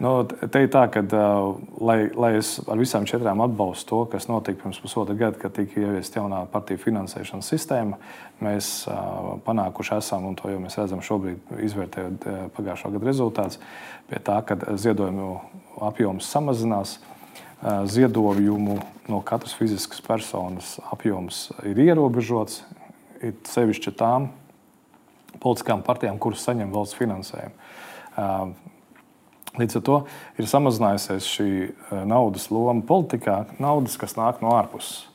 nu, 0.05 0.11
te 0.29 0.61
ir 0.61 0.69
tā, 0.75 0.83
ka, 0.93 1.01
lai, 1.81 1.97
lai 2.13 2.31
es 2.37 2.51
ar 2.69 2.77
visām 2.77 3.07
četrām 3.09 3.41
atbalstu 3.47 3.89
to, 3.89 4.01
kas 4.13 4.29
notika 4.29 4.61
pirms 4.61 4.77
pusotra 4.83 5.17
gada, 5.17 5.41
kad 5.41 5.57
tika 5.57 5.81
ieviesta 5.81 6.21
jaunā 6.21 6.43
partiju 6.53 6.83
finansēšanas 6.83 7.49
sistēma, 7.49 7.97
mēs 8.45 8.69
ā, 8.85 9.01
panākuši 9.47 9.97
esam, 9.97 10.29
un 10.29 10.37
to 10.37 10.53
jau 10.53 10.61
mēs 10.61 10.77
redzam 10.77 11.01
šobrīd, 11.01 11.55
izvērtējot 11.65 12.29
ā, 12.29 12.37
pagājušā 12.59 12.93
gada 12.93 13.09
rezultātus, 13.09 13.57
pie 14.11 14.21
tā, 14.21 14.37
ka 14.45 14.59
ziedojumu 14.77 15.33
apjoms 15.89 16.29
samazinās. 16.29 16.99
Ā, 17.01 17.10
Ziedojumu 17.61 18.79
no 19.11 19.19
katras 19.21 19.53
fiziskas 19.53 20.01
personas 20.01 20.79
apjoms 20.89 21.51
ir 21.67 21.77
ierobežots, 21.83 22.63
ir 23.21 23.35
sevišķi 23.45 23.93
tām 23.99 24.31
politiskām 25.41 25.83
partijām, 25.85 26.17
kuras 26.21 26.41
saņem 26.47 26.73
valsts 26.73 26.97
finansējumu. 26.97 27.69
Ā, 28.17 28.27
Līdz 29.59 29.81
ar 29.81 29.81
to 29.83 29.95
ir 30.39 30.47
samazinājusies 30.47 31.25
šī 31.27 31.47
eh, 31.67 32.03
naudas 32.07 32.47
loma 32.53 32.85
politikā, 32.87 33.41
naudas, 33.59 33.97
kas 33.99 34.15
nāk 34.15 34.39
no 34.43 34.53
ārpuses. 34.55 35.09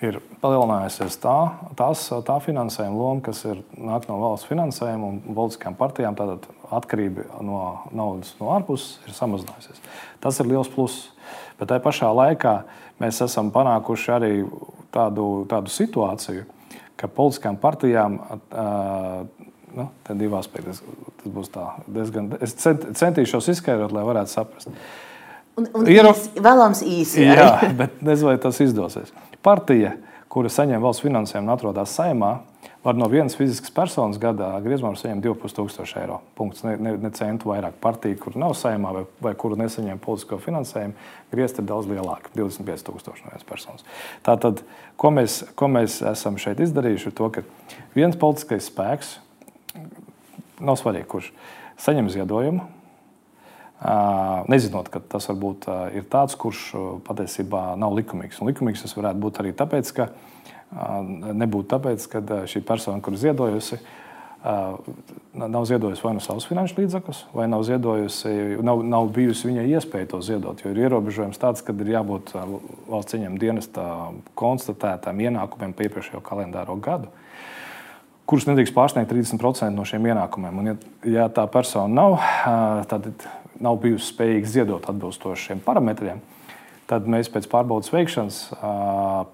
Ir 0.00 0.20
palielinājusies 0.40 1.18
tā, 1.20 1.34
tās, 1.76 2.06
tā 2.24 2.36
finansējuma 2.40 2.96
loma, 2.96 3.20
kas 3.26 3.42
ir, 3.50 3.58
nāk 3.76 4.06
no 4.08 4.20
valsts 4.22 4.48
finansējuma 4.48 5.08
un 5.10 5.18
politiskām 5.26 5.74
partijām. 5.76 6.14
Tātad 6.16 6.46
atkarība 6.76 7.26
no 7.46 7.60
naudas 7.96 8.32
no 8.40 8.52
ārpuses 8.54 8.98
ir 9.06 9.16
samazinājusies. 9.16 9.82
Tas 10.22 10.40
ir 10.40 10.50
liels 10.50 10.70
pluss. 10.72 11.10
Bet 11.60 11.70
tajā 11.70 11.82
pašā 11.84 12.08
laikā 12.16 12.54
mēs 13.02 13.20
esam 13.24 13.50
panākuši 13.54 14.12
arī 14.16 14.32
tādu, 14.94 15.44
tādu 15.50 15.72
situāciju, 15.72 16.46
ka 17.00 17.08
politiskām 17.08 17.60
partijām 17.60 18.18
uh, 18.20 19.28
Nu, 19.74 19.88
Tad 20.02 20.18
divi 20.18 20.34
aspekti. 20.34 20.72
Tas, 20.72 21.30
būs 21.30 21.50
tā, 21.54 21.66
diezgan. 21.86 22.32
Es 22.42 22.56
cent, 22.58 22.88
centīšos 22.98 23.50
izskaidrot, 23.52 23.92
lai 23.94 24.02
varētu 24.02 24.32
saprast. 24.32 24.70
Un, 25.58 25.66
un 25.76 25.90
Iero- 25.90 26.14
īsi, 26.14 26.32
vēlams 26.42 26.80
īsi. 26.86 27.26
Jā, 27.26 27.52
bet 27.78 28.00
nezinu, 28.02 28.32
vai 28.32 28.38
tas 28.42 28.60
izdosies. 28.64 29.12
Partija, 29.46 29.92
kura 30.32 30.50
saņem 30.52 30.82
valsts 30.82 31.04
finansējumu 31.04 31.46
un 31.46 31.54
atrodas 31.54 31.94
saimā, 31.98 32.32
var 32.84 32.96
no 32.96 33.08
vienas 33.12 33.36
fiziskas 33.36 33.72
personas 33.74 34.18
gadā 34.20 34.48
griezumā 34.64 34.94
saņemt 34.96 35.24
2,5 35.24 35.84
eiro. 36.00 36.20
Punkts. 36.38 36.64
Ne, 36.64 36.76
ne, 36.80 36.94
ne 37.00 37.10
centu 37.16 37.50
vairāk. 37.50 37.76
Partija, 37.82 38.16
kur 38.20 38.38
nav 38.40 38.54
saimā 38.56 38.94
vai, 38.96 39.04
vai 39.20 39.34
kuru 39.38 39.58
nesaņem 39.60 40.00
politisko 40.00 40.40
finansējumu, 40.40 40.96
griezt 41.32 41.60
ir 41.60 41.68
daudz 41.68 41.90
lielāka- 41.90 42.32
25,000 42.38 43.24
no 43.24 43.30
vienas 43.30 43.44
personas. 43.44 43.84
Tātad, 44.24 44.64
ko 44.96 45.12
mēs, 45.12 45.42
ko 45.54 45.68
mēs 45.68 46.00
esam 46.12 46.40
šeit 46.40 46.60
izdarījuši, 46.60 47.06
ir 47.06 47.12
to, 47.12 47.28
ka 47.30 47.42
viens 47.94 48.16
politiskais 48.16 48.70
spēks, 48.72 49.18
nav 50.60 50.76
svarīgi, 50.76 51.06
kurš 51.06 51.32
saņem 51.76 52.08
ziedojumu, 52.08 52.66
Nezinot, 53.80 54.90
ka 54.92 55.00
tas 55.00 55.24
varbūt 55.30 55.64
ir 55.96 56.04
tāds, 56.12 56.36
kurš 56.36 56.66
patiesībā 57.06 57.78
nav 57.80 57.94
likumīgs. 57.96 58.42
Un 58.42 58.50
likumīgs 58.50 58.82
tas 58.84 58.92
varētu 58.92 59.22
būt 59.22 59.40
arī 59.40 59.54
tāpēc, 59.56 59.92
ka 59.96 60.10
nebūtu 60.70 61.68
tāpēc, 61.72 62.06
ka 62.12 62.44
šī 62.50 62.62
persona, 62.66 63.02
kur 63.02 63.16
ziedojusi, 63.18 63.80
nav 65.34 65.64
ziedojusi 65.68 66.04
vai 66.04 66.14
nu 66.16 66.22
savus 66.24 66.46
finanšu 66.48 66.78
līdzekļus, 66.78 67.22
vai 67.36 67.48
nav, 67.50 67.64
ziedojusi, 67.68 68.32
nav, 68.64 68.84
nav 68.86 69.10
bijusi 69.12 69.50
viņai 69.50 69.66
iespēja 69.74 70.12
to 70.14 70.20
ziedot. 70.24 70.62
Jo 70.62 70.72
ir 70.72 70.84
ierobežojums 70.86 71.40
tāds, 71.42 71.64
ka 71.66 71.74
ir 71.76 71.92
jābūt 71.96 72.32
valsts 72.88 73.18
ieņem 73.18 73.36
dienesta 73.42 73.84
konstatētām 74.38 75.20
ienākumiem 75.26 75.76
pa 75.76 75.88
iepriekšējo 75.88 76.22
kalendāro 76.24 76.78
gadu 76.80 77.10
kurus 78.30 78.46
nedrīkst 78.46 78.74
pārsniegt 78.76 79.10
30% 79.10 79.74
no 79.74 79.82
šiem 79.88 80.04
ienākumiem. 80.12 80.58
Un, 80.62 80.70
ja, 80.70 80.74
ja 81.16 81.28
tā 81.34 81.46
persona 81.50 81.90
nav, 81.90 82.20
tad 82.90 83.08
nav 83.60 83.80
bijusi 83.82 84.12
spējīga 84.12 84.52
ziedot 84.52 84.86
atbilstoši 84.92 85.48
šiem 85.50 85.62
parametriem, 85.64 86.20
tad 86.90 87.06
mēs 87.10 87.30
pēc 87.32 87.46
pārbaudas 87.50 87.92
veikšanas 87.94 88.42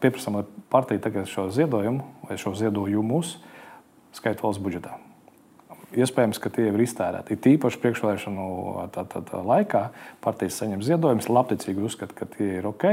pieprasām, 0.02 0.40
lai 0.40 0.44
partija 0.72 1.06
tagad 1.08 1.28
šo 1.30 1.48
ziedojumu 1.54 2.04
vai 2.28 2.38
šo 2.40 2.54
ziedojumus 2.58 3.36
skaita 4.16 4.44
valsts 4.44 4.62
budžetā. 4.62 4.96
iespējams, 5.96 6.40
ka 6.42 6.50
tie 6.52 6.66
ir 6.68 6.82
iztērēti. 6.82 7.36
Ir 7.36 7.42
tīpaši 7.44 7.80
priekšvēlēšanu 7.82 8.46
tā, 8.92 9.06
tā, 9.08 9.22
tā 9.24 9.40
laikā 9.44 9.86
partijas 10.24 10.58
saņem 10.60 10.82
ziedojumus, 10.84 11.30
labticīgi 11.30 11.84
uzskata, 11.86 12.16
ka 12.16 12.28
tie 12.36 12.58
ir 12.58 12.68
ok, 12.68 12.86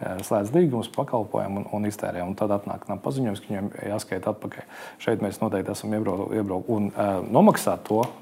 slēdz 0.00 0.54
līgumus, 0.54 0.88
pakalpojumu 0.94 1.62
un, 1.62 1.66
un 1.76 1.88
iztērē. 1.88 2.24
Un 2.24 2.34
tad 2.38 2.52
atnāk 2.56 2.86
tam 2.88 3.00
paziņojums, 3.04 3.42
ka 3.42 3.52
viņiem 3.52 3.70
jāskaita 3.92 4.32
atpakaļ. 4.32 4.68
Šeit 5.02 5.24
mēs 5.24 5.40
noteikti 5.42 5.74
esam 5.74 5.94
iebraukuši 5.98 6.76
un 6.76 6.88
uh, 6.90 7.18
nomaksāt 7.28 7.84
to 7.88 8.00
uh, 8.02 8.14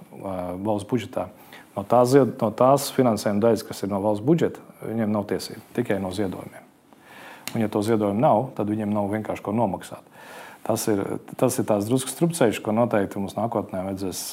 valsts 0.66 0.88
budžetā. 0.90 1.28
No 1.78 1.84
tās, 1.86 2.10
no 2.40 2.48
tās 2.58 2.88
finansējuma 2.90 3.42
daļas, 3.44 3.62
kas 3.68 3.84
ir 3.84 3.92
no 3.92 4.00
valsts 4.02 4.24
budžeta, 4.26 4.62
viņiem 4.82 5.12
nav 5.14 5.28
tiesība 5.30 5.62
tikai 5.76 6.00
no 6.02 6.10
ziedojumiem. 6.10 6.64
Un, 7.54 7.62
ja 7.62 7.68
to 7.70 7.84
ziedojumu 7.86 8.18
nav, 8.18 8.48
tad 8.56 8.72
viņiem 8.72 8.90
nav 8.90 9.06
vienkārši 9.12 9.44
ko 9.46 9.54
nomaksāt. 9.54 10.02
Tas 10.66 10.82
ir, 10.90 11.04
tas 11.38 11.54
ir 11.56 11.68
tāds 11.68 11.86
drusku 11.86 12.10
strupceļš, 12.10 12.58
ko 12.64 12.74
noteikti 12.74 13.22
mums 13.22 13.38
nākotnē 13.38 13.84
vajadzēs 13.86 14.24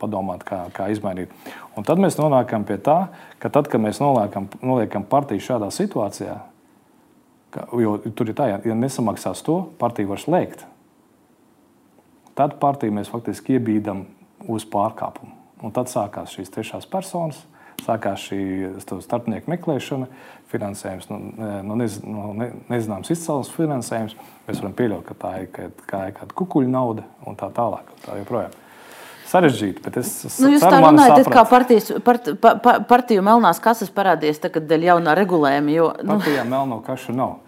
padomāt, 0.00 0.42
kā, 0.48 0.64
kā 0.74 0.88
izmainīt. 0.94 1.30
Un 1.76 1.84
tad 1.86 2.00
mēs 2.00 2.16
nonākam 2.16 2.64
pie 2.66 2.80
tā, 2.80 2.96
ka 3.44 3.52
tad, 3.52 3.68
kad 3.70 3.84
mēs 3.84 4.00
noliekam, 4.00 4.48
noliekam 4.64 5.04
partiju 5.06 5.44
šādā 5.50 5.68
situācijā, 5.76 6.40
ka, 7.54 7.68
jo 7.76 7.98
tur 8.08 8.32
ir 8.32 8.40
tā, 8.40 8.48
ja 8.56 8.78
nesamaksās 8.80 9.44
to, 9.46 9.60
partija 9.78 10.10
var 10.10 10.24
slēgt. 10.24 10.64
Tad 12.40 12.56
partiju 12.62 12.96
mēs 12.96 13.12
faktiski 13.12 13.60
iebīdam 13.60 14.06
uz 14.48 14.64
pārkāpumu. 14.72 15.35
Un 15.64 15.72
tad 15.72 15.88
sākās 15.88 16.34
šīs 16.36 16.52
trešās 16.52 16.88
personas, 16.90 17.38
sākās 17.84 18.26
šī 18.28 18.40
starpnieku 19.04 19.50
meklēšana, 19.52 20.08
finansējums, 20.52 21.08
nu, 21.10 21.18
nu, 21.66 21.78
nez, 21.80 21.96
nu, 22.04 22.28
ne, 22.36 22.50
nezināms 22.72 23.10
izcelsmes 23.12 23.54
finansējums. 23.56 24.14
Mēs 24.46 24.60
varam 24.62 24.76
pieļaut, 24.78 25.06
ka 25.08 25.16
tā 25.24 25.32
ir 25.42 25.72
kāda 25.88 26.12
kā 26.14 26.28
kukuļu 26.38 26.70
nauda 26.70 27.06
un 27.26 27.38
tā 27.38 27.48
tālāk. 27.56 27.88
Tā 28.04 28.20
joprojām. 28.20 28.54
Sarežģīti, 29.26 29.82
bet 29.82 29.96
es 29.98 30.10
nu, 30.38 30.52
jūs 30.52 30.62
tā 30.62 30.78
runājat, 30.78 31.26
kā 31.34 31.42
partijas, 31.50 31.88
part, 32.06 32.28
pa, 32.38 32.52
pa, 32.62 32.76
partiju 32.86 33.24
melnās 33.26 33.58
kases 33.62 33.90
parādījies 33.90 34.38
tagad 34.44 34.68
dēļ 34.70 34.86
jaunā 34.92 35.16
regulējuma. 35.18 35.72
Jo, 35.74 35.88
nu. 35.98 36.14
Partijā 36.14 36.44
melno 36.46 36.78
kašu 36.86 37.16
nav. 37.16 37.40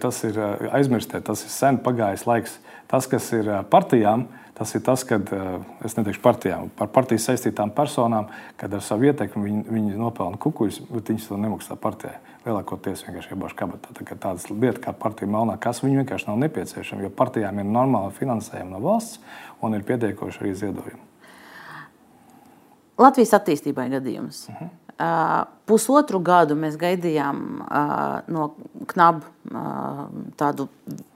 Tas 0.00 0.22
ir 0.24 0.38
aizmirstēt, 0.72 1.26
tas 1.28 1.44
ir 1.44 1.52
sen 1.52 1.78
pagājis 1.84 2.24
laiks. 2.28 2.58
Tas, 2.88 3.04
kas 3.10 3.26
ir 3.36 3.50
partijām, 3.68 4.24
Tas 4.58 4.74
ir 4.74 4.82
tas, 4.82 5.04
kad 5.06 5.28
eh, 5.32 5.60
es 5.86 5.94
neteikšu 5.94 6.18
partijām, 6.18 6.70
par 6.74 6.88
partijas 6.90 7.28
saistītām 7.28 7.70
personām, 7.76 8.26
kad 8.58 8.72
ar 8.74 8.82
savu 8.82 9.06
ietekmi 9.06 9.44
viņi, 9.44 9.60
viņi 9.70 9.98
nopelna 10.00 10.40
kukuļus, 10.42 10.80
bet 10.90 11.12
viņi 11.12 11.22
to 11.28 11.38
nemaksā 11.38 11.76
partijai. 11.78 12.16
Lielākoties 12.42 13.04
vienkārši 13.06 13.36
iebāž 13.36 13.54
kabatā. 13.54 13.94
Tā 13.94 14.16
tādas 14.16 14.48
lietas 14.50 14.82
kā 14.82 14.94
partija 14.98 15.30
melnā, 15.30 15.54
kas 15.62 15.78
viņiem 15.84 16.02
vienkārši 16.02 16.30
nav 16.30 16.40
nepieciešama, 16.42 17.06
jo 17.06 17.12
partijām 17.14 17.62
ir 17.62 17.70
normāla 17.70 18.10
finansējuma 18.18 18.74
no 18.74 18.82
valsts 18.82 19.22
un 19.62 19.78
ir 19.78 19.86
pietiekoši 19.86 20.42
arī 20.42 20.52
ziedojumi. 20.64 21.06
Latvijas 22.98 23.36
attīstībai 23.38 23.86
gadījums. 23.94 24.48
Uh 24.48 24.54
mhm. 24.56 24.64
-huh. 24.64 24.77
Uh, 24.98 25.44
pusotru 25.68 26.18
gadu 26.18 26.56
mēs 26.58 26.74
gaidījām 26.74 27.42
uh, 27.62 28.16
no 28.34 28.48
knaba 28.90 29.20
uh, 29.22 30.00
tādu 30.40 30.66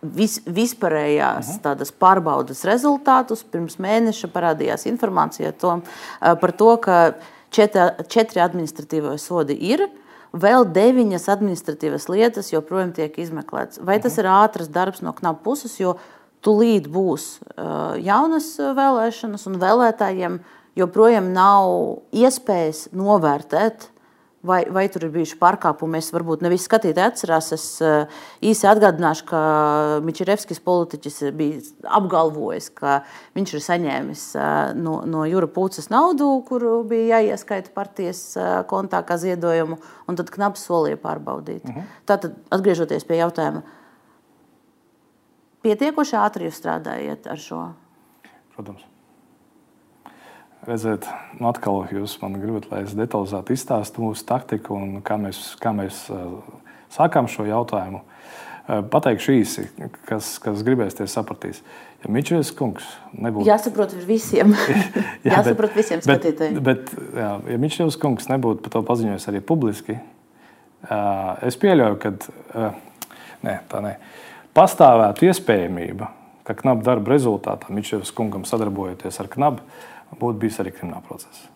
vis, 0.06 0.36
vispārējās 0.46 1.56
uh 1.56 1.64
-huh. 1.64 1.90
pārbaudas 1.98 2.62
rezultātus. 2.68 3.42
Pirms 3.42 3.80
mēneša 3.82 4.30
parādījās 4.30 4.86
informācija 4.86 5.50
to, 5.58 5.80
par 6.20 6.52
to, 6.52 6.76
ka 6.76 7.12
četri, 7.50 8.06
četri 8.06 8.40
administratīvie 8.40 9.18
sodi 9.18 9.58
ir. 9.58 9.88
Vēl 10.32 10.64
deviņas 10.64 11.28
administratīvas 11.28 12.08
lietas 12.08 12.52
joprojām 12.52 12.92
tiek 12.92 13.18
izmeklētas. 13.18 13.82
Vai 13.82 13.98
tas 13.98 14.18
ir 14.18 14.30
ātrs 14.30 14.70
darbs 14.70 15.02
no 15.02 15.12
knaba 15.12 15.42
puses, 15.42 15.80
jo 15.80 15.96
tūlīt 16.40 16.86
būs 16.86 17.40
jaunas 17.98 18.58
vēlēšanas 18.58 19.46
un 19.46 19.58
vēlētājiem 19.58 20.38
uh, 20.38 20.61
joprojām 20.78 21.32
nav 21.34 22.02
iespējas 22.14 22.88
novērtēt. 22.96 23.88
Vai, 24.42 24.64
vai 24.74 24.88
tur 24.90 25.04
ir 25.06 25.12
bijuši 25.14 25.36
pārkāpumi? 25.38 26.00
Es 26.02 26.08
varbūt 26.10 26.40
ne 26.42 26.50
visi 26.50 26.66
skatītāji 26.66 27.12
atcerās. 27.12 27.52
Es 27.54 27.66
uh, 27.78 28.10
īsi 28.42 28.66
atgādināšu, 28.66 29.26
ka 29.28 29.42
Mičerevskis 30.02 30.58
politiķis 30.66 31.20
bija 31.38 31.60
apgalvojis, 32.00 32.66
ka 32.74 32.96
viņš 33.38 33.54
ir 33.54 33.64
saņēmis 33.68 34.24
uh, 34.34 34.72
no, 34.74 34.96
no 35.06 35.22
Jūra 35.30 35.46
Pūces 35.46 35.92
naudu, 35.94 36.32
kuru 36.48 36.80
bija 36.90 37.20
jāieskaita 37.22 37.70
partijas 37.76 38.24
uh, 38.34 38.50
kontā 38.66 39.04
kā 39.06 39.14
ziedojumu, 39.22 39.78
un 40.10 40.18
tad 40.18 40.34
knaps 40.34 40.66
solīja 40.66 40.98
pārbaudīt. 41.06 41.62
Mhm. 41.62 41.90
Tātad, 42.10 42.34
atgriežoties 42.50 43.06
pie 43.06 43.22
jautājuma, 43.22 43.62
pietiekoši 45.62 46.18
ātri 46.18 46.50
jūs 46.50 46.58
strādājat 46.58 47.30
ar 47.30 47.46
šo? 47.46 47.68
Protams 48.56 48.90
redzēt, 50.68 51.08
nu 51.40 51.48
atkal 51.50 51.84
jūs 51.92 52.16
man 52.22 52.38
gribat, 52.42 52.68
lai 52.70 52.84
es 52.86 52.94
detalizēti 52.96 53.56
izstāstu 53.56 54.04
mūsu 54.04 54.26
taktiku 54.28 54.76
un 54.78 55.00
kā 55.04 55.18
mēs, 55.20 55.54
kā 55.62 55.74
mēs 55.76 56.04
sākām 56.92 57.30
šo 57.30 57.46
jautājumu. 57.48 58.02
Pateikšu 58.92 59.32
īsi, 59.34 59.64
kas, 60.06 60.36
kas 60.42 60.62
gribēs, 60.62 60.94
tie 60.94 61.08
sapratīs. 61.10 61.64
Ja 62.04 62.10
Mičels 62.14 62.52
kungs 62.54 62.86
nebūtu. 63.10 63.48
Jāsaprot 63.48 63.94
visiem. 64.06 64.54
jā, 65.26 65.34
Jāsaprot 65.34 65.72
bet, 65.72 65.78
visiem 65.80 66.02
skatītājiem. 66.02 66.62
Bet, 66.62 66.92
bet 66.94 67.18
jā, 67.18 67.32
ja 67.54 67.58
Mičels 67.62 67.98
kungs 68.00 68.30
nebūtu 68.30 68.62
par 68.62 68.76
to 68.76 68.84
paziņojis 68.86 69.28
arī 69.32 69.42
publiski, 69.46 69.98
es 71.46 71.58
pieļauju, 71.62 71.98
ka 72.02 72.14
ne, 73.46 73.58
tā 73.70 73.82
ne. 73.82 73.96
Pastāvētu 74.54 75.26
iespējamība, 75.30 76.10
ka 76.46 76.56
knaba 76.58 76.86
darba 76.86 77.14
rezultātā 77.14 77.70
Mičels 77.74 78.14
kungam 78.14 78.46
sadarbojoties 78.46 79.20
ar 79.22 79.30
knabu, 79.32 79.66
būtu 80.18 80.38
bijis 80.42 80.60
arī 80.62 80.72
krimināla 80.74 81.04
process. 81.06 81.46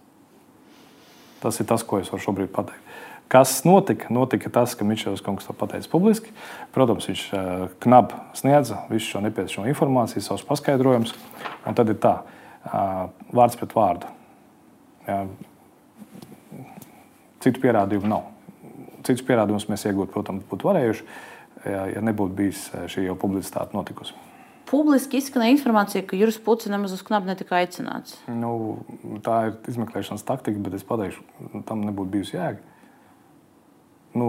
Tas 1.43 1.61
ir 1.61 1.69
tas, 1.69 1.85
ko 1.85 2.01
es 2.01 2.11
varu 2.13 2.25
šobrīd 2.25 2.53
pateikt. 2.55 2.83
Kas 3.29 3.65
notika? 3.67 4.07
Notika 4.15 4.51
tas, 4.55 4.77
ka 4.79 4.87
Mičels 4.87 5.23
kungs 5.25 5.49
to 5.49 5.55
pateica 5.57 5.91
publiski. 5.91 6.31
Protams, 6.75 7.09
viņš 7.11 7.23
eh, 7.35 7.65
knapi 7.83 8.21
sniedza 8.39 8.85
visu 8.91 9.11
šo 9.11 9.23
nepieciešamo 9.25 9.67
informāciju, 9.73 10.23
savus 10.23 10.47
paskaidrojumus. 10.47 11.15
Un 11.67 11.75
tad 11.75 11.91
ir 11.91 11.99
tā, 12.03 12.21
eh, 12.23 12.85
vārds 13.35 13.59
pret 13.59 13.75
vārdu. 13.75 14.13
Jā. 15.09 15.25
Citu 17.43 17.63
pierādījumu 17.63 18.11
nav. 18.11 18.31
Citus 19.07 19.27
pierādījumus 19.27 19.69
mēs 19.71 19.87
iegūt, 19.91 20.15
protams, 20.15 20.47
būtu 20.51 20.67
varējuši, 20.67 21.05
ja 21.67 22.03
nebūtu 22.03 22.39
bijis 22.39 22.69
eh, 22.75 22.87
šī 22.91 23.09
jau 23.09 23.19
publicitāte 23.19 23.75
notikusi 23.75 24.26
publiski 24.67 25.21
izskanēja 25.21 25.57
informācija, 25.57 26.05
ka 26.07 26.19
Juris 26.19 26.39
Pucis 26.43 26.71
nemaz 26.73 26.95
uz 26.97 27.03
knapu 27.07 27.31
netika 27.31 27.59
aicināts. 27.61 28.17
Nu, 28.31 28.81
tā 29.25 29.39
ir 29.51 29.59
izmeklēšanas 29.73 30.27
taktika, 30.27 30.63
bet 30.63 30.79
es 30.79 30.87
pateikšu, 30.87 31.23
tam 31.69 31.85
nebūtu 31.87 32.17
bijusi 32.17 32.37
jēga. 32.39 32.63
Nu, 34.17 34.29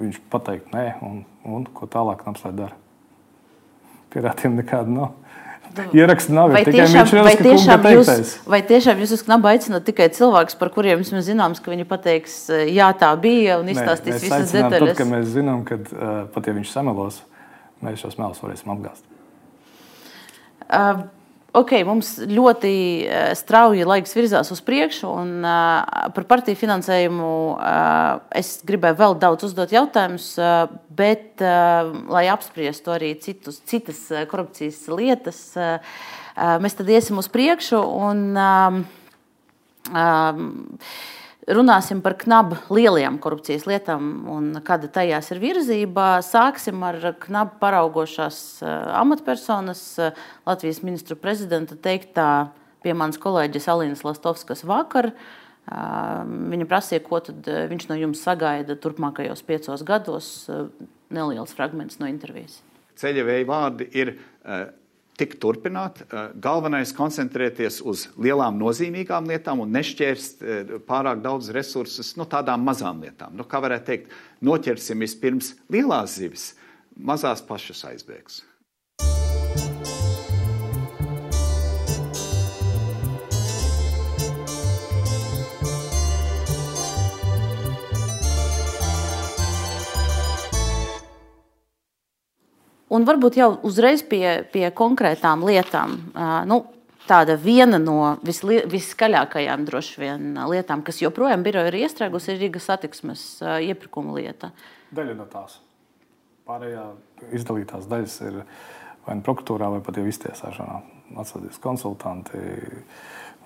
viņš 0.00 0.22
pateikt, 0.32 0.72
nē, 0.72 0.86
un, 1.04 1.22
un 1.44 1.66
ko 1.76 1.88
tālāk 1.90 2.22
knaps 2.24 2.46
lai 2.46 2.54
dara. 2.56 2.76
Pierādījumu 4.14 4.62
nekādu 4.62 4.94
nav. 4.96 5.14
Ieraksti 5.92 6.32
nav. 6.32 6.54
Vai 6.54 6.62
tiešām, 6.64 7.10
vai, 7.26 7.34
tiešām 7.36 7.88
jūs, 7.90 8.30
vai 8.48 8.60
tiešām 8.64 9.02
jūs 9.02 9.12
uz 9.18 9.24
knapu 9.26 9.50
aicināt 9.50 9.84
tikai 9.84 10.06
cilvēkus, 10.14 10.56
par 10.56 10.70
kuriem 10.72 11.02
mēs 11.02 11.26
zinām, 11.26 11.56
ka 11.60 11.72
viņi 11.72 11.84
pateiks, 11.90 12.36
jā, 12.70 12.86
tā 12.96 13.10
bija 13.20 13.58
un 13.60 13.68
izstāstīs 13.74 14.16
Nē, 14.16 14.22
visas 14.24 14.54
detaļas? 14.56 14.96
Tad, 14.96 15.10
mēs 15.10 15.28
zinām, 15.34 15.66
ka 15.68 15.76
pat 16.32 16.48
ja 16.48 16.56
viņš 16.56 16.72
samelos, 16.72 17.20
mēs 17.84 18.00
šos 18.00 18.16
melus 18.22 18.40
varēsim 18.40 18.72
apgāzt. 18.72 19.04
Uh, 20.66 21.04
okay, 21.56 21.84
mums 21.86 22.16
ļoti 22.26 22.72
strauji 23.38 23.86
laiks 23.86 24.14
virzās 24.16 24.50
uz 24.52 24.60
priekšu, 24.66 25.08
un 25.08 25.44
uh, 25.46 26.10
par 26.16 26.26
partiju 26.28 26.58
finansējumu 26.58 27.30
uh, 27.54 28.20
es 28.36 28.58
gribēju 28.66 28.98
vēl 29.00 29.18
daudz 29.22 29.46
uzdot 29.48 29.72
jautājumus, 29.74 30.28
uh, 30.40 30.66
bet, 30.96 31.42
lai 32.08 32.24
apspriestu 32.32 32.94
arī 32.94 33.10
citus, 33.20 33.58
citas 33.68 33.98
korupcijas 34.30 34.78
lietas, 34.88 35.40
mēs 36.64 36.76
tad 36.78 36.88
iesim 36.88 37.20
uz 37.20 37.28
priekšu. 37.28 37.76
Un, 37.76 38.22
uh, 38.32 38.80
Runāsim 41.46 42.00
par 42.02 42.16
knabu 42.18 42.56
lielajām 42.74 43.20
korupcijas 43.22 43.68
lietām 43.70 44.06
un 44.34 44.48
kāda 44.66 44.88
tajās 44.90 45.28
ir 45.30 45.38
virzība. 45.38 46.16
Sāksim 46.26 46.80
ar 46.82 46.98
knabu 47.22 47.60
paraugošās 47.60 48.38
eh, 48.66 48.72
amatpersonas 48.98 49.82
eh, 50.02 50.16
Latvijas 50.48 50.80
ministru 50.82 51.14
prezidenta 51.14 51.78
teiktā 51.78 52.48
pie 52.82 52.96
manas 52.98 53.20
kolēģis 53.22 53.68
Alīnas 53.70 54.02
Lastovskas 54.02 54.64
vakar. 54.66 55.12
Eh, 55.12 56.34
viņa 56.50 56.66
prasīja, 56.66 57.04
ko 57.06 57.22
viņš 57.22 57.86
no 57.92 58.00
jums 58.00 58.24
sagaida 58.26 58.74
turpmākajos 58.74 59.46
piecos 59.46 59.86
gados. 59.86 60.32
Neliels 61.14 61.54
fragments 61.54 62.02
no 62.02 62.10
intervijas. 62.10 62.58
Ceļavēja 62.98 63.46
vārdi 63.46 63.86
ir 63.94 64.16
tik 65.20 65.36
turpināt. 65.40 66.02
Eh, 66.06 66.32
galvenais 66.42 66.92
ir 66.92 66.98
koncentrēties 66.98 67.80
uz 67.84 68.06
lielām, 68.20 68.58
nozīmīgām 68.60 69.28
lietām 69.30 69.62
un 69.64 69.72
nešķērst 69.76 70.42
eh, 70.42 70.74
pārāk 70.88 71.22
daudz 71.24 71.50
resursus 71.56 72.14
no 72.20 72.28
tādām 72.28 72.64
mazām 72.66 73.00
lietām. 73.04 73.36
Nu, 73.36 73.46
kā 73.48 73.60
varētu 73.64 73.90
teikt, 73.90 74.18
noķersim 74.44 75.04
vispirms 75.04 75.54
lielās 75.72 76.18
zivis, 76.20 76.50
mazās 76.96 77.44
pašas 77.44 77.84
aizbēgs. 77.92 78.42
Un 92.94 93.06
varbūt 93.06 93.38
jau 93.40 93.50
uzreiz 93.66 94.04
pie, 94.06 94.44
pie 94.52 94.68
konkrētām 94.70 95.42
lietām. 95.46 95.96
Nu, 96.46 96.60
tāda 97.08 97.34
viena 97.40 97.80
no 97.82 98.16
visli, 98.26 98.60
viskaļākajām 98.70 99.66
vien 99.98 100.38
lietām, 100.50 100.84
kas 100.86 101.02
joprojām 101.02 101.42
biroja 101.42 101.72
ir 101.72 101.80
iestrēgusi, 101.82 102.32
ir 102.32 102.42
Rīgas 102.44 102.68
satiksmes 102.70 103.26
iepirkuma 103.42 104.14
lieta. 104.14 104.52
Daļa 104.94 105.18
no 105.18 105.26
tās. 105.30 105.58
Pārējā 106.46 106.84
izdalītās 107.34 107.88
daļas 107.90 108.20
ir 108.28 108.42
vai 109.06 109.18
nu 109.18 109.26
prokuratūrā, 109.26 109.70
vai 109.74 109.82
pat 109.86 109.98
jau 109.98 110.06
iztiesāšanā. 110.06 110.80
Atsūtīs 111.22 111.58
konsultanti. 111.62 112.38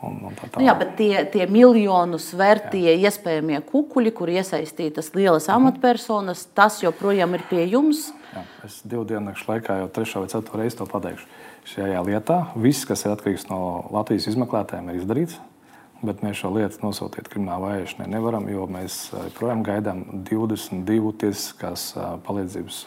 Un, 0.01 0.17
un 0.25 0.37
tā, 0.37 0.49
tā. 0.49 0.61
Nu 0.61 0.65
jā, 0.65 0.75
bet 0.81 0.95
tie, 0.97 1.13
tie 1.33 1.45
miljonus 1.53 2.31
vērtie 2.37 2.95
iespējamie 2.95 3.61
kukuļi, 3.69 4.13
kur 4.17 4.33
iesaistītas 4.33 5.13
lielas 5.17 5.51
amatpersonas, 5.53 6.47
tas 6.57 6.79
joprojām 6.81 7.37
ir 7.37 7.45
pie 7.51 7.67
jums. 7.69 8.07
Jā, 8.31 8.43
es 8.63 8.81
divu 8.87 9.03
dienu 9.11 9.33
laikā 9.35 9.81
jau 9.81 9.87
trešo 9.91 10.21
vai 10.23 10.29
ceturto 10.31 10.59
reizi 10.61 10.79
to 10.79 10.87
pateikšu. 10.87 11.27
Šajā 11.67 12.03
lietā 12.07 12.37
viss, 12.55 12.87
kas 12.87 13.03
ir 13.05 13.15
atkarīgs 13.17 13.49
no 13.51 13.89
Latvijas 13.91 14.29
izmeklētājiem, 14.31 14.91
ir 14.93 15.01
izdarīts. 15.01 15.41
Bet 16.01 16.23
mēs 16.25 16.39
šo 16.41 16.49
lietu 16.55 16.81
nosūtīt 16.81 17.27
krimināla 17.29 17.75
vajāšanai 17.75 18.07
nevaram, 18.09 18.47
jo 18.49 18.65
mēs 18.73 19.11
joprojām 19.13 19.61
gaidām 19.67 20.05
22 20.31 21.11
tiesiskās 21.21 21.91
palīdzības 22.25 22.79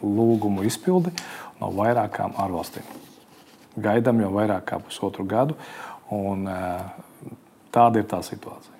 lūgumu 0.00 0.64
izpildi 0.64 1.12
no 1.60 1.68
vairākām 1.76 2.38
ārvalstīm. 2.40 2.86
Gaidām 3.76 4.22
jau 4.24 4.30
vairāk 4.38 4.64
kā 4.70 4.78
pusotru 4.80 5.26
gadu, 5.28 5.58
un 6.14 6.48
tāda 7.74 8.00
ir 8.00 8.08
tā 8.08 8.22
situācija. 8.24 8.73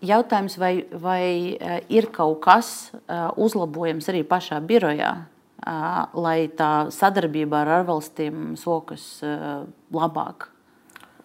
Jautājums, 0.00 0.54
vai, 0.56 0.86
vai 0.96 1.56
eh, 1.60 1.80
ir 1.92 2.08
kaut 2.14 2.38
kas 2.44 2.88
eh, 2.88 3.26
uzlabojams 3.36 4.06
arī 4.08 4.22
pašā 4.24 4.56
birojā, 4.64 5.10
eh, 5.60 5.90
lai 6.16 6.38
tā 6.56 6.88
sadarbība 6.94 7.60
ar 7.60 7.72
ārvalstīm 7.80 8.54
sokas 8.56 9.20
labāk? 9.92 10.48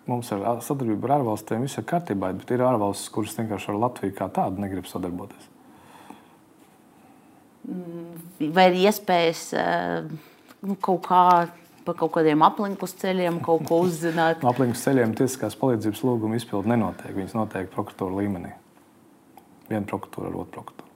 Mums 0.06 0.28
ir 0.36 0.44
sadarbība 0.62 1.08
ar 1.08 1.22
ārvalstīm, 1.22 1.64
viss 1.64 1.80
ir 1.80 1.88
kārtībā, 1.88 2.34
bet 2.42 2.52
ir 2.52 2.66
ārvalstis, 2.68 3.14
kuras 3.16 3.38
vienkārši 3.40 3.72
ar 3.72 3.80
Latviju 3.86 4.18
kā 4.18 4.28
tādu 4.36 4.62
negrib 4.62 4.92
sadarboties. 4.92 5.48
Mm, 7.66 8.52
vai 8.54 8.68
ir 8.74 8.78
iespējas 8.84 9.46
nu, 10.68 10.76
kaut 10.76 11.08
kā 11.08 11.24
pa 11.88 11.96
kaut 11.96 12.12
kādiem 12.20 12.44
aplinkus 12.44 12.98
ceļiem 13.00 13.40
kaut 13.46 13.64
ko 13.72 13.80
uzzināt? 13.88 14.44
Aplinkus 14.44 14.84
ceļiem 14.84 15.16
tiesiskās 15.16 15.56
palīdzības 15.64 16.06
lūguma 16.06 16.44
izpildi 16.44 16.76
nenotiek. 16.76 17.16
Viņas 17.16 17.40
notiek 17.40 17.72
prokuratūra 17.72 18.20
līmenī 18.20 18.54
viena 19.70 19.86
prokuratūra 19.90 20.32
ar 20.32 20.40
otru 20.44 20.62
prokuratūru. 20.62 20.92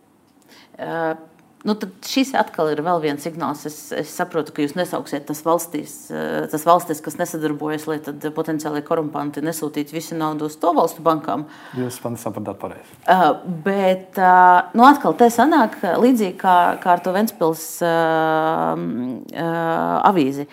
Uh, 0.80 1.39
Nu, 1.67 1.74
šis 2.07 2.30
atkal 2.39 2.70
ir 2.72 2.80
vēl 2.86 3.01
viens 3.03 3.26
signāls. 3.26 3.65
Es, 3.67 3.78
es 3.91 4.11
saprotu, 4.15 4.53
ka 4.55 4.63
jūs 4.63 4.78
nesauksiet 4.80 5.26
tas 5.28 5.41
valstīs, 5.43 5.95
tas 6.07 6.63
valstis, 6.63 7.01
kas 7.03 7.17
nesadarbojas, 7.20 7.84
lai 7.89 7.97
potenciāli 8.36 8.80
korumpanti 8.88 9.43
nesūtītu 9.43 9.97
visu 9.97 10.15
naudu 10.15 10.47
uz 10.47 10.55
to 10.61 10.72
valstu 10.78 11.03
bankām. 11.03 11.43
Jūs 11.76 11.99
man 12.05 12.15
sapratāt 12.22 12.61
pareizi. 12.61 12.95
Uh, 13.03 13.41
bet 13.65 14.15
uh, 14.22 14.72
nu, 14.72 14.88
atkal 14.88 15.17
te 15.20 15.28
sanāk 15.36 15.76
līdzīgi 15.84 16.38
kā, 16.39 16.55
kā 16.80 16.95
ar 16.95 17.03
to 17.03 17.11
Ventspils 17.15 17.67
uh, 17.84 18.80
uh, 18.80 19.99
avīzi. 20.07 20.47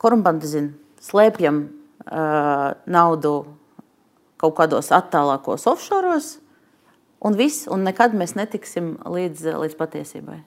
Korumpanti 0.00 0.48
zina, 0.48 0.72
slēpjam 1.04 1.66
uh, 1.68 2.70
naudu 2.88 3.34
kaut 4.40 4.56
kādos 4.58 4.90
attālākos 4.94 5.66
offšoros, 5.70 6.32
un 7.20 7.36
viss, 7.36 7.68
un 7.70 7.84
nekad 7.84 8.16
mēs 8.16 8.36
netiksim 8.38 8.94
līdz, 9.04 9.50
līdz 9.60 9.76
patiesībai. 9.78 10.40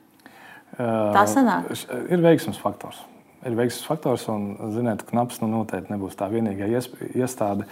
Tā 0.77 1.25
sanāk. 1.29 1.69
Ir 2.09 2.23
veiksmes 2.23 2.57
faktors. 2.61 3.03
Ir 3.45 3.57
veiksmes 3.59 3.85
faktors, 3.85 4.25
un 4.31 4.71
ziniet, 4.73 5.03
knaps 5.05 5.41
nu 5.43 5.51
noteikti 5.51 5.93
nebūs 5.93 6.17
tā 6.17 6.29
vienīgā 6.31 6.69
iestāde, 7.13 7.67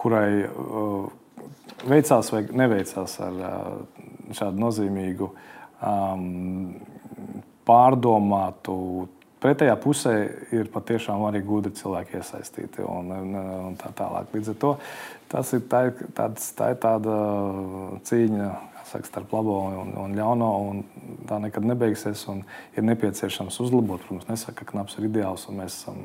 kurai 0.00 0.46
uh, 0.46 1.10
veicās 1.90 2.30
vai 2.32 2.44
neveicās 2.62 3.18
ar 3.26 3.40
uh, 3.42 4.04
šādu 4.38 4.62
nozīmīgu, 4.62 5.32
um, 5.84 6.28
pārdomātu 7.68 8.76
Pretējā 9.40 9.72
pusē 9.80 10.12
ir 10.52 10.68
patiešām 10.68 11.22
arī 11.24 11.40
gudri 11.44 11.72
cilvēki 11.72 12.18
iesaistīti 12.18 12.84
un, 12.84 13.06
un 13.70 13.78
tā 13.80 13.88
tālāk. 13.96 14.28
Līdz 14.36 14.50
ar 14.52 14.58
to 14.60 14.72
tas 15.30 15.54
ir, 15.56 15.62
tā, 15.70 15.86
tāds, 16.16 16.50
tā 16.58 16.72
ir 16.74 16.82
tāda 16.82 17.14
cīņa 18.08 18.50
saka, 18.90 19.06
starp 19.06 19.32
labo 19.34 19.56
un, 19.80 19.92
un 20.02 20.14
ļauno, 20.18 20.48
un 20.66 20.80
tā 21.28 21.38
nekad 21.42 21.66
nebeigsies. 21.66 22.24
Ir 22.78 22.86
nepieciešams 22.86 23.60
uzlabot. 23.62 24.02
Protams, 24.02 24.26
nesaka, 24.30 24.64
ka 24.64 24.72
knaps 24.72 24.98
ir 24.98 25.06
ideāls 25.06 25.46
un 25.50 25.60
mēs 25.60 25.76
esam 25.82 26.00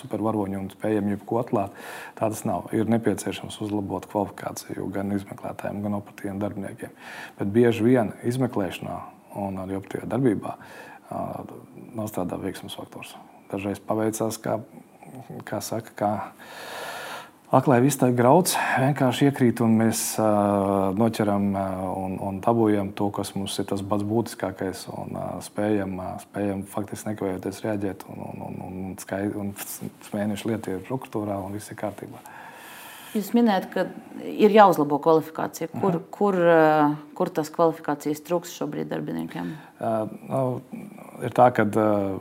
supervaroņi 0.00 0.58
un 0.58 0.70
spējam 0.74 1.12
jebko 1.12 1.40
atklāt. 1.42 1.76
Tā 2.18 2.30
tas 2.32 2.42
nav. 2.48 2.70
Ir 2.76 2.90
nepieciešams 2.90 3.60
uzlabot 3.62 4.08
kvalifikāciju 4.10 4.88
gan 4.94 5.14
izmeklētājiem, 5.16 5.84
gan 5.86 6.00
operatīviem 6.00 6.42
darbiniekiem. 6.42 6.96
Bet 7.38 7.54
bieži 7.54 7.86
vien 7.86 8.12
izmeklēšanā 8.26 8.98
un 9.42 9.62
arī 9.62 9.78
operatīvā 9.78 10.10
darbībā 10.10 10.56
nostrādā 11.96 12.38
veiksmes 12.42 12.74
faktors. 12.74 13.14
Dažreiz 13.52 13.78
paveicās, 13.78 14.40
kā, 14.42 14.58
kā 15.46 15.60
saka, 15.62 15.94
kā 15.94 16.12
aklai 17.56 17.80
viss 17.84 17.98
tā 18.00 18.08
grauds, 18.16 18.54
vienkārši 18.80 19.30
iekrīt 19.30 19.60
un 19.64 19.76
mēs 19.80 20.02
uh, 20.20 20.92
noķeram 20.96 21.48
uh, 21.52 21.82
un, 22.04 22.16
un 22.28 22.40
dabūjam 22.44 22.92
to, 22.98 23.10
kas 23.14 23.34
mums 23.36 23.56
ir 23.62 23.68
tas 23.70 23.82
pats 23.86 24.06
būtiskākais 24.06 24.86
un 24.94 25.16
uh, 25.16 25.34
spējam, 25.44 25.98
uh, 25.98 26.14
spējam 26.22 26.64
faktiski 26.72 27.12
nekavējoties 27.12 27.62
reaģēt 27.66 28.06
un, 28.12 28.24
un, 28.30 28.46
un, 28.48 28.62
un, 28.68 28.96
skaid, 29.02 29.36
un 29.40 29.52
smēnešu 30.08 30.52
lieta 30.52 30.76
ir 30.76 30.86
prokuratūrā 30.88 31.38
un 31.44 31.56
viss 31.56 31.72
ir 31.72 31.80
kārtībā. 31.80 32.24
Jūs 33.16 33.30
minējat, 33.32 33.66
ka 33.72 33.84
ir 34.28 34.52
jāuzlabo 34.52 34.98
kvalifikācija. 35.00 35.70
Kur, 35.72 35.96
Aha. 35.96 36.06
kur, 36.12 36.36
eh, 36.36 36.96
kur 37.16 37.30
tas 37.32 37.48
kvalifikācijas 37.54 38.20
trūks 38.26 38.52
šobrīd 38.58 38.90
darbiniekiem? 38.90 39.52
Uh, 39.76 40.10
nu, 40.28 40.40
ir 41.24 41.32
tā, 41.36 41.48
ka 41.56 41.64
uh, 41.64 42.18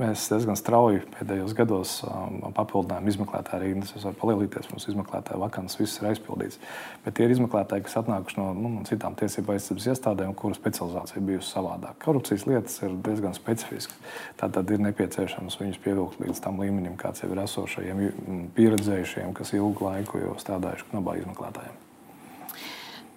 mēs 0.00 0.26
diezgan 0.32 0.56
strauji 0.58 1.02
pēdējos 1.14 1.54
gados 1.56 1.92
um, 2.06 2.38
papildinājām 2.56 3.10
izmeklētāju 3.12 3.62
rindas. 3.64 3.92
Es 3.96 4.06
varu 4.06 4.18
palielināties, 4.20 4.70
mums 4.72 4.88
izmeklētāju 4.90 5.42
vakants, 5.42 5.76
viss 5.80 6.00
ir 6.00 6.08
aizpildīts. 6.10 6.60
Bet 7.04 7.18
tie 7.18 7.26
ir 7.26 7.34
izmeklētāji, 7.36 7.84
kas 7.86 7.98
atnākuši 8.00 8.40
no 8.40 8.48
nu, 8.56 8.72
citām 8.88 9.18
tiesību 9.20 9.54
aizsardzības 9.56 9.90
iestādēm, 9.94 10.32
kuru 10.38 10.56
specializācija 10.58 11.24
bijusi 11.26 11.52
savādāka. 11.52 11.98
Korupcijas 12.06 12.46
lietas 12.48 12.80
ir 12.86 12.96
diezgan 13.06 13.36
specifiskas. 13.36 14.16
Tātad 14.40 14.72
ir 14.72 14.82
nepieciešams 14.88 15.60
viņus 15.60 15.84
pievilkt 15.84 16.24
līdz 16.24 16.42
tam 16.46 16.62
līmenim, 16.62 16.96
kāds 17.00 17.24
jau 17.24 17.30
ir 17.34 17.44
esošajiem 17.44 18.50
pieredzējušiem, 18.56 19.36
kas 19.36 19.54
ilgu 19.58 19.90
laiku 19.90 20.24
jau 20.24 20.34
strādājuši 20.40 20.92
knabā 20.92 21.20
izmeklētājiem. 21.20 21.89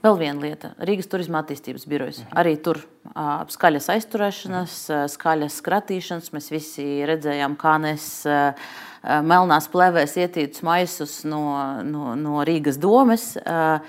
Vēl 0.04 0.18
viena 0.20 0.42
lieta- 0.44 0.74
Rīgas 0.88 1.08
turisma 1.08 1.40
attīstības 1.40 1.86
birojas. 1.88 2.18
Arī 2.36 2.58
tur 2.60 2.82
uh, 2.82 3.46
skaļas 3.48 3.86
aizturēšanas, 3.94 4.74
uh, 4.92 5.04
skaļas 5.08 5.60
skratīšanas. 5.62 6.34
Mēs 6.36 6.50
visi 6.52 6.88
redzējām, 7.08 7.56
kā 7.56 7.78
nes 7.80 8.08
uh, 8.28 8.66
melnās 9.24 9.70
plēvēs 9.72 10.18
ietītus 10.20 10.66
maisus 10.68 11.22
no, 11.24 11.46
no, 11.88 12.18
no 12.20 12.44
Rīgas 12.44 12.82
domes. 12.84 13.38
Uh, 13.40 13.80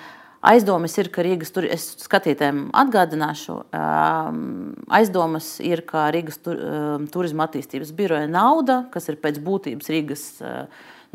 Aizdomas 0.44 0.92
ir, 1.00 1.08
ka 1.08 1.22
Rīgas 1.24 1.54
tur, 1.56 1.64
es 1.72 1.86
skatītājiem 2.02 2.66
atgādināšu, 2.76 3.54
aizdomas 4.92 5.46
ir, 5.64 5.80
ka 5.88 6.02
Rīgas 6.12 6.36
tur, 6.44 6.60
turisma 7.14 7.46
attīstības 7.48 7.94
biroja 7.96 8.26
nauda, 8.28 8.82
kas 8.92 9.08
ir 9.08 9.16
pēc 9.22 9.38
būtības 9.40 9.88
Rīgas 9.88 10.26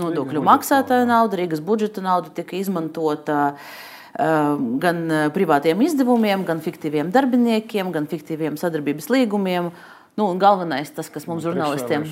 nodokļu 0.02 0.42
maksātāja 0.48 1.06
nauda, 1.06 1.38
Rīgas 1.44 1.62
budžeta 1.62 2.02
nauda, 2.02 2.34
tika 2.42 2.58
izmantota 2.58 3.38
uh, 3.52 3.78
gan 4.18 5.00
privātiem 5.36 5.82
izdevumiem, 5.86 6.44
gan 6.48 6.64
fiktīviem 6.64 7.12
darbiniekiem, 7.14 7.94
gan 7.94 8.10
fiktīviem 8.10 8.58
sadarbības 8.60 9.10
līgumiem. 9.14 9.72
Nu, 10.20 10.26
galvenais, 10.36 10.90
tas, 10.92 11.08
kas 11.08 11.24
mums, 11.30 11.46
žurnālistiem, 11.46 12.04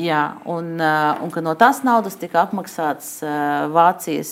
ir, 0.00 0.38
un, 0.48 0.70
eh, 0.80 1.18
un 1.20 1.32
ka 1.34 1.42
no 1.44 1.52
tās 1.58 1.82
naudas 1.84 2.16
tika 2.16 2.46
apmaksāts 2.46 3.10
Vācijas, 3.74 4.30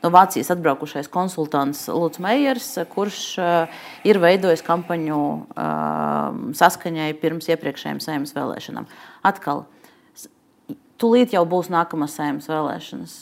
no 0.00 0.10
Vācijas 0.14 0.48
atbraukušais 0.54 1.10
konsultants 1.12 1.82
Lūks 1.92 2.22
Meijers, 2.24 2.70
kurš 2.94 3.18
ir 4.08 4.20
veidojis 4.22 4.64
kampaņu 4.64 5.20
saskaņai 6.56 7.10
pirms 7.20 7.50
iepriekšējām 7.52 8.00
saimnes 8.00 8.32
vēlēšanām. 8.38 8.88
Atkal, 9.28 9.66
tūlīt 10.96 11.36
jau 11.36 11.44
būs 11.44 11.68
nākamās 11.68 12.16
saimnes 12.16 12.48
vēlēšanas. 12.48 13.18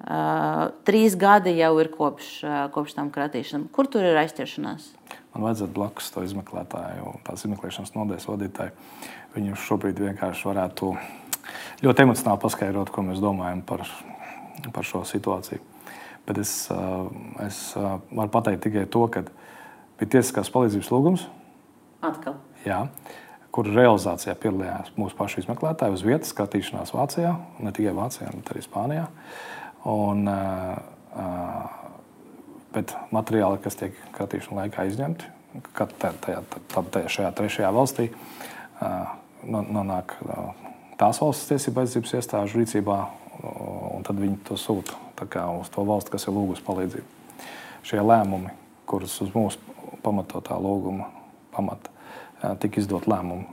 Uh, 0.00 0.70
trīs 0.88 1.12
gadi 1.20 1.52
jau 1.58 1.74
ir 1.82 1.90
kopš, 1.92 2.28
uh, 2.46 2.60
kopš 2.72 2.94
tam 2.96 3.10
kratīšanām. 3.12 3.66
Kur 3.74 3.88
tur 3.90 4.06
ir 4.08 4.16
aizķeršanās? 4.22 4.86
Man 5.34 5.44
vajadzētu 5.44 5.76
blakus 5.76 6.08
to 6.14 6.24
izmeklētāju, 6.24 7.18
tās 7.26 7.44
izmeklēšanas 7.44 7.92
nodeļas 7.92 8.24
vadītāju. 8.30 8.72
Viņu 9.34 9.58
šobrīd 9.60 10.00
vienkārši 10.00 10.48
varētu 10.48 10.94
ļoti 11.84 12.06
emocionāli 12.06 12.42
paskaidrot, 12.46 12.94
ko 12.94 13.04
mēs 13.10 13.20
domājam 13.20 13.60
par, 13.68 13.84
par 14.72 14.88
šo 14.88 15.04
situāciju. 15.04 15.60
Bet 16.24 16.40
es, 16.40 16.54
uh, 16.72 17.12
es 17.44 17.60
varu 17.76 18.32
pateikt 18.32 18.64
tikai 18.64 18.88
to, 18.88 19.04
ka 19.12 19.26
bija 20.00 20.16
tiesiskās 20.16 20.48
palīdzības 20.54 20.92
lūgums. 20.96 21.28
Atkal. 22.00 22.40
Jā, 22.64 22.86
kur 23.52 23.68
realizācijā 23.68 24.32
piedalījās 24.40 24.94
mūsu 24.96 25.16
pašu 25.18 25.42
izmeklētāji 25.42 25.96
uz 25.96 26.04
vietas, 26.06 26.32
skatīšanās 26.32 26.96
Vācijā, 26.96 27.36
ne 27.60 27.72
tikai 27.76 27.92
Vācijā, 27.96 28.32
bet 28.32 28.52
arī 28.54 28.64
Spānijā. 28.64 29.08
Un, 29.88 30.26
bet 32.74 32.92
materiāli, 33.14 33.60
kas 33.64 33.78
tiek 33.80 33.96
skatīšanas 34.10 34.58
laikā 34.58 34.84
izņemti, 34.90 35.30
kad 35.74 35.94
tajā, 35.98 36.42
tajā, 36.70 37.06
šajā 37.08 37.30
trešajā 37.38 37.70
valstī 37.74 38.10
nonāk 39.48 40.14
tās 41.00 41.20
valsts 41.22 41.48
tiesība 41.48 41.82
aizsardzības 41.82 42.12
iestāžu 42.18 42.60
rīcībā, 42.60 42.98
un 43.96 44.04
tad 44.06 44.20
viņi 44.20 44.36
to 44.46 44.58
sūta 44.60 44.98
uz 45.56 45.72
to 45.72 45.84
valsti, 45.84 46.12
kas 46.12 46.28
ir 46.28 46.36
lūgusi 46.36 46.64
palīdzību. 46.64 47.08
Šie 47.84 48.04
lēmumi, 48.04 48.52
kurus 48.88 49.16
uz 49.24 49.32
mūsu 49.32 49.58
pamatotā 50.04 50.56
lūguma 50.60 51.08
pamata 51.52 52.54
tika 52.60 52.80
izdot 52.80 53.08
lēmumu 53.10 53.48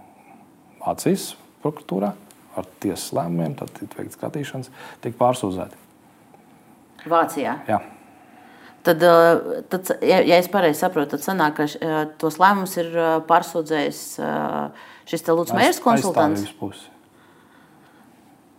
Vācijas 0.83 1.33
prokuratūrā 1.63 2.13
ar 2.57 2.69
tiesas 2.83 3.11
lēmumiem, 3.15 3.57
tad 3.59 3.73
tika 3.75 3.99
veikts 3.99 4.15
skatīšanas, 4.19 4.71
tika 5.03 5.19
pārsūdzēti. 5.19 5.86
Vācijā? 7.11 7.53
Jā. 7.67 7.79
Tad, 8.87 9.03
tad, 9.67 9.89
ja, 10.05 10.21
es 10.37 10.47
pareizi 10.47 10.79
saprotu, 10.79 11.17
tad 11.17 11.25
sanāk, 11.25 11.57
ka 11.57 12.03
tos 12.21 12.37
lēmumus 12.39 12.77
ir 12.79 12.93
pārsūdzējis 13.27 14.03
šis 15.07 15.25
Lūdzu 15.27 15.57
Mērs 15.57 15.81
konsultants. 15.83 16.45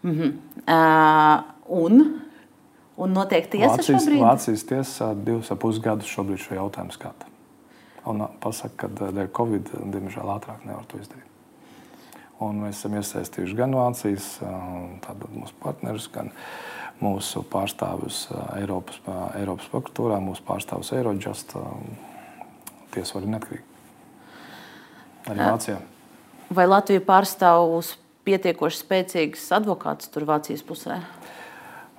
Mm 0.03 0.13
-hmm. 0.15 0.33
uh, 0.69 1.43
un, 1.69 2.21
un 2.97 3.13
notiek 3.13 3.49
tiesa 3.51 3.77
Vācijas, 3.77 4.05
šobrīd? 4.05 4.21
Vācijas 4.23 4.67
tiesa 4.67 5.15
divus 5.15 5.51
ap 5.51 5.59
pus 5.59 5.81
gadus 5.81 6.07
šobrīd 6.07 6.39
šo 6.39 6.55
jautājumu 6.55 6.93
skata. 6.93 7.27
Un 8.07 8.23
pasaka, 8.41 8.89
ka 8.89 9.11
dēļ 9.11 9.33
Covid, 9.37 9.73
diemžēl, 9.93 10.31
ātrāk 10.37 10.65
nevar 10.65 10.85
to 10.89 10.99
izdarīt. 10.99 11.27
Un 12.41 12.61
mēs 12.63 12.79
esam 12.79 12.95
iesaistījuši 12.95 13.57
gan 13.59 13.75
Vācijas 13.75 14.39
mūsu 15.35 15.55
partnerus, 15.63 16.09
gan 16.15 16.31
mūsu 17.05 17.45
pārstāvjus 17.53 18.25
Eiropas, 18.57 18.99
Eiropas 19.39 19.71
prokuratūrā, 19.73 20.19
mūsu 20.23 20.45
pārstāvjus 20.47 20.93
Eirodžast. 20.99 21.55
Tiesa 22.95 23.19
var 23.19 23.27
ir 23.27 23.33
neatkarīga. 23.35 23.65
Arī 25.29 25.45
Vācijā. 25.45 25.79
Vai 26.57 26.65
Latvija 26.69 27.03
pārstāv 27.05 27.75
uz 27.77 27.93
pietiekoši 28.29 28.81
spēcīgs 28.83 29.49
advokāts 29.57 30.09
tur 30.13 30.25
Vācijas 30.29 30.65
pusē? 30.65 31.01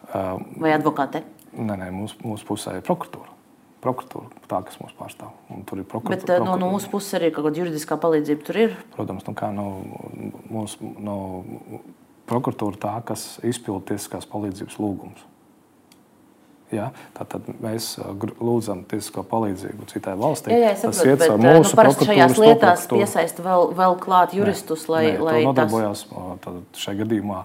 Vai 0.10 0.74
advokāte? 0.74 1.22
Nē, 1.54 1.76
nē 1.78 1.90
mūsu, 1.94 2.18
mūsu 2.26 2.48
pusē 2.50 2.80
ir 2.80 2.86
prokuratūra. 2.86 3.36
Prokuratūra 3.84 4.42
tā, 4.50 4.60
kas 4.68 4.80
mūs 4.82 4.96
pārstāv. 4.98 5.32
Un 5.54 5.64
tur 5.70 5.82
ir 5.82 5.88
prokuratūra. 5.90 6.40
Bet 6.40 6.46
no, 6.46 6.58
no 6.60 6.72
mūsu 6.74 6.90
puses 6.92 7.16
arī 7.20 7.30
kaut 7.32 7.48
kāda 7.48 7.62
juridiskā 7.62 7.98
palīdzība 8.02 8.46
tur 8.46 8.60
ir? 8.66 8.76
Protams, 8.96 9.24
nu 9.30 9.36
kā 9.38 9.52
no, 9.56 9.68
mūsu, 10.52 10.90
no 11.00 11.16
prokuratūra 12.30 12.80
tā, 12.82 12.94
kas 13.08 13.26
izpilda 13.48 13.92
tiesiskās 13.92 14.30
palīdzības 14.30 14.80
lūgumus. 14.82 15.26
Ja? 16.74 16.90
Tātad 17.18 17.48
mēs 17.64 17.96
lūdzam 18.38 18.84
tiesisko 18.90 19.24
palīdzību 19.30 19.88
citai 19.90 20.14
valstī. 20.20 20.54
Jā, 20.54 20.60
jā, 20.68 20.74
es 20.76 20.84
saprotu, 20.86 21.16
bet 21.18 21.32
nu, 21.34 21.54
mūsu 21.58 21.74
nu, 21.74 21.80
parasti 21.80 22.10
šajās 22.10 22.42
lietās 22.42 22.84
piesaista 22.92 23.46
vēl, 23.46 23.72
vēl 23.80 23.98
klāt 24.04 24.36
juristus, 24.38 24.86
nē, 24.86 24.92
lai, 24.94 25.06
nē, 25.08 25.24
lai 25.26 25.40
nodarbojās 25.48 26.06
tas... 26.44 26.60
šajā 26.78 27.02
gadījumā 27.02 27.42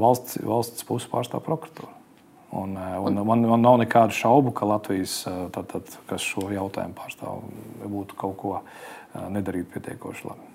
valsts, 0.00 0.40
valsts 0.40 0.88
puses 0.88 1.10
pārstāv 1.12 1.44
prokuratūru. 1.44 1.92
Un, 2.54 2.76
un 2.78 3.18
man, 3.26 3.44
man 3.50 3.64
nav 3.64 3.80
nekādu 3.82 4.14
šaubu, 4.14 4.52
ka 4.54 4.68
Latvijas, 4.70 5.18
tad, 5.52 5.66
tad, 5.72 5.90
kas 6.06 6.22
šo 6.22 6.46
jautājumu 6.54 6.94
pārstāv, 6.96 7.42
būtu 7.82 8.16
kaut 8.20 8.36
ko 8.40 8.56
nedarīt 9.34 9.72
pietiekoši 9.74 10.28
labi. 10.30 10.52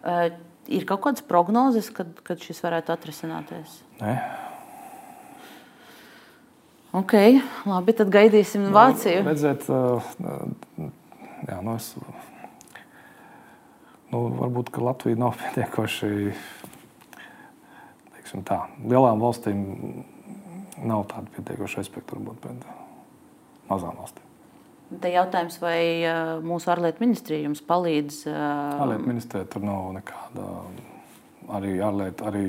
Uh, 0.00 0.28
ir 0.70 0.86
kaut 0.88 1.02
kādas 1.06 1.24
prognozes, 1.26 1.90
kad, 1.94 2.12
kad 2.26 2.42
šis 2.42 2.62
varētu 2.64 2.94
atrisināties? 2.94 3.80
Nē. 4.00 4.14
Ok, 7.00 7.14
labi, 7.70 7.94
tad 7.94 8.10
gaidīsim 8.10 8.64
nu, 8.66 8.72
Vāciju. 8.74 9.22
Redzēt, 9.28 9.68
jā, 11.46 11.58
nu 11.62 11.76
es, 11.76 11.92
nu, 14.10 14.24
varbūt 14.40 14.74
Latvija 14.82 15.20
nav 15.20 15.36
pietiekoši 15.42 16.10
tā. 18.46 18.64
Lielām 18.86 19.22
valstīm 19.22 19.62
nav 20.86 21.06
tāda 21.10 21.30
pietiekoša 21.36 21.82
respekta, 21.82 22.16
varbūt, 22.16 22.42
bet 22.46 23.70
mazām 23.70 23.98
valstīm. 23.98 24.29
Te 24.98 25.12
jautājums, 25.12 25.60
vai 25.62 26.02
mūsu 26.42 26.72
ārlietu 26.72 27.04
ministrija 27.04 27.44
jums 27.44 27.60
palīdz? 27.62 28.24
Ārlietu 28.26 29.06
ministrija 29.06 29.46
tur 29.52 29.62
nav 29.62 29.92
nekāda. 29.94 30.48
Arī 31.54 31.76
ārlietu, 31.82 32.26
arī 32.26 32.46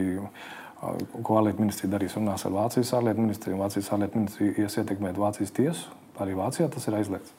ko 1.22 1.38
ārlietu 1.38 1.62
ministrija 1.62 1.92
darīs, 1.94 2.16
runās 2.18 2.46
ar 2.48 2.56
Vācijas 2.56 2.96
ārlietu 2.98 3.22
ministriju. 3.22 3.60
Vācijas 3.62 3.92
ārlietu 3.94 4.18
ministrija 4.18 4.66
ies 4.66 4.80
ietekmēt 4.82 5.20
Vācijas 5.22 5.54
tiesu. 5.54 5.94
Arī 6.22 6.34
Vācijā 6.38 6.68
tas 6.74 6.88
ir 6.90 6.98
aizliegts. 6.98 7.38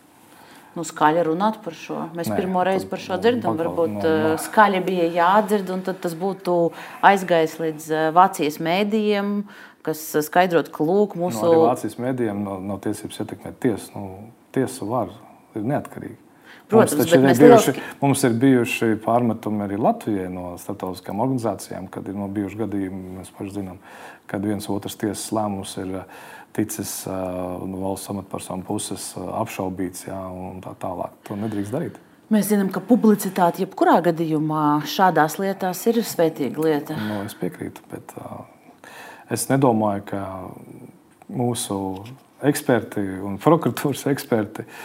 Nu, 0.72 0.84
skaļi 0.88 1.26
runāt 1.26 1.59
par 1.64 1.74
šo. 1.76 1.98
Mēs 2.16 2.30
Nē, 2.30 2.36
pirmo 2.38 2.62
reizi 2.64 2.86
par 2.88 3.03
šo 3.03 3.18
dzirdam. 3.20 3.59
Varbūt 3.59 3.96
no, 3.98 4.12
no. 4.22 4.30
skaļi 4.40 4.80
bija 4.86 5.09
jādzird, 5.18 5.68
un 5.74 5.82
tas 5.84 6.14
būtu 6.16 6.55
aizgājis 7.05 7.59
līdz 7.61 7.88
Vācijas 8.16 8.57
mēdījiem, 8.64 9.34
kas 9.84 10.05
skaidrot, 10.24 10.70
ka 10.72 10.86
lūk, 10.88 11.18
mūsu. 11.20 11.42
No, 11.44 11.66
Vācijas 11.66 11.98
mēdījiem 12.00 12.40
nav 12.46 12.62
no, 12.62 12.72
no 12.72 12.78
tiesības 12.80 13.20
ietekmēt 13.26 13.59
tiesu. 13.66 13.92
Nu, 13.98 14.07
tiesa 14.55 14.88
var 14.88 15.14
ir 15.57 15.64
neatkarīga. 15.68 16.18
Protams, 16.72 16.94
mums, 16.96 17.12
ir 17.12 17.20
bijuši, 17.20 17.42
lieliski... 17.42 17.82
mums 18.00 18.22
ir 18.24 18.36
bijuši 18.40 18.86
pārmetumi 19.05 19.64
arī 19.66 19.78
Latvijai 19.80 20.28
no 20.32 20.55
starptautiskām 20.61 21.20
organizācijām, 21.20 21.88
kad 21.92 22.07
ir 22.09 22.16
no 22.16 22.28
bijuši 22.32 22.62
gadījumi, 22.62 23.16
mēs 23.18 23.32
paši 23.36 23.59
zinām, 23.59 23.82
kad 24.30 24.46
viens 24.46 24.68
otrs 24.72 24.96
tiesas 25.00 25.26
lēmums 25.36 25.74
ir 25.82 25.98
ticis 26.57 26.94
no 27.09 27.82
valsts 27.82 28.12
amatpersonu 28.12 28.64
puses 28.68 29.11
apšaubīts 29.18 30.07
jā, 30.09 30.16
un 30.16 30.62
tā 30.64 30.72
tālāk. 30.80 31.20
To 31.28 31.36
nedrīkst 31.40 31.76
darīt. 31.76 32.00
Mēs 32.32 32.48
zinām, 32.48 32.70
ka 32.72 32.80
publicitāte 32.80 33.66
jebkurā 33.66 33.98
gadījumā 34.07 34.64
šādās 34.88 35.36
lietās 35.42 35.82
ir 35.90 36.00
svētīga 36.07 36.64
lieta. 36.64 36.96
No, 36.96 37.20
nu, 37.20 37.28
es 37.28 37.36
piekrītu, 37.36 37.84
bet 37.92 38.14
uh, 38.16 38.46
es 39.32 39.44
nedomāju, 39.50 40.07
ka 40.09 40.22
mūsu 41.28 41.76
eksperti 42.49 43.03
un 43.22 43.38
prokuratūras 43.43 44.07
eksperti 44.12 44.66
uh, 44.66 44.76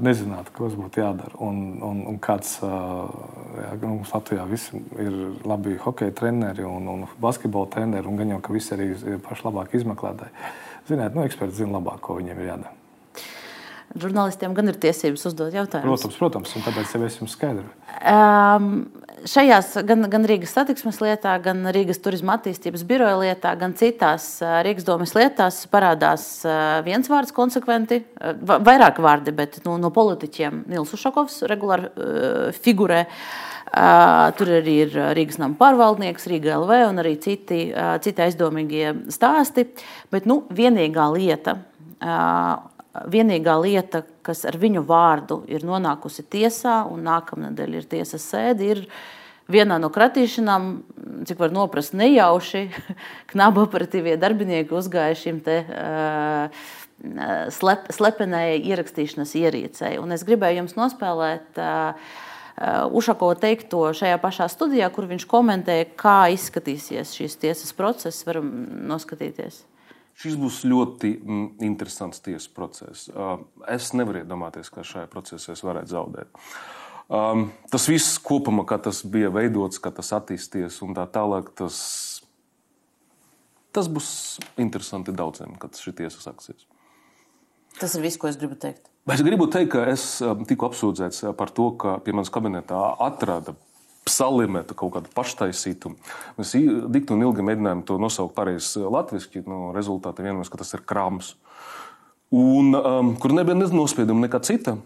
nezinātu, 0.00 0.52
kas 0.56 0.76
būtu 0.76 1.02
jādara. 1.02 1.36
Un, 1.44 1.58
un, 1.84 2.00
un 2.12 2.18
kāds 2.22 2.56
jā, 2.62 3.72
mums 3.82 4.12
Latvijā 4.14 4.46
ir 5.02 5.18
labi 5.46 5.76
hokeja 5.82 6.14
treneri 6.16 6.64
un, 6.68 6.88
un 6.92 7.04
basketbola 7.22 7.70
treneri, 7.74 8.08
un 8.08 8.20
gan 8.20 8.34
jau, 8.36 8.40
ka 8.44 8.56
visi 8.56 8.74
arī 8.76 8.90
ir 8.96 9.20
paši 9.24 9.48
labāk 9.48 9.76
izmeklētāji. 9.76 10.34
Ziniet, 10.88 11.16
nu, 11.16 11.24
eksperti 11.26 11.62
zina 11.62 11.78
labāk, 11.78 12.00
ko 12.06 12.20
viņiem 12.20 12.42
ir 12.42 12.52
jādara. 12.52 12.85
Žurnālistiem 13.96 14.54
gan 14.56 14.68
ir 14.68 14.76
tiesības 14.82 15.28
uzdot 15.30 15.54
jautājumus. 15.54 15.86
Protams, 15.86 16.16
protams, 16.20 16.54
un 16.58 16.64
tāpēc 16.66 16.96
jau 16.96 17.02
es 17.06 17.18
jums 17.20 17.36
skaidroju. 17.36 17.70
Um, 18.06 18.66
šajās 19.30 19.72
gan, 19.86 20.04
gan 20.12 20.26
Rīgas 20.28 20.52
satiksmes 20.56 20.98
lietā, 21.00 21.36
gan 21.42 21.64
Rīgas 21.74 22.00
turisma 22.02 22.36
attīstības 22.36 22.84
biroja 22.88 23.16
lietā, 23.20 23.54
gan 23.58 23.72
citās 23.78 24.28
Rīgas 24.66 24.86
domas 24.86 25.14
lietās 25.16 25.62
parādās 25.72 26.26
viens 26.86 27.08
vārds 27.10 27.34
konsekventi, 27.36 28.02
vairāk 28.44 29.00
vārdi, 29.02 29.34
bet 29.36 29.60
nu, 29.64 29.78
no 29.80 29.92
politiķiem 29.94 30.66
Nils 30.72 30.94
Ušakovs 30.96 31.44
regulāri 31.50 31.90
uh, 31.90 32.62
figurē. 32.66 33.06
Uh, 33.66 34.30
tur 34.38 34.52
arī 34.60 34.76
ir 34.84 34.92
Rīgas 35.16 35.40
nama 35.42 35.56
pārvaldnieks, 35.58 36.28
Rīga 36.30 36.54
LV 36.60 36.76
un 36.86 37.02
arī 37.02 37.16
citi, 37.20 37.66
uh, 37.72 37.96
citi 38.02 38.22
aizdomīgie 38.22 38.92
stāsti. 39.12 39.66
Bet 40.12 40.28
nu, 40.30 40.44
vienīgā 40.54 41.08
lieta, 41.16 41.58
uh, 41.98 42.75
vienīgā 43.12 43.56
lieta, 43.62 44.02
kas 44.26 44.44
ar 44.48 44.58
viņu 44.60 44.84
vārdu 44.86 45.42
ir 45.50 45.66
nonākusi 45.66 46.24
tiesā, 46.30 46.82
un 46.90 47.04
nākamnedēļ 47.06 47.78
ir 47.80 47.88
tiesas 47.90 48.24
sēde, 48.30 48.72
ir 48.74 48.82
vienā 49.52 49.78
no 49.82 49.90
kratīšanām, 49.94 50.70
cik 51.28 51.42
var 51.42 51.54
noprast 51.54 51.94
nejauši, 51.98 52.66
knaba 53.32 53.66
operatīvie 53.66 54.16
darbinieki 54.20 54.74
uzgāja 54.76 55.18
šim 55.26 55.40
te. 55.44 55.62
Uh, 55.66 56.74
slep, 57.52 57.90
slepenai 57.92 58.56
ierakstīšanas 58.64 59.34
ierīcei. 59.36 59.98
Un 60.00 60.14
es 60.16 60.24
gribēju 60.24 60.62
jums 60.62 60.78
nospēlēt 60.78 61.60
uh, 61.60 62.14
Ušako 62.96 63.34
teikto 63.36 63.82
šajā 63.92 64.16
pašā 64.16 64.46
studijā, 64.48 64.88
kur 64.88 65.04
viņš 65.10 65.26
komentēja, 65.28 65.90
kā 66.00 66.30
izskatīsies 66.32 67.12
šīs 67.12 67.36
tiesas 67.42 67.74
process. 67.76 68.24
Varam 68.24 68.48
noskatīties. 68.88 69.60
Šis 70.16 70.36
būs 70.40 70.62
ļoti 70.64 71.10
mm, 71.18 71.46
interesants 71.66 72.22
tiesas 72.24 72.48
process. 72.48 73.10
Uh, 73.12 73.42
es 73.68 73.90
nevaru 73.92 74.22
iedomāties, 74.22 74.70
ka 74.72 74.84
šajā 74.86 75.10
procesā 75.12 75.52
es 75.52 75.64
varētu 75.66 75.92
zaudēt. 75.92 76.46
Um, 77.06 77.50
tas 77.70 77.84
viss 77.90 78.16
kopumā, 78.24 78.64
kā 78.66 78.80
tas 78.82 79.02
bija 79.06 79.28
veidots, 79.34 79.78
kā 79.82 79.92
tas 79.94 80.14
attīstīsies 80.16 80.80
un 80.86 80.96
tā 80.96 81.04
tālāk, 81.12 81.52
tas, 81.60 81.76
tas 83.76 83.92
būs 83.92 84.08
interesanti 84.58 85.14
daudziem, 85.14 85.54
kad 85.60 85.76
šī 85.78 85.94
tiesa 86.00 86.24
sāksies. 86.24 86.64
Tas 87.76 87.92
ir 87.94 88.06
viss, 88.06 88.16
ko 88.16 88.32
es 88.32 88.40
gribu 88.40 88.56
teikt. 88.58 88.88
Es 89.12 89.20
gribu 89.22 89.46
teikt, 89.52 89.74
ka 89.76 89.84
es 89.92 90.08
tiku 90.48 90.70
apsūdzēts 90.70 91.28
par 91.38 91.52
to, 91.54 91.68
ka 91.78 91.98
pie 92.02 92.16
manas 92.16 92.32
kabinetā 92.32 92.80
atrada 93.04 93.52
salimētu 94.06 94.76
kaut 94.78 94.94
kādu 94.96 95.10
paštaisītu. 95.14 95.92
Mēs 96.38 96.54
dikti 96.92 97.14
un 97.14 97.24
ilgi 97.26 97.44
mēģinājām 97.46 97.82
to 97.88 97.98
nosaukt 98.02 98.36
pareizi 98.36 98.84
latviešu, 98.84 99.42
no 99.50 99.70
rezultāta 99.76 100.24
vienojāmies, 100.24 100.52
ka 100.52 100.60
tas 100.62 100.74
ir 100.76 100.84
krāms. 100.86 101.34
Un 102.34 102.74
um, 102.74 103.14
kur 103.22 103.34
nebija 103.34 103.56
nospieduma 103.56 104.26
nekā 104.26 104.42
cita. 104.46 104.76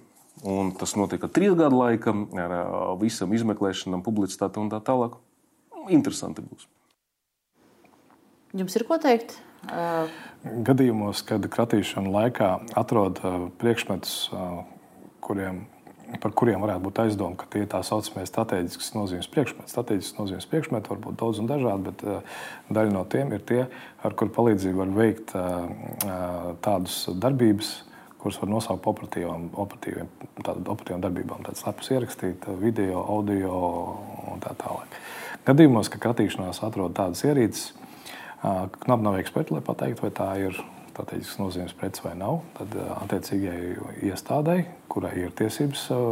Un 0.47 0.71
tas 0.73 0.95
notika 0.97 1.29
trīs 1.29 1.53
gadu 1.59 1.83
laikā 1.83 2.13
ar 2.41 2.53
uh, 2.57 2.75
visam 3.01 3.33
izmeklēšanām, 3.37 4.05
publicitāti 4.05 4.61
un 4.63 4.71
tā 4.73 4.81
tālāk. 4.85 5.19
Interesanti 5.93 6.45
būs. 6.45 6.69
Jums 8.57 8.77
ir 8.79 8.87
ko 8.89 8.97
teikt? 9.01 9.37
Uh... 9.69 10.09
Gadījumos, 10.65 11.21
kad 11.29 11.45
kratīšana 11.53 12.09
laikā 12.15 12.49
atrod 12.81 13.21
uh, 13.21 13.51
priekšmetus, 13.61 14.15
uh, 14.33 14.63
kuriem 15.21 15.67
par 16.19 16.33
kuriem 16.35 16.63
varētu 16.65 16.83
būt 16.87 16.99
aizdoma, 17.05 17.37
ka 17.39 17.47
tie 17.53 17.63
ir 17.65 17.69
tā 17.71 17.83
saucamie 17.87 18.25
strateģiskas 18.27 18.95
nozīmes 18.97 19.29
priekšmeti. 19.31 19.71
Strateģiskas 19.71 20.19
nozīmes 20.19 20.49
priekšmeti 20.51 20.91
var 20.91 21.03
būt 21.05 21.19
daudz 21.21 21.43
un 21.43 21.51
dažādi, 21.51 21.91
bet 21.91 22.03
uh, 22.07 22.41
daļa 22.73 22.95
no 22.97 23.05
tiem 23.13 23.31
ir 23.37 23.45
tie, 23.47 23.61
ar 24.03 24.17
kuru 24.19 24.35
palīdzību 24.35 24.83
var 24.83 24.93
veikt 24.97 25.35
uh, 25.39 25.47
uh, 26.09 26.51
tādas 26.65 27.05
darbības, 27.23 27.73
kuras 28.21 28.41
var 28.43 28.51
nosaukt 28.53 28.83
par 28.85 28.97
operatīvām, 28.97 29.47
operatīviem, 29.65 30.11
operatīvām 30.43 31.05
darbībām. 31.07 31.45
Tādas 31.47 31.63
slepus 31.65 31.93
ierakstīt, 31.95 32.49
video, 32.61 33.05
audio 33.15 33.61
un 34.33 34.43
tā 34.45 34.53
tālāk. 34.61 34.99
Gadījumos, 35.47 35.89
ka 35.89 36.03
kratīšanās 36.03 36.61
atrod 36.67 36.93
tādas 36.99 37.25
ierīces, 37.25 37.71
knapi 38.43 39.07
nav 39.07 39.17
eksperti, 39.21 39.57
lai 39.57 39.65
pateiktu, 39.65 40.05
vai 40.05 40.13
tā 40.17 40.29
ir 40.43 40.61
strateģisks 41.01 41.39
nozīmes 41.41 41.75
preci 41.79 42.03
vai 42.05 42.13
nav, 42.19 42.43
tad 42.59 42.75
eh, 42.77 42.89
attiecīgajai 43.05 44.01
iestādēji, 44.11 44.67
kurai 44.93 45.13
ir 45.23 45.33
tiesības 45.37 45.87
eh, 45.95 46.03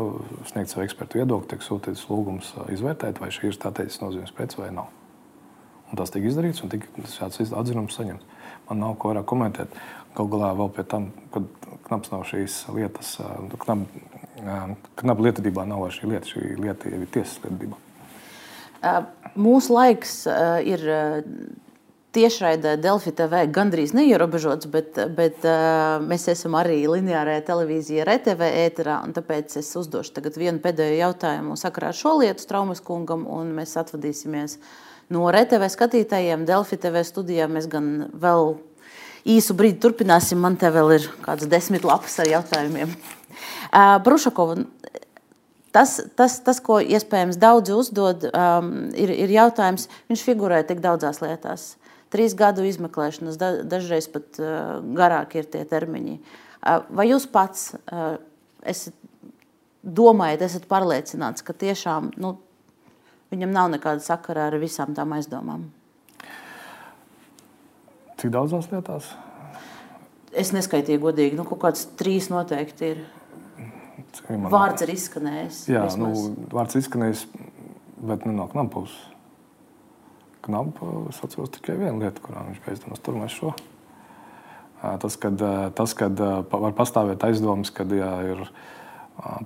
sniegt 0.48 0.72
savu 0.72 0.84
ekspertu 0.86 1.20
viedokli, 1.20 1.50
tiek 1.52 1.64
sūtīts 1.64 2.06
lūgums 2.08 2.54
eh, 2.56 2.72
izvērtēt, 2.76 3.20
vai 3.20 3.28
šī 3.34 3.50
ir 3.50 3.56
strateģisks 3.56 4.02
nozīmes 4.04 4.32
preci 4.36 4.60
vai 4.60 4.70
nav. 4.72 4.88
Un 5.88 6.00
tas 6.00 6.12
tika 6.12 6.28
izdarīts, 6.28 6.62
un 6.64 6.72
tika 6.72 7.04
šāds 7.12 7.52
atzinums 7.52 7.96
saņemts. 7.96 8.24
Man 8.68 8.82
nav 8.82 8.96
ko 9.00 9.12
vairāk 9.12 9.28
komentēt. 9.28 9.76
Galu 10.16 10.32
galā 10.34 10.50
vēl 10.56 10.72
pie 10.76 10.84
tam, 10.88 11.10
kad 11.32 11.46
knaps 11.86 12.10
nav 12.12 12.24
šīs 12.28 12.58
lietas, 12.76 13.14
knap, 13.62 13.86
knap 15.00 15.22
lietotībā 15.24 15.64
nav 15.68 15.86
šī 15.94 16.10
lieta, 16.10 16.28
šī 16.28 16.58
lieta 16.60 16.92
ir 16.92 17.06
tiesas 17.12 17.38
lietotībā. 17.44 17.78
Mūsu 19.38 19.72
laiks 19.72 20.20
ir 20.68 20.84
tiešraidē 22.18 22.74
Delfi 22.82 23.12
TV 23.14 23.44
gandrīz 23.54 23.92
neierobežots, 23.94 24.68
bet, 24.72 24.98
bet 25.14 25.44
uh, 25.46 25.98
mēs 26.02 26.26
esam 26.32 26.56
arī 26.58 26.80
lineārajā 26.90 27.44
televīzijā, 27.46 28.06
RTV 28.08 28.48
ēterā. 28.64 28.98
Tāpēc 29.14 29.58
es 29.60 29.70
uzdošu 29.78 30.16
tagad 30.16 30.38
vienu 30.40 30.62
pēdējo 30.64 30.96
jautājumu 30.98 31.58
sakarā 31.60 31.92
ar 31.92 31.98
šo 31.98 32.16
lietu 32.22 32.42
Straumas 32.42 32.82
kungam, 32.84 33.26
un 33.30 33.52
mēs 33.56 33.76
atvadīsimies 33.78 34.58
no 35.14 35.28
RTV 35.30 35.70
skatītājiem. 35.74 36.46
Delfi 36.48 36.80
TV 36.80 37.04
studijā 37.06 37.46
mēs 37.50 37.70
gan 37.70 38.08
vēl 38.10 38.56
īsu 39.28 39.54
brīdi 39.58 39.78
turpināsim. 39.84 40.42
Man 40.42 40.58
te 40.58 40.72
vēl 40.74 40.96
ir 40.98 41.10
kāds 41.22 41.46
desmit 41.50 41.86
lapas 41.86 42.18
ar 42.18 42.32
jautājumiem. 42.34 42.96
Uh, 43.68 43.98
Brušakova, 44.02 44.64
Tas, 45.68 45.98
tas, 46.16 46.38
tas, 46.40 46.58
ko 46.64 46.78
iespējams 46.80 47.36
daudzi 47.38 47.74
uzdod, 47.76 48.22
um, 48.32 48.70
ir, 48.96 49.12
ir 49.12 49.30
jautājums, 49.30 49.84
viņš 50.08 50.22
figurē 50.24 50.62
tik 50.66 50.80
daudzās 50.82 51.20
lietās 51.20 51.74
trīs 52.12 52.36
gadu 52.38 52.64
izmeklēšanas, 52.68 53.38
da, 53.40 53.52
dažreiz 53.66 54.08
pat 54.12 54.40
garāki 54.98 55.42
ir 55.42 55.48
tie 55.52 55.64
termiņi. 55.68 56.18
Vai 56.90 57.08
jūs 57.10 57.28
pats 57.30 57.70
esat, 58.66 58.96
domājat, 59.82 60.44
esat 60.48 60.68
pārliecināts, 60.70 61.44
ka 61.46 61.54
tiešām 61.56 62.12
nu, 62.20 62.34
viņam 63.32 63.54
nav 63.54 63.72
nekāda 63.76 64.04
sakara 64.04 64.48
ar 64.48 64.58
visām 64.60 64.94
tām 64.96 65.14
aizdomām? 65.16 65.68
Cik 68.18 68.32
daudzās 68.34 68.66
lietās? 68.72 69.12
Es 70.34 70.50
neskaitīju 70.52 71.00
godīgi. 71.02 71.38
Nu, 71.38 71.46
kaut 71.48 71.60
kāds 71.62 71.86
trīs 71.98 72.28
noteikti 72.32 72.92
ir. 72.92 73.04
Man... 74.28 74.50
Vārds 74.50 74.82
ir 74.84 74.90
izskanējis. 74.92 75.60
Jā, 75.70 75.84
vismaz. 75.86 76.24
nu, 76.26 76.48
vārds 76.52 76.76
izskanējis, 76.80 77.22
bet 78.08 78.26
ne 78.26 78.34
no 78.34 78.48
knapas 78.50 78.92
knapu, 80.48 80.88
es 81.12 81.20
atceros 81.24 81.52
tikai 81.54 81.76
vienu 81.78 82.02
lietu, 82.02 82.24
kurā 82.24 82.46
viņš 82.48 82.64
aizdomās, 82.72 83.02
tur 83.04 83.18
mēs 83.20 83.36
šo. 83.36 83.52
Tas, 84.78 85.16
kad, 85.18 85.42
tas, 85.74 85.94
kad 85.98 86.20
var 86.50 86.74
pastāvēt 86.78 87.24
aizdomas, 87.26 87.72
kad 87.74 87.90
jā, 87.92 88.10
ir 88.30 88.44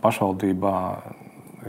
pašvaldībā 0.04 0.74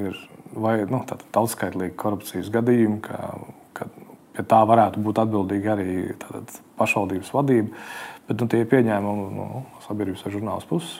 ir 0.04 0.18
vai, 0.54 0.82
nu, 0.90 1.00
tautskaitlīgi 1.08 1.96
korupcijas 2.00 2.52
gadījumi, 2.54 3.00
ka, 3.06 3.30
ka 3.78 3.88
pie 4.36 4.46
tā 4.50 4.60
varētu 4.68 5.04
būt 5.06 5.22
atbildīga 5.24 5.78
arī 5.78 5.96
tātad, 6.20 6.60
pašvaldības 6.80 7.32
vadība. 7.34 7.86
Bet 8.28 8.40
nu, 8.40 8.48
tie 8.52 8.62
pieņēmumi 8.68 9.24
no 9.36 9.48
nu, 9.50 9.64
sabiedrības 9.84 10.24
vai 10.26 10.34
žurnālistu 10.36 10.70
puses. 10.70 11.00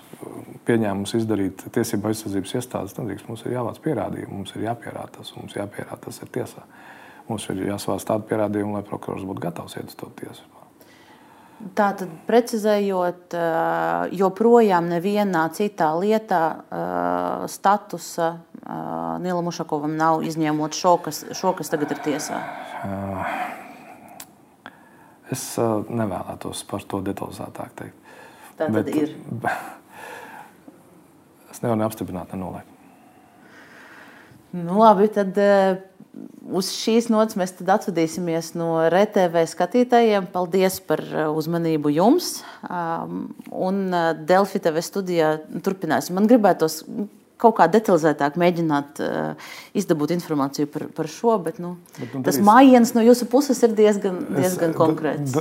Pieņēmums 0.68 1.16
izdarīt 1.20 1.64
tiesību 1.76 2.10
aizsardzības 2.10 2.56
iestādes 2.60 2.98
nedrīkst. 2.98 3.30
Mums 3.30 3.44
ir 3.48 3.56
jāvāc 3.56 3.80
pierādījumi, 3.84 4.40
mums 4.40 4.56
ir 4.56 4.66
jāpierāda 4.68 5.20
tas, 5.20 5.32
mums 5.38 5.56
jāpierāda 5.56 6.02
tas 6.04 6.20
ir 6.24 6.32
tiesā. 6.36 6.64
Uh, 6.64 6.83
Mums 7.30 7.46
ir 7.52 7.62
jāsvāst 7.70 8.10
tādu 8.10 8.28
pierādījumu, 8.30 8.76
lai 8.78 8.84
prokurors 8.88 9.24
būtu 9.28 9.46
gatavs 9.46 9.78
iet 9.78 9.92
uz 9.92 9.96
to 10.00 10.10
tiesu. 10.20 10.44
Tā 11.78 11.94
tad, 11.96 12.10
precizējot, 12.28 13.36
joprojām 14.20 14.90
nevienā 14.92 15.46
citā 15.56 15.94
lietā 15.96 16.42
statusa 17.48 18.34
Nilam 19.24 19.48
Ušakovam 19.48 19.96
nav 19.96 20.26
izņemot 20.28 20.76
šo, 20.76 20.98
kas, 21.06 21.24
šo, 21.36 21.54
kas 21.56 21.72
tagad 21.72 21.94
ir 21.96 22.02
tiesā. 22.04 22.42
Es 25.32 25.46
nevēlētos 25.60 26.66
par 26.68 26.84
to 26.84 27.00
detalizētāk 27.06 27.72
teikt. 27.80 28.12
Tā 28.58 28.68
tad 28.68 28.76
Bet, 28.76 28.92
ir. 29.00 29.16
Es 31.54 31.62
nevaru 31.62 31.84
neapstiprināt, 31.84 32.32
nenoliekt. 32.34 32.70
Nu, 34.58 34.80
labi, 34.80 35.06
tad 35.14 35.38
uz 36.54 36.70
šīs 36.76 37.10
nots 37.14 37.38
mēs 37.40 37.56
atvadīsimies 37.62 38.54
no 38.60 38.76
RTV 38.90 39.46
skatītājiem. 39.50 40.30
Paldies 40.34 40.80
par 40.86 41.02
uh, 41.08 41.26
uzmanību 41.34 41.94
jums. 41.96 42.36
Um, 42.68 43.26
un 43.50 43.84
uh, 43.90 44.14
Delfi 44.18 44.62
TV 44.64 44.84
studijā 44.86 45.36
turpināsim. 45.66 46.18
Man 46.18 46.30
gribētos 46.30 46.84
kaut 47.44 47.58
kā 47.58 47.68
detalizētāk 47.72 48.38
mēģināt 48.40 49.02
uh, 49.04 49.50
izdabūt 49.76 50.14
informāciju 50.16 50.70
par, 50.72 50.86
par 50.96 51.10
šo, 51.12 51.36
bet, 51.44 51.60
nu, 51.64 51.74
bet 51.98 52.14
nu, 52.16 52.22
tas 52.26 52.40
mājiņas 52.44 52.94
no 52.96 53.04
jūsu 53.04 53.28
puses 53.32 53.60
ir 53.66 53.74
diezgan, 53.78 54.22
diezgan 54.38 54.72
es, 54.72 54.78
konkrēts. 54.78 55.36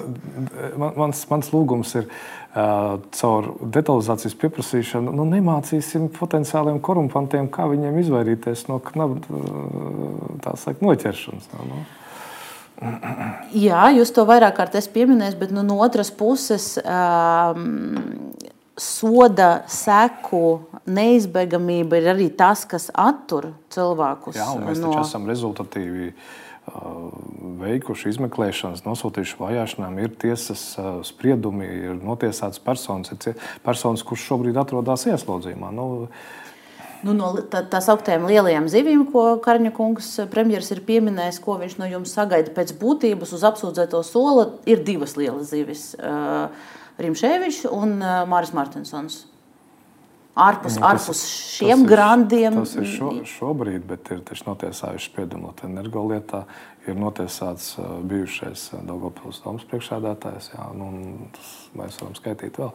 Mans, 0.81 1.23
mans 1.31 1.53
lūgums 1.55 1.95
ir 2.01 2.09
caur 2.53 3.49
detalizācijas 3.73 4.35
pieprasīšanu, 4.37 5.15
nu, 5.17 5.25
nemācīsim 5.31 6.11
potenciāliem 6.13 6.83
korumpantiem, 6.85 7.49
kā 7.53 7.65
viņiem 7.71 7.97
izvairīties 8.03 8.67
no 8.69 8.77
knaba 8.85 9.17
saka, 10.61 10.77
noķeršanas. 10.85 11.49
Nu. 11.65 11.81
Jā, 13.57 13.87
jūs 13.97 14.13
to 14.13 14.27
vairāk 14.29 14.59
kārt 14.59 14.77
esat 14.77 14.93
pieminējis, 14.93 15.39
bet 15.41 15.55
nu, 15.55 15.65
no 15.65 15.79
otras 15.85 16.13
puses. 16.13 16.75
Um, 16.83 18.35
soda 18.83 19.63
seku 19.69 20.65
neizbēgamība 20.89 22.01
ir 22.01 22.07
arī 22.15 22.31
tas, 22.37 22.65
kas 22.67 22.89
attur 22.99 23.53
cilvēkus. 23.73 24.37
Jā, 24.41 24.49
mēs 24.59 24.81
no... 24.81 24.91
taču 24.91 25.05
esam 25.05 25.29
rezultatīvi 25.29 26.09
uh, 26.09 26.31
veikuši 27.63 28.13
izmeklēšanas, 28.13 28.85
nosūtījuši 28.87 29.39
vajāšanām, 29.41 29.99
ir 30.03 30.15
tiesas 30.23 30.63
spriedumi, 31.09 31.67
ir 31.91 31.99
notiesāts 31.99 32.63
personas, 32.63 33.13
ir 33.13 33.37
personas, 33.65 34.05
kurš 34.07 34.29
šobrīd 34.31 34.61
atrodas 34.63 35.09
ieslodzījumā. 35.11 35.75
Nu, 35.75 35.89
Nu, 37.03 37.17
no 37.19 37.33
tā, 37.51 37.65
tā 37.67 37.81
sauktējiem 37.83 38.29
lielajiem 38.31 38.69
zivīm, 38.71 39.01
ko 39.11 39.25
Karņa 39.43 39.73
kungs 39.75 40.13
premjeras 40.31 40.69
ir 40.71 40.85
pieminējis, 40.87 41.41
ko 41.43 41.57
viņš 41.59 41.75
no 41.81 41.89
jums 41.91 42.13
sagaida 42.15 42.53
pēc 42.55 42.77
būtības 42.79 43.33
uz 43.35 43.43
apsūdzēto 43.49 44.05
sola, 44.07 44.45
ir 44.71 44.85
divas 44.87 45.17
lielas 45.19 45.51
zivis. 45.51 45.89
Uh, 45.99 46.47
Rimšēvičs 47.03 47.65
un 47.75 47.97
Māris 48.31 48.55
Martinsons. 48.55 49.25
Ārpus, 50.33 50.79
nu, 50.79 50.87
ārpus 50.89 51.19
šiem 51.29 51.83
tas 51.83 51.89
grandiem. 51.91 52.55
Tas 52.57 52.71
ir 52.81 52.87
šo, 52.89 53.11
šobrīd, 53.29 53.83
bet 53.85 54.09
ir 54.15 54.23
notiesājuši 54.47 55.11
spriedumu 55.11 55.51
no 55.51 55.69
energolietā. 55.69 56.47
Ir 56.89 56.97
notiesāts 56.99 57.77
bijušais 58.11 58.63
Daugopils 58.89 59.43
domas 59.45 59.63
priekšsēdētājs. 59.71 60.49
Jā, 60.55 60.65
nu, 60.75 60.89
mēs 61.79 62.01
varam 62.01 62.17
skaitīt 62.19 62.57
vēl. 62.59 62.73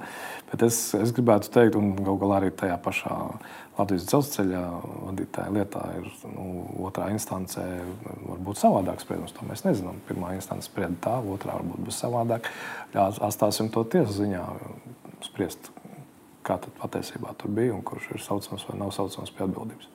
Bet 0.52 0.64
es, 0.70 0.78
es 0.96 1.12
gribētu 1.18 1.50
teikt, 1.52 1.76
un 1.76 1.90
galu 1.98 2.22
galā 2.22 2.38
arī 2.40 2.54
tajā 2.56 2.78
pašā 2.86 3.18
Latvijas 3.78 4.06
dzelzceļa 4.08 4.62
vadītāja 5.10 5.54
lietā 5.58 5.84
ir 5.98 6.08
nu, 6.32 6.46
otrā 6.88 7.10
instancē, 7.14 7.66
varbūt 8.30 8.62
savādāk 8.62 9.04
spriedums. 9.04 9.36
To 9.36 9.50
mēs 9.50 9.66
nezinām. 9.66 10.00
Pirmā 10.08 10.38
instance 10.38 10.70
sprieda 10.70 10.96
tā, 11.04 11.18
otrā 11.34 11.58
varbūt 11.60 11.90
būs 11.90 12.00
savādāk. 12.06 12.48
Atstāsim 12.96 13.74
to 13.74 13.84
tiesas 13.92 14.22
ziņā 14.22 14.46
spriest, 15.26 15.72
kā 16.48 16.58
tad 16.64 16.74
patiesībā 16.80 17.36
tur 17.40 17.52
bija 17.54 17.76
un 17.76 17.84
kurš 17.86 18.12
ir 18.16 18.24
saucams 18.24 18.66
vai 18.70 18.80
nav 18.80 18.94
saucams 18.96 19.34
pie 19.36 19.46
atbildības. 19.48 19.92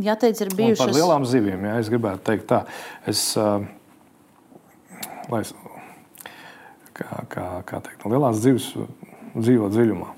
Jāteic, 0.00 0.38
ir 0.40 0.52
Un 0.52 0.56
bijušas 0.56 0.86
par 0.86 0.94
lielām 0.96 1.26
zivīm, 1.28 1.66
ja 1.66 1.76
es 1.80 1.90
gribētu 1.92 2.22
teikt 2.24 2.46
tā, 2.48 2.60
es, 3.10 3.24
uh, 3.36 3.66
lai 5.32 5.42
kā, 6.96 7.24
kā, 7.28 7.46
kā 7.68 7.80
teikt, 7.84 8.06
lielās 8.08 8.40
zivis 8.40 8.70
dzīvo 9.34 9.68
dziļumā. 9.74 10.14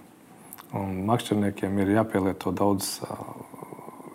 Un 0.79 1.03
makšķerniekiem 1.09 1.81
ir 1.83 1.97
jāpielieto 1.97 2.53
daudz, 2.57 2.95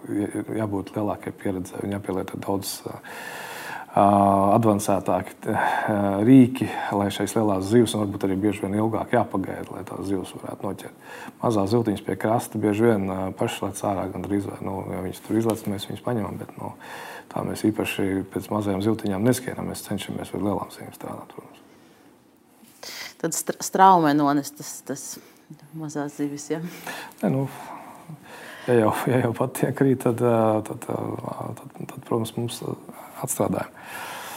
ir 0.10 0.53
jābūt 0.58 0.95
lielākai 0.95 1.34
pieredzei, 1.41 1.84
un 1.86 1.97
jāpielieto 1.97 2.39
daudz 2.41 2.80
uh, 2.86 3.01
avansētāki 3.97 5.53
rīki, 6.27 6.67
lai 6.93 7.07
šīs 7.13 7.33
lielās 7.37 7.67
zivs, 7.71 7.95
un 7.95 8.03
varbūt 8.03 8.25
arī 8.27 8.37
bieži 8.43 8.63
vien 8.65 8.77
ilgāk 8.77 9.15
jāpagaida, 9.15 9.67
lai 9.73 9.83
tās 9.87 10.05
zivs 10.09 10.33
varētu 10.37 10.67
noķert. 10.67 11.05
Mazā 11.41 11.65
ziltiņas 11.71 12.03
pie 12.05 12.17
krasta 12.19 12.61
bieži 12.61 12.89
vien 12.89 13.07
pašas 13.39 13.63
lec 13.65 13.83
ārā, 13.89 14.07
gan 14.13 14.25
drīz 14.25 14.49
vai 14.49 14.59
nu, 14.65 14.79
ja 14.93 15.03
viņas 15.05 15.23
tur 15.25 15.39
izlec, 15.39 15.63
mēs 15.71 15.87
viņus 15.89 16.03
paņemam. 16.05 16.41
Bet, 16.41 16.51
nu, 16.59 16.73
tā 17.31 17.45
mēs 17.47 17.63
īpaši 17.71 18.09
pēc 18.33 18.51
mazajām 18.53 18.83
ziltiņām 18.85 19.25
neskienam, 19.25 19.71
mēs 19.71 19.85
cenšamies 19.87 20.33
ar 20.33 20.45
lielām 20.45 20.69
zivīm 20.75 20.93
strādāt. 20.95 21.33
Protams. 21.33 21.63
Tad 23.17 23.33
straumē 23.65 24.13
nonest 24.13 24.59
tas, 24.59 24.75
tas 24.85 25.07
mazās 25.77 26.19
zivis. 26.19 26.51
Ja? 26.51 26.61
Ne, 27.23 27.31
nu, 27.33 27.47
ja 28.67 28.77
jau, 28.83 28.93
ja 29.09 29.23
jau 29.25 29.33
pat 29.37 29.57
tiek 29.57 29.73
krīt, 29.77 30.03
tad, 30.05 30.21
tad, 30.21 30.85
tad, 30.85 31.59
tad, 31.63 31.77
tad, 31.81 31.99
protams, 32.05 32.35
mums 32.37 32.61
atstrādājumi. 33.24 33.88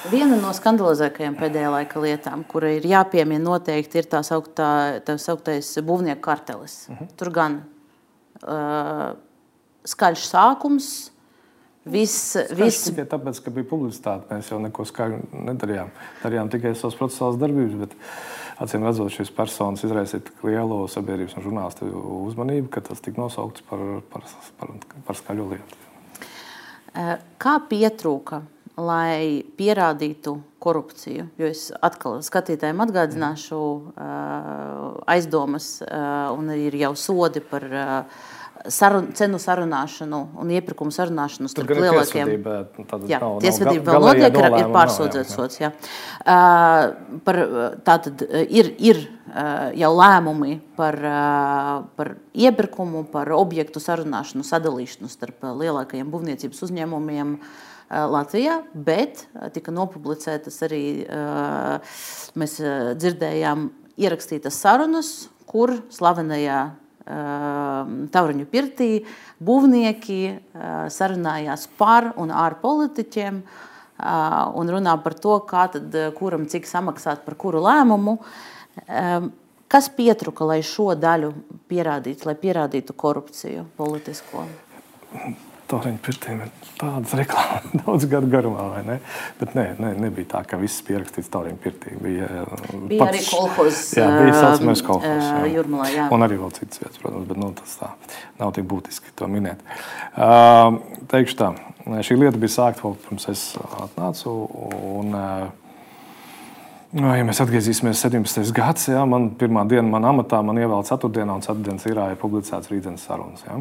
Viena 0.09 0.39
no 0.41 0.51
skandalizētākajām 0.57 1.35
pēdējā 1.37 1.71
laika 1.75 2.01
lietām, 2.01 2.45
kura 2.49 2.71
ir 2.73 2.87
jāpiemina 2.89 3.43
noteikti, 3.45 4.01
ir 4.01 4.07
tā 4.09 4.23
sauktais 4.25 5.75
būvnieku 5.85 6.23
kartelis. 6.25 6.87
Uh 6.89 6.97
-huh. 6.97 7.11
Tur 7.21 7.31
gan 7.31 7.59
uh, 8.43 9.11
skaļš 9.85 10.25
sākums, 10.25 11.11
viss. 11.85 12.37
viss... 12.57 12.89
Tikai 12.89 13.05
tāpēc, 13.05 13.43
ka 13.45 13.51
bija 13.51 13.69
publicitāte, 13.69 14.35
mēs 14.35 14.51
jau 14.51 14.61
neko 14.61 14.85
skaļu 14.85 15.21
nedarījām. 15.33 15.91
Darījām 16.23 16.49
tikai 16.49 16.75
savas 16.75 16.97
procesuālās 16.97 17.41
darbības. 17.41 17.75
Bet... 17.75 17.97
Acīm 18.61 18.83
redzot, 18.85 19.09
šīs 19.09 19.31
personas 19.33 19.81
izraisīja 19.87 20.21
tik 20.21 20.43
lielu 20.45 20.83
sabiedrības 20.93 21.37
un 21.39 21.45
žurnālistu 21.47 21.87
uzmanību, 22.29 22.69
ka 22.69 22.83
tas 22.85 23.01
tika 23.01 23.23
nosaukts 23.23 23.63
par, 23.65 24.03
par, 24.13 24.27
par, 24.61 24.75
par 25.07 25.17
skaļu 25.17 25.47
lietu. 25.55 25.79
Kā 27.41 27.55
pietrūka 27.71 28.43
lai 28.81 29.45
pierādītu 29.59 30.37
korupciju. 30.61 31.29
Jo 31.41 31.49
es 31.51 31.69
atkal 31.85 32.21
skatītājiem 32.25 32.83
atgādināšu 32.85 33.61
aizdomas, 35.09 35.73
un 36.37 36.53
ir 36.57 36.77
jau 36.83 36.93
sodi 36.99 37.41
par 37.45 37.67
sarun, 38.69 39.11
cenu 39.17 39.39
sarunāšanu 39.41 40.21
un 40.41 40.51
iepirkumu 40.53 40.93
sarunāšanu 40.95 41.51
starp 41.51 41.71
lielākiem. 41.77 42.33
Jā, 43.09 43.21
nav, 43.23 43.39
tiesvedība 43.45 43.95
vēl 43.95 44.07
notiek, 44.09 44.37
ir, 44.37 44.57
ir 44.61 44.73
pārsūdzēts 44.75 45.37
sots. 45.37 45.61
Jā. 45.63 45.73
Uh, 46.21 47.17
par, 47.25 47.41
tātad 47.87 48.25
ir, 48.27 48.73
ir 48.77 49.03
uh, 49.07 49.71
jau 49.79 49.93
lēmumi 49.97 50.59
par, 50.79 51.01
uh, 51.01 51.73
par 51.97 52.15
iepirkumu, 52.37 53.07
par 53.13 53.33
objektu 53.37 53.83
sarunāšanu, 53.83 54.47
sadalīšanu 54.47 55.11
starp 55.13 55.51
lielākajiem 55.63 56.13
būvniecības 56.13 56.65
uzņēmumiem. 56.69 57.37
Latvijā, 57.91 58.61
bet 58.75 59.25
tika 59.55 59.73
nopublicētas 59.75 60.61
arī, 60.63 60.85
mēs 62.39 62.55
dzirdējām, 63.03 63.67
ierakstītas 64.01 64.61
sarunas, 64.63 65.11
kur 65.51 65.75
slavenajā 65.91 66.61
Tauriņu 68.15 68.47
pirtī 68.53 68.91
būvnieki 69.43 70.21
sarunājās 70.95 71.67
par 71.81 72.13
un 72.21 72.31
ar 72.31 72.61
politiķiem 72.63 73.43
un 74.61 74.73
runā 74.77 74.95
par 75.03 75.19
to, 75.19 75.41
kā 75.51 75.67
tad, 75.75 75.97
kuram 76.15 76.47
cik 76.47 76.71
samaksāt 76.71 77.25
par 77.27 77.35
kuru 77.41 77.65
lēmumu. 77.65 78.21
Kas 79.71 79.91
pietruka, 79.95 80.47
lai 80.47 80.61
šo 80.67 80.93
daļu 80.99 81.35
pierādītu, 81.71 82.31
lai 82.31 82.39
pierādītu 82.39 82.95
korupciju 82.95 83.67
politisko? 83.79 84.47
Tauriņu 85.71 86.01
pirtīm 86.05 86.41
ir 86.45 86.51
tādas 86.81 87.15
reklāmas 87.19 87.75
daudz 87.83 88.07
gadu 88.11 88.31
garumā, 88.33 88.67
vai 88.75 88.83
ne? 88.87 88.97
Bet 89.41 89.55
nē, 89.59 89.67
nē 89.81 89.93
nebija 90.03 90.33
tā, 90.35 90.43
ka 90.49 90.59
viss 90.61 90.83
pierakstīts 90.87 91.31
Tauriņu 91.33 91.61
pirtī. 91.63 91.95
Bija, 92.01 92.29
bija 92.91 93.05
pats, 93.05 93.13
arī 93.13 93.23
kolhozs. 93.29 93.85
Jā, 93.99 94.09
bija 94.17 94.35
saucamais 94.37 94.85
kolhozs. 94.87 95.29
Jā. 95.29 95.47
Jūrmalā, 95.55 95.89
jā. 95.95 96.09
Un 96.15 96.27
arī 96.27 96.41
vēl 96.41 96.53
citas 96.59 96.83
vietas, 96.83 97.01
protams, 97.03 97.29
bet 97.31 97.41
nu, 97.41 97.53
tas 97.61 97.79
tā 97.81 97.93
nav 98.43 98.55
tik 98.57 98.69
būtiski 98.71 99.15
to 99.19 99.31
minēt. 99.31 99.63
Uh, 100.15 100.81
teikšu 101.13 101.39
tā, 101.39 101.55
šī 102.07 102.19
lieta 102.21 102.41
bija 102.41 102.57
sākta 102.57 102.87
vēl 102.87 102.99
pirms 103.07 103.31
es 103.33 103.47
atnācu. 103.87 104.37
Un, 105.01 105.15
uh, 105.15 105.70
Nu, 106.91 107.07
ja 107.15 107.23
mēs 107.23 107.39
atgriezīsimies 107.39 108.01
17. 108.03 108.49
gadsimtā, 108.51 109.05
man 109.07 109.29
pirmā 109.39 109.63
diena 109.71 109.87
manā 109.87 110.09
amatā 110.11 110.41
man 110.43 110.59
ievēlēta 110.59 110.97
ceturtdienā, 110.97 111.37
un 111.39 111.45
ceturtdienas 111.45 111.85
ir 111.87 111.99
publicēts 112.19 112.71
rītdienas 112.73 113.05
sarunas. 113.07 113.45
Ja? 113.47 113.61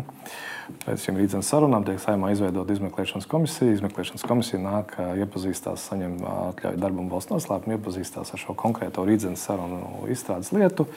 Pēc 0.82 1.04
šīm 1.06 1.20
rītdienas 1.20 1.52
sarunām 1.54 1.84
tiek 1.86 2.00
saimā 2.02 2.32
izveidota 2.34 2.74
izmeklēšanas 2.74 3.28
komisija. 3.30 3.76
Izmeklēšanas 3.76 4.26
komisija 4.26 4.62
nāk, 4.64 4.96
iepazīstās, 5.22 5.84
saņem 5.92 6.16
atļauju 6.26 6.82
darbam 6.82 7.12
valsts 7.12 7.30
noslēpumu, 7.36 7.76
iepazīstās 7.78 8.34
ar 8.34 8.42
šo 8.42 8.56
konkrēto 8.58 9.06
rītdienas 9.06 9.44
sarunu 9.46 10.08
izstrādes 10.10 10.50
lietu. 10.56 10.88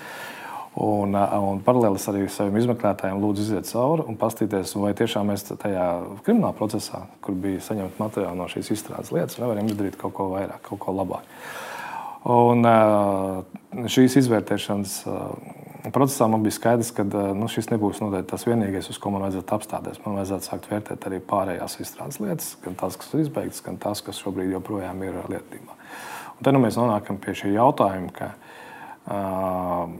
Un, 0.80 1.12
un 1.12 1.60
paralēli 1.66 2.00
arī 2.14 2.22
saviem 2.32 2.56
izmeklētājiem 2.62 3.20
lūdzu 3.20 3.44
iziet 3.44 3.68
cauri 3.68 4.06
un 4.08 4.16
paskatīties, 4.16 4.72
vai 4.80 4.94
tiešām 4.96 5.28
mēs 5.28 5.44
tajā 5.50 5.84
krimināla 6.24 6.56
procesā, 6.56 7.02
kur 7.20 7.36
bija 7.36 7.60
saņemta 7.68 8.00
materiāli 8.00 8.40
no 8.40 8.48
šīs 8.48 8.72
izstrādes 8.78 9.12
lietas, 9.12 9.36
nevaram 9.42 9.68
izdarīt 9.68 10.00
kaut 10.00 10.16
ko 10.16 10.30
vairāk, 10.32 10.64
kaut 10.70 10.80
ko 10.86 10.96
labāk. 10.96 11.28
Un 12.30 12.62
šīs 13.90 14.14
izvērtēšanas 14.20 14.92
procesā 15.90 16.28
man 16.30 16.44
bija 16.44 16.54
skaidrs, 16.54 16.92
ka 16.94 17.02
nu, 17.34 17.48
šis 17.50 17.72
nebūs 17.72 17.98
noteikti 18.02 18.30
tas 18.30 18.46
vienīgais, 18.46 18.90
uz 18.92 18.98
ko 19.02 19.10
man 19.10 19.24
vajadzētu 19.26 19.56
apstāties. 19.56 19.98
Man 20.04 20.20
vajadzētu 20.20 20.46
sākt 20.46 20.68
vērtēt 20.70 21.06
arī 21.08 21.18
pārējās 21.26 21.80
izstrādes 21.82 22.20
lietas, 22.22 22.52
gan 22.62 22.76
tās, 22.78 22.98
kas 23.00 23.10
ir 23.14 23.24
izbeigtas, 23.24 23.62
gan 23.66 23.80
tās, 23.82 24.04
kas 24.06 24.20
šobrīd 24.22 24.52
joprojām 24.54 25.02
ir 25.02 25.18
lietotībā. 25.26 25.74
Tad 26.42 26.54
nu, 26.54 26.62
mēs 26.62 26.78
nonākam 26.78 27.18
pie 27.22 27.34
šī 27.38 27.52
jautājuma, 27.56 28.10
ka 28.14 28.28
uh, 29.10 29.90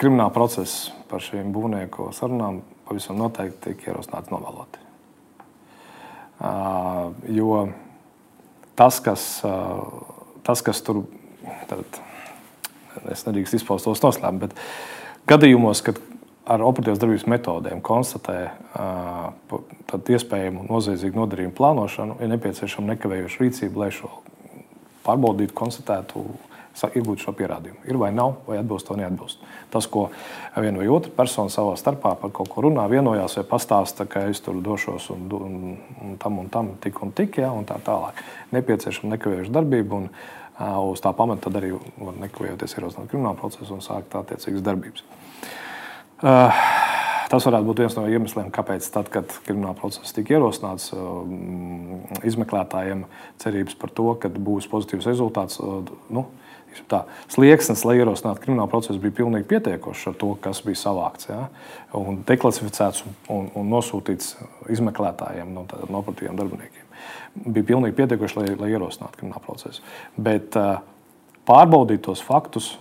krimināla 0.00 0.32
process 0.34 0.90
par 1.08 1.24
šīm 1.24 1.52
būvnieku 1.54 2.10
sarunām 2.16 2.60
pavisam 2.84 3.16
noteikti 3.20 3.70
tiek 3.70 3.88
ierosināts 3.88 4.32
novēloti. 4.32 4.84
Uh, 6.44 7.14
tas, 8.78 9.00
kas, 9.04 9.26
tas, 10.46 10.64
kas 10.64 10.82
tur 10.86 11.04
tad, 11.70 12.00
es 13.12 13.24
nedrīkst 13.26 13.58
izpaust 13.60 13.88
tos 13.88 14.02
noslēpumus, 14.04 14.48
bet 14.48 15.30
gadījumos, 15.30 15.82
kad 15.86 16.00
ar 16.44 16.64
operatīvas 16.64 17.00
darbības 17.00 17.26
metodēm 17.30 17.80
konstatē 17.84 18.38
iespējamu 20.14 20.66
noziedzīgu 20.68 21.22
nodarījumu 21.22 21.56
plānošanu, 21.56 22.18
ir 22.20 22.32
nepieciešama 22.34 22.92
nekavējoša 22.94 23.44
rīcība, 23.44 23.84
lai 23.84 23.90
šo 23.94 24.10
pārbaudītu, 25.06 25.56
konstatētu, 25.56 26.24
iegūt 26.74 27.22
šo 27.22 27.34
pierādījumu. 27.38 27.84
Ir 27.88 27.98
vai 28.00 28.10
nav, 28.14 28.36
vai 28.48 28.58
atbilst 28.58 28.90
vai 28.90 28.98
neatbilst. 29.02 29.42
Tas, 29.72 29.86
ko 29.90 30.08
viena 30.56 30.80
vai 30.80 30.88
otra 30.90 31.12
persona 31.14 31.52
savā 31.52 31.76
starpā 31.78 32.14
par 32.20 32.32
kaut 32.34 32.50
ko 32.50 32.64
runā, 32.66 32.86
vienojās 32.90 33.38
vai 33.38 33.46
pastāsta, 33.54 34.08
ka 34.10 34.26
es 34.30 34.42
tur 34.44 34.58
došos 34.64 35.10
un, 35.14 35.26
un, 35.38 35.58
un 36.02 36.16
tam 36.22 36.40
un 36.42 36.48
tam 36.52 36.74
tik 36.82 37.02
un 37.06 37.14
tik, 37.14 37.38
ja, 37.42 37.52
un 37.54 37.66
tā 37.68 37.78
tālāk. 37.84 38.18
Nepieciešama 38.54 39.14
nekavējoša 39.16 39.54
darbība. 39.54 40.02
Un, 40.04 40.10
Uz 40.54 41.00
tā 41.02 41.10
pamata 41.18 41.50
arī 41.58 41.72
var 41.74 42.14
nekavējoties 42.14 42.76
ierosināt 42.76 43.08
kriminālu 43.10 43.40
procesu 43.40 43.74
un 43.74 43.80
sākt 43.82 44.14
attiecīgas 44.14 44.62
darbības. 44.62 45.02
Uh, 46.22 46.60
Tas 47.34 47.42
varētu 47.48 47.66
būt 47.66 47.80
viens 47.82 47.94
no 47.96 48.04
iemesliem, 48.06 48.50
kāpēc, 48.54 48.86
tad, 48.94 49.08
kad 49.12 49.32
krimināla 49.46 49.74
process 49.78 50.14
tika 50.14 50.36
ierosināts, 50.36 50.92
izmeklētājiem 52.26 53.00
cerības 53.42 53.74
par 53.80 53.92
to, 53.96 54.06
ka 54.20 54.30
būs 54.30 54.68
pozitīvs 54.70 55.08
rezultāts. 55.08 55.58
Nu, 56.14 56.26
Tā, 56.90 57.04
slieksnis, 57.32 57.84
lai 57.86 57.98
ierosinātu 58.00 58.42
kriminālu 58.42 58.70
procesu, 58.72 58.98
bija 59.02 59.16
pilnīgi 59.20 59.46
pietiekošs 59.50 60.08
ar 60.10 60.16
to, 60.20 60.30
kas 60.42 60.62
bija 60.66 60.80
savākts. 60.80 61.28
Ja? 61.30 61.46
Un 61.98 62.22
deklasificēts 62.28 63.04
un, 63.32 63.50
un 63.54 63.70
nosūtīts 63.72 64.34
izmeklētājiem, 64.74 65.52
no, 65.54 65.66
tā, 65.70 65.80
no 65.88 66.00
operatīviem 66.02 66.38
darbiniekiem. 66.40 66.88
Bija 67.44 67.68
pilnīgi 67.72 67.98
pietiekoši, 67.98 68.40
lai, 68.40 68.48
lai 68.60 68.72
ierosinātu 68.74 69.20
kriminālu 69.20 69.44
procesu. 69.46 69.84
Bet 70.16 70.58
uh, 70.60 70.80
pārbaudīt 71.48 72.04
tos 72.06 72.22
faktus, 72.24 72.74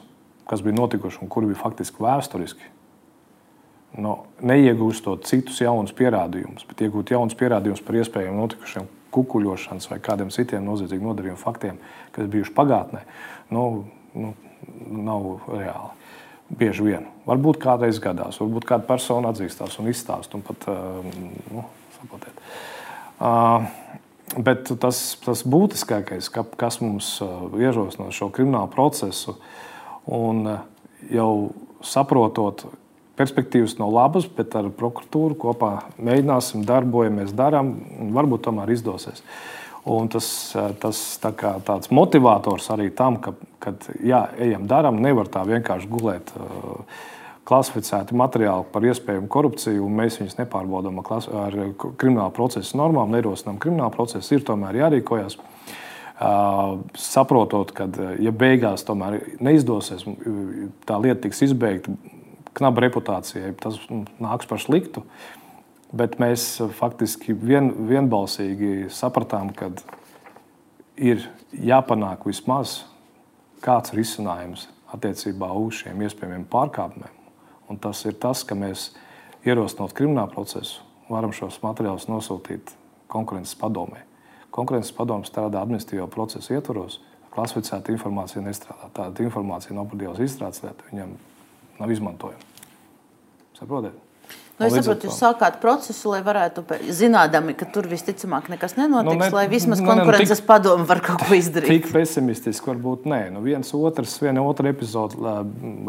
kas 0.50 0.64
bija 0.66 0.78
notikuši 0.78 1.24
un 1.24 1.32
kuri 1.32 1.52
bija 1.52 1.62
faktiski 1.62 2.04
vēsturiski, 2.04 2.74
no, 4.02 4.18
neiegūstot 4.42 5.28
citus 5.30 5.62
jaunus 5.62 5.94
pierādījumus, 5.98 6.66
bet 6.70 6.84
iegūt 6.86 7.14
jaunus 7.14 7.38
pierādījumus 7.40 7.86
par 7.86 8.02
iespējām 8.02 8.38
notikušiem 8.42 8.90
kukuļošanas 9.14 9.90
vai 9.92 10.00
kādiem 10.04 10.32
citiem 10.34 10.66
noziedzīgiem 10.68 11.10
nodarījumiem 11.10 11.42
faktiem, 11.42 11.80
kas 12.16 12.30
bijuši 12.34 12.56
pagātnē, 12.58 13.04
nu, 13.54 13.66
nu, 14.18 14.34
nav 15.04 15.30
reāli. 15.52 15.92
Bieži 16.54 16.86
vien. 16.86 17.08
Varbūt 17.26 17.58
kādreiz 17.64 17.98
gadās, 18.04 18.38
varbūt 18.42 18.68
kāda 18.70 18.86
persona 18.86 19.32
atzīstās 19.34 19.80
un 19.82 19.90
izstāsta. 19.90 20.38
Pat, 20.46 20.68
nu, 21.54 21.64
saprotiet. 21.96 22.44
Uh, 23.24 23.66
bet 24.38 24.72
tas, 24.80 25.02
tas 25.24 25.44
būtiskākais, 25.48 26.30
kas 26.32 26.80
mums 26.82 27.16
ierosina 27.60 28.12
šo 28.14 28.30
kriminālu 28.34 28.72
procesu, 28.74 29.38
un 30.10 30.46
jau 31.12 31.34
saprotot 31.84 32.66
perspektīvas 33.20 33.78
no 33.80 33.90
labas, 33.94 34.28
bet 34.38 34.56
ar 34.58 34.70
prokuratūru 34.74 35.38
kopā 35.40 35.74
mēģināsim, 36.02 36.66
darbojamies, 36.68 37.36
darām, 37.38 37.76
un 38.02 38.14
varbūt 38.16 38.48
tomēr 38.48 38.74
izdosies. 38.74 39.24
Un 39.90 40.08
tas 40.08 40.28
tas 40.80 41.00
tā 41.20 41.34
kā, 41.36 41.58
tāds 41.68 41.92
motivators 41.92 42.70
arī 42.72 42.88
tam, 42.96 43.20
ka, 43.22 43.36
kad 43.64 43.90
jā, 44.00 44.26
ejam, 44.40 44.64
darām, 44.70 45.02
nevar 45.04 45.28
tā 45.32 45.44
vienkārši 45.50 45.92
gulēt. 45.92 46.32
Uh, 46.40 46.86
klasificēti 47.44 48.16
materiāli 48.16 48.64
par 48.72 48.86
iespējamu 48.88 49.28
korupciju, 49.32 49.84
un 49.84 49.98
mēs 50.00 50.16
viņus 50.22 50.38
nepārbaudām 50.38 51.02
ar 51.04 51.58
kriminālu 52.00 52.32
procesu 52.36 52.78
normām, 52.80 53.12
nerosinām 53.12 53.58
kriminālu 53.60 53.92
procesu, 53.92 54.38
ir 54.38 54.46
tomēr 54.48 54.80
jārīkojas. 54.80 55.36
Uh, 55.36 56.78
saprotot, 56.96 57.74
ka, 57.76 57.90
ja 58.22 58.32
beigās 58.32 58.86
tomēr 58.88 59.18
neizdosies, 59.44 60.06
tā 60.88 61.00
lieta 61.04 61.26
tiks 61.26 61.42
izbeigta, 61.50 61.96
knaba 62.58 62.86
reputācijai, 62.86 63.54
tas 63.60 63.80
nāks 64.22 64.50
par 64.50 64.62
sliktu. 64.62 65.04
Bet 65.94 66.18
mēs 66.22 66.58
faktiski 66.74 67.36
vien, 67.38 67.70
vienbalsīgi 67.90 68.90
sapratām, 68.94 69.52
ka 69.54 69.70
ir 70.98 71.28
jāpanāk 71.54 72.26
vismaz 72.26 72.82
kāds 73.64 73.94
risinājums 73.94 74.68
attiecībā 74.94 75.52
uz 75.58 75.84
šiem 75.84 76.02
iespējamiem 76.06 76.48
pārkāpumiem. 76.50 77.14
Un 77.70 77.80
tas 77.82 78.02
ir 78.06 78.18
tas, 78.22 78.42
ka 78.46 78.58
mēs 78.58 78.92
ierosinot 79.46 79.94
kriminālu 79.98 80.34
procesu, 80.34 80.82
varam 81.10 81.34
šos 81.34 81.62
materiālus 81.64 82.10
nosūtīt 82.10 82.74
konkurences 83.12 83.58
padomē. 83.60 84.04
Konkurences 84.54 84.94
padome 84.94 85.30
strādā 85.30 85.62
administratīvo 85.64 86.08
procesu 86.14 86.58
ietvaros, 86.58 87.00
klasificēta 87.34 87.94
informācija 87.94 88.44
nestrādā. 88.46 88.90
Tāda 88.94 89.26
informācija 89.26 89.78
no 89.78 89.86
operatīvās 89.88 90.22
izstrādes 90.26 90.62
lietas 90.66 90.92
viņam 90.92 91.16
nav 91.80 91.92
izmantojama. 91.92 92.52
Saprotiet? 93.58 94.00
Nu, 94.54 94.68
es 94.68 94.76
saprotu, 94.78 95.08
jūs 95.10 95.16
sākāt 95.18 95.56
procesu, 95.64 96.12
lai 96.12 96.20
varētu, 96.24 96.62
zinādami, 96.94 97.56
ka 97.58 97.66
tur 97.74 97.88
visticamāk 97.90 98.52
nekas 98.54 98.76
nenotiks, 98.78 99.18
nu, 99.18 99.24
ne, 99.24 99.30
lai 99.34 99.46
vismaz 99.50 99.82
nu, 99.82 99.88
konkurences 99.90 100.44
tik, 100.44 100.48
padomu 100.48 100.86
var 100.90 101.02
kaut 101.04 101.24
ko 101.26 101.38
izdarīt. 101.38 101.72
Tik 101.72 101.90
pesimistiski 101.96 102.70
varbūt 102.70 103.08
nē. 103.10 103.20
Nu, 103.34 103.42
viens 103.46 103.74
otrs, 103.74 104.14
viena 104.22 104.44
otra 104.46 104.70
epizode 104.70 105.18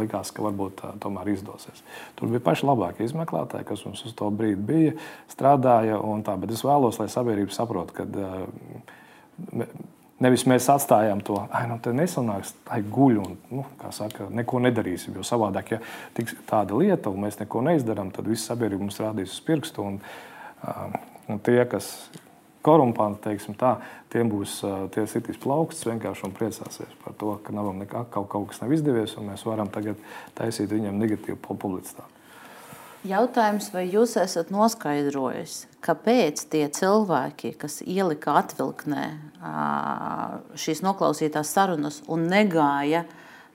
likās, 0.00 0.32
ka 0.32 0.46
varbūt 0.46 0.78
tā, 0.80 0.94
tomēr 1.02 1.34
izdosies. 1.34 1.84
Tur 2.16 2.32
bija 2.32 2.40
paši 2.48 2.68
labākie 2.70 3.04
izmeklētāji, 3.04 3.68
kas 3.68 3.84
mums 3.84 4.00
uz 4.08 4.16
to 4.16 4.30
brīdi 4.32 4.64
bija, 4.72 4.96
strādāja 5.32 6.00
un 6.00 6.24
tā, 6.24 6.38
bet 6.40 6.56
es 6.56 6.64
vēlos, 6.64 6.96
lai 7.02 7.10
sabiedrība 7.12 7.52
saprot, 7.52 7.92
ka 7.92 8.08
uh, 8.08 9.68
Nevis 10.22 10.44
mēs 10.46 10.68
atstājām 10.70 11.24
to, 11.26 11.40
ah, 11.50 11.64
nu, 11.66 11.80
tā 11.82 11.90
nesanāks, 11.96 12.52
tā 12.68 12.78
ir 12.78 12.86
guļ 12.94 13.16
un, 13.18 13.32
nu, 13.50 13.64
kā 13.80 13.90
saka, 13.92 14.28
neko 14.30 14.60
nedarīsim. 14.62 15.16
Jo 15.18 15.24
savādāk, 15.26 15.72
ja 15.74 15.80
tiks 16.14 16.36
tāda 16.46 16.78
lieta, 16.78 17.10
un 17.10 17.24
mēs 17.26 17.40
neko 17.40 17.64
neizdarām, 17.66 18.12
tad 18.14 18.30
viss 18.30 18.46
sabiedrība 18.46 18.86
mums 18.86 19.00
rādīs 19.02 19.34
uz 19.34 19.42
pirkstu. 19.44 19.88
Un, 19.88 19.98
uh, 20.68 20.94
un 21.34 21.42
tie, 21.42 21.58
kas 21.66 21.90
korumpanti, 22.64 23.24
teiksim 23.26 23.56
tā, 23.60 23.74
tiem 24.12 24.30
būs 24.32 24.60
tie 24.94 25.04
sitīs 25.10 25.38
plaukstas 25.42 25.88
vienkārši 25.90 26.28
un 26.28 26.34
priecāsies 26.36 26.98
par 27.02 27.16
to, 27.20 27.34
ka 27.44 27.52
nav 27.56 27.72
nekā, 27.76 28.06
kaut, 28.14 28.30
kaut 28.32 28.48
kas 28.52 28.62
nav 28.62 28.72
izdevies, 28.72 29.16
un 29.20 29.28
mēs 29.32 29.44
varam 29.48 29.70
tagad 29.72 30.00
taisīt 30.38 30.72
viņiem 30.72 31.00
negatīvu 31.02 31.40
publicitāti. 31.44 32.23
Jautājums, 33.04 33.66
vai 33.68 33.82
jūs 33.92 34.14
esat 34.16 34.48
noskaidrojis, 34.54 35.66
kāpēc 35.84 36.46
tie 36.48 36.62
cilvēki, 36.72 37.50
kas 37.60 37.82
ielika 37.84 38.38
atvilknē 38.40 39.04
šīs 40.56 40.80
noklausītās 40.86 41.52
sarunas 41.52 42.00
un 42.08 42.24
negāja 42.32 43.04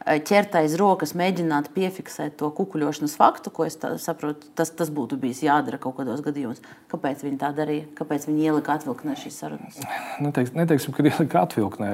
ķert 0.06 0.54
aiz 0.62 0.76
rokas, 0.80 1.16
mēģināt 1.18 1.72
piefiksēt 1.74 2.38
to 2.40 2.52
kukuļošanas 2.56 3.18
faktu, 3.18 3.52
ko 3.54 3.66
es 3.66 3.76
saprotu, 4.06 4.54
tas, 4.56 4.70
tas 4.70 4.94
būtu 4.94 5.18
bijis 5.20 5.42
jādara 5.48 5.82
kaut 5.82 5.98
kādos 5.98 6.22
gadījumos. 6.26 6.62
Kāpēc 6.92 7.26
viņi 7.26 7.42
tā 7.42 7.50
darīja? 7.58 7.90
Kāpēc 7.98 8.30
viņi 8.30 8.50
ielika 8.52 8.78
atvilknē 8.78 9.18
šīs 9.20 9.44
sarunas? 9.44 9.82
Neteiks, 10.24 10.54
neteiksim, 10.56 10.94
ka 10.94 11.10
ielika 11.10 11.44
atvilknē. 11.48 11.92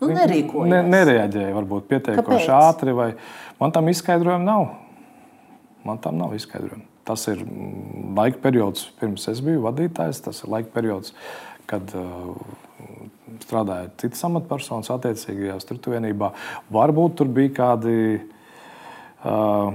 Nu, 0.00 0.14
nerīkojās. 0.16 0.72
ne, 0.72 0.80
nereaģēja 0.96 1.56
varbūt 1.60 1.90
pietiekoši 1.92 2.54
ātri, 2.56 2.96
vai 2.96 3.10
man 3.60 3.76
tam 3.76 3.92
izskaidrojumu 3.92 4.48
nav. 4.48 4.70
Man 5.86 6.00
tam 6.02 6.18
nav 6.20 6.34
izskaidrojuma. 6.36 6.84
Tas 7.08 7.26
ir 7.32 7.40
mm, 7.44 8.12
laika 8.18 8.42
periods, 8.42 8.88
pirms 9.00 9.26
es 9.32 9.40
biju 9.44 9.64
vadītājs. 9.64 10.22
Tas 10.26 10.42
ir 10.44 10.52
laika 10.52 10.72
periods, 10.74 11.14
kad 11.70 11.94
uh, 11.96 12.34
strādāja 13.44 13.88
citas 14.00 14.22
amatpersonas 14.28 14.92
attiecīgajā 14.92 15.56
struktūrvienībā. 15.64 16.32
Varbūt 16.74 17.18
tur 17.20 17.32
bija 17.34 17.56
kādi. 17.62 17.96
Uh, 19.20 19.74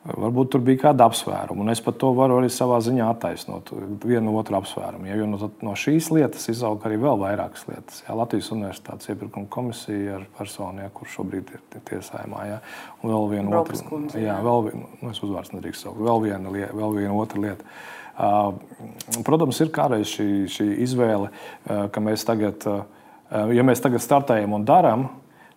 Varbūt 0.00 0.54
tur 0.54 0.62
bija 0.64 0.80
kāda 0.86 1.04
apsvēruma, 1.10 1.60
un 1.60 1.68
es 1.74 1.82
par 1.84 1.92
to 2.00 2.08
varu 2.16 2.38
arī 2.40 2.48
savā 2.48 2.78
ziņā 2.80 3.04
attaisnot 3.12 3.68
vienu 4.00 4.32
otru 4.40 4.56
apsvērumu. 4.56 5.04
Ja, 5.10 5.26
no, 5.28 5.50
no 5.60 5.74
šīs 5.76 6.08
lietas 6.16 6.48
izauga 6.48 6.88
arī 6.88 6.96
vēl 7.02 7.20
vairākas 7.20 7.66
lietas. 7.68 7.98
Ja, 8.06 8.16
Latvijas 8.16 8.48
Universitātes 8.54 9.10
iepirkuma 9.12 9.50
komisija 9.52 10.16
ar 10.16 10.24
personu, 10.38 10.86
ja, 10.86 10.92
kurš 10.96 11.18
šobrīd 11.18 11.52
ir 11.52 11.84
tiesājumā, 11.92 12.46
ja, 12.48 12.58
un 13.02 13.12
vēl 13.12 13.28
viena 13.34 13.60
otra 13.60 13.76
lieta. 13.76 14.24
Jā, 14.24 14.38
vēl 14.48 14.66
viena, 14.70 14.88
nu, 15.02 15.12
es 15.12 15.20
uzvārds 15.20 15.52
nedrīkst 15.52 15.84
saukt, 15.84 16.00
vēl 16.08 16.24
viena, 16.24 16.56
lieta, 16.56 16.72
vēl 16.80 16.96
viena 16.96 17.20
otra 17.20 17.44
lieta. 17.44 17.76
Uh, 18.20 19.20
protams, 19.28 19.60
ir 19.60 19.68
kādreiz 19.76 20.08
šī, 20.08 20.30
šī 20.48 20.70
izvēle, 20.88 21.28
uh, 21.28 21.86
ka 21.92 22.00
mēs 22.04 22.24
tagad, 22.28 22.64
uh, 22.72 23.52
ja 23.52 23.68
mēs 23.68 23.84
tagad 23.84 24.00
startējam 24.00 24.56
un 24.56 24.64
darām, 24.64 25.10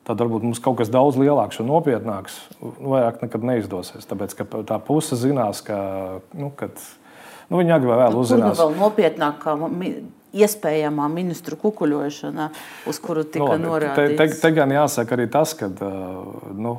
tad 0.08 0.20
varbūt 0.20 0.46
mums 0.48 0.62
kaut 0.64 0.80
kas 0.82 0.92
daudz 0.94 1.18
lielāks 1.20 1.62
un 1.64 1.70
nopietnāks 1.72 2.40
vairāk 2.62 3.22
nekad 3.24 3.46
neizdosies. 3.48 4.08
Tāpēc 4.10 4.36
tā 4.68 4.80
puse 4.84 5.18
zinās, 5.20 5.64
ka 5.66 5.78
nu, 6.36 6.52
kad, 6.60 6.76
nu, 7.50 7.62
viņi 7.62 7.78
agrāk 7.78 7.94
vai 7.94 8.02
vēl 8.04 8.18
nu, 8.18 8.26
uzzinās. 8.26 8.58
Tur 8.60 8.66
vēl 8.66 8.76
nopietnāk, 8.82 9.40
kā 9.44 9.56
iespējamā 10.34 11.08
ministru 11.14 11.58
kukuļošana, 11.62 12.50
uz 12.90 13.00
kuru 13.04 13.24
tika 13.24 13.54
no, 13.54 13.62
norādīts. 13.70 14.18
Te, 14.18 14.34
te, 14.34 14.42
te 14.42 14.54
gan 14.56 14.74
jāsaka 14.74 15.16
arī 15.16 15.30
tas, 15.32 15.54
ka, 15.58 15.70
nu, 16.58 16.76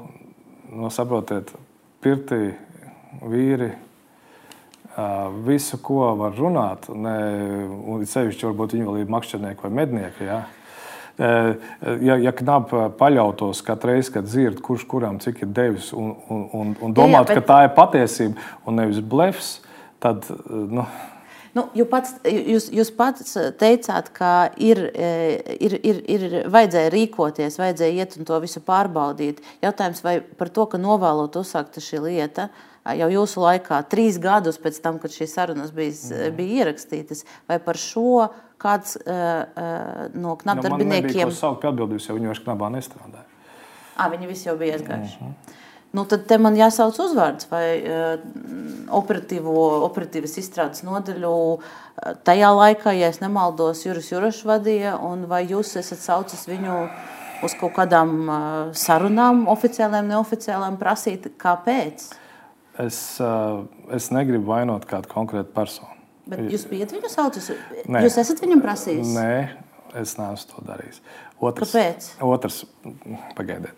nu, 0.74 0.90
saprotiet, 0.92 1.54
pirtī 2.04 2.48
vīri 3.22 3.70
visu, 5.46 5.78
ko 5.82 6.12
var 6.18 6.34
runāt, 6.38 6.90
ne, 6.94 7.14
un 7.90 8.04
sevišķi 8.06 8.46
varbūt 8.50 8.76
viņi 8.76 8.86
vēl 8.88 9.00
ir 9.02 9.14
makšķernieki 9.14 9.66
vai 9.66 9.72
mednieki. 9.80 10.28
Ja? 10.28 10.42
Ja, 11.18 12.18
ja 12.18 12.34
knapi 12.34 12.88
paļautos 12.98 13.62
katru 13.66 13.94
reizi, 13.94 14.12
kad 14.16 14.28
dzird, 14.28 14.60
kurš 14.64 14.86
kuram 14.90 15.20
cik 15.22 15.44
ir 15.46 15.54
devis, 15.54 15.92
un, 15.94 16.14
un, 16.28 16.44
un, 16.52 16.76
un 16.80 16.94
domāt, 16.96 17.14
jā, 17.14 17.22
jā, 17.22 17.26
bet... 17.30 17.40
ka 17.40 17.48
tā 17.52 17.58
ir 17.68 17.74
patiesība 17.76 18.52
un 18.66 18.80
nevis 18.82 19.02
blefs, 19.02 19.56
tad. 20.02 20.26
Nu, 20.50 20.86
Nu, 21.54 21.68
jūs, 21.70 21.86
pats, 21.86 22.16
jūs, 22.26 22.64
jūs 22.74 22.88
pats 22.98 23.36
teicāt, 23.60 24.08
ka 24.16 24.30
ir, 24.58 24.80
ir, 25.54 25.76
ir, 25.86 26.00
ir 26.10 26.24
vajadzēja 26.50 26.90
rīkoties, 26.90 27.58
vajadzēja 27.60 28.02
iet 28.02 28.16
un 28.18 28.26
to 28.26 28.40
visu 28.42 28.62
pārbaudīt. 28.66 29.38
Jautājums, 29.62 30.02
vai 30.02 30.16
par 30.18 30.50
to, 30.50 30.66
ka 30.72 30.80
novēlot 30.82 31.38
uzsākta 31.38 31.82
šī 31.84 32.02
lieta, 32.08 32.48
jau 32.98 33.08
jūsu 33.12 33.44
laikā, 33.44 33.78
trīs 33.86 34.18
gadus 34.18 34.58
pēc 34.58 34.80
tam, 34.82 34.98
kad 34.98 35.14
šīs 35.14 35.36
sarunas 35.38 35.70
bija, 35.76 36.26
bija 36.34 36.64
ierakstītas, 36.64 37.22
vai 37.46 37.60
par 37.62 37.78
šo 37.78 38.26
kāds 38.64 38.96
uh, 39.04 40.08
no 40.16 40.34
knapdarbiniekiem. 40.40 41.28
Nu, 41.28 41.36
saukt 41.36 41.66
atbildības, 41.68 42.08
jo 42.08 42.16
viņi 42.16 42.32
vairs 42.32 42.42
knabā 42.46 42.72
nestrādāja. 42.74 43.28
À, 43.94 44.08
viņi 44.10 44.26
visi 44.26 44.48
jau 44.48 44.56
bija 44.58 44.78
aizgājuši. 44.78 45.20
Uh 45.20 45.28
-huh. 45.28 45.60
Nu, 45.94 46.02
tad 46.10 46.32
man 46.42 46.56
jāsauc 46.58 46.96
uzvārds 46.98 47.46
vai 47.52 47.66
uh, 47.86 48.16
operatīvas 48.98 50.34
izstrādes 50.40 50.82
nodaļu. 50.82 51.34
Tajā 52.26 52.50
laikā, 52.50 52.94
ja 52.98 53.12
es 53.12 53.20
nemaldos, 53.22 53.84
Juris 53.86 54.10
Jurašs 54.10 54.42
vadīja, 54.48 54.96
un 54.98 55.28
vai 55.30 55.44
jūs 55.46 55.76
esat 55.78 56.02
saucis 56.02 56.48
viņu 56.50 56.80
uz 57.46 57.54
kaut 57.60 57.76
kādām 57.76 58.16
uh, 58.26 58.36
sarunām, 58.74 59.44
oficiālām, 59.52 60.10
neoficiālām, 60.10 60.80
prasīt, 60.80 61.30
kāpēc? 61.38 62.08
Es, 62.82 63.00
uh, 63.22 63.62
es 63.94 64.10
negribu 64.10 64.50
vainot 64.50 64.88
kādu 64.90 65.12
konkrētu 65.14 65.54
personu. 65.54 65.93
Bet 66.28 66.46
jūs 66.48 66.64
bijat 66.70 66.94
viņu 66.94 67.10
saucis? 67.12 67.50
Nē. 67.84 68.04
Jūs 68.06 68.16
esat 68.22 68.40
viņam 68.40 68.62
prasījis? 68.64 69.10
Nē, 69.12 69.32
es 70.00 70.14
neesmu 70.16 70.54
to 70.54 70.64
darījis. 70.64 71.02
Otrs, 71.44 71.74
Kāpēc? 71.74 72.06
Otrs, 72.24 72.62
pagaidiet. 73.36 73.74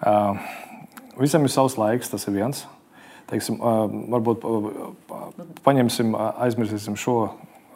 Uh, 0.00 0.36
visam 1.20 1.44
ir 1.46 1.52
savs 1.52 1.78
laiks, 1.80 2.12
tas 2.12 2.26
ir 2.28 2.36
viens. 2.36 2.66
Teiksim, 3.30 3.60
uh, 3.62 3.86
varbūt 4.12 4.44
uh, 4.44 4.92
paņemsim, 5.64 6.12
aizmirsīsim 6.18 6.98
šo 7.00 7.16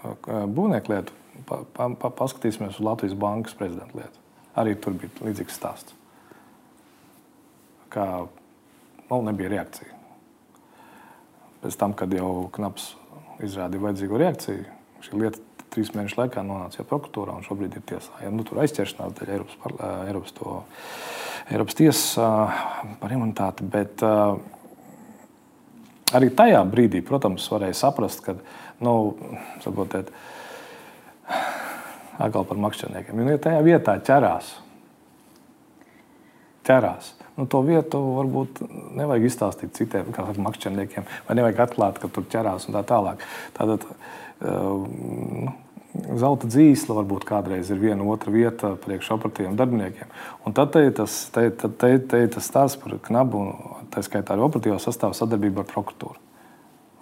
būvnieku 0.05 0.93
lietu, 0.93 1.15
pa, 1.49 1.63
pa, 1.73 1.89
pa, 1.97 2.11
paskatīsimies 2.13 2.77
uz 2.77 2.85
Latvijas 2.85 3.17
bankas 3.17 3.57
prezidenta 3.57 3.97
lietu. 3.97 4.21
Arī 4.61 4.75
tur 4.77 4.97
bija 5.01 5.25
līdzīgs 5.25 5.57
stāsts. 5.57 5.97
kā 7.95 8.27
nu, 9.11 9.23
nebija 9.23 9.53
reakcija. 9.53 9.95
Pēc 11.63 11.77
tam, 11.81 11.95
kad 11.97 12.13
jau 12.13 12.51
knaps 12.53 12.93
izrādīja 13.43 13.83
vajadzīgo 13.83 14.21
reakciju, 14.21 14.65
šī 15.05 15.21
lieta 15.21 15.43
trīs 15.75 15.91
mēnešu 15.95 16.21
laikā 16.21 16.45
nonāca 16.47 16.81
jau 16.81 16.87
prokuratūrā 16.89 17.35
un 17.35 17.47
šobrīd 17.47 17.79
ir 17.79 17.85
tiesā. 17.89 18.13
Ja, 18.23 18.31
nu, 18.31 18.45
tur 18.47 18.61
aizķeršanās 18.63 19.17
dēļ 19.19 19.33
Eiropas, 19.37 19.57
par, 19.63 19.75
Eiropas, 20.07 20.35
to, 20.37 20.59
Eiropas 21.51 21.79
tiesas 21.79 22.05
par 23.01 23.15
imunitāti. 23.17 23.67
Bet, 23.75 24.05
arī 26.15 26.31
tajā 26.39 26.63
brīdī, 26.71 27.03
protams, 27.07 27.49
varēja 27.51 27.81
saprast, 27.81 28.23
ka, 28.27 28.37
nu, 28.85 28.95
saprotiet, 29.65 30.13
atkal 32.23 32.47
par 32.47 32.63
makšķerniekiem. 32.69 33.25
Jo 33.25 33.35
ja 33.35 33.43
tajā 33.49 33.67
vietā 33.67 33.99
ķerās. 34.07 34.55
ķerās. 36.65 37.13
Nu, 37.35 37.49
to 37.51 37.65
vietu 37.67 37.99
varbūt 38.21 38.63
nevajag 38.95 39.27
izstāstīt 39.27 39.75
citiem 39.75 40.13
makšķerniekiem, 40.15 41.07
vai 41.27 41.37
nevajag 41.41 41.65
atklāt, 41.67 41.99
ka 41.99 42.11
tur 42.13 42.29
ķerās 42.31 42.69
un 42.69 42.77
tā 42.77 42.85
tālāk. 42.87 43.25
Tātad, 43.57 43.87
uh, 43.91 44.87
nu, 44.87 45.55
Zelta 45.95 46.49
dzīsla 46.51 46.97
varbūt 46.97 47.23
kādreiz 47.29 47.69
ir 47.71 47.79
viena 47.79 48.03
otra 48.11 48.33
vieta 48.35 48.73
priekšoperatīviem 48.83 49.55
darbiniekiem. 49.59 50.11
Un 50.43 50.57
tad 50.57 50.73
te 50.75 50.83
ir 50.89 50.95
tas, 50.99 51.21
te, 51.35 51.47
te, 51.55 51.71
te, 51.71 51.91
te 52.11 52.23
tas 52.35 52.49
stāsts 52.51 52.81
par 52.83 52.97
knabu, 53.07 53.45
un 53.47 53.91
tā 53.95 54.03
skaitā 54.03 54.35
arī 54.35 54.43
operatīvo 54.43 54.81
sastāvu 54.83 55.15
sadarbību 55.15 55.63
ar 55.63 55.71
prokuratūru. 55.71 56.24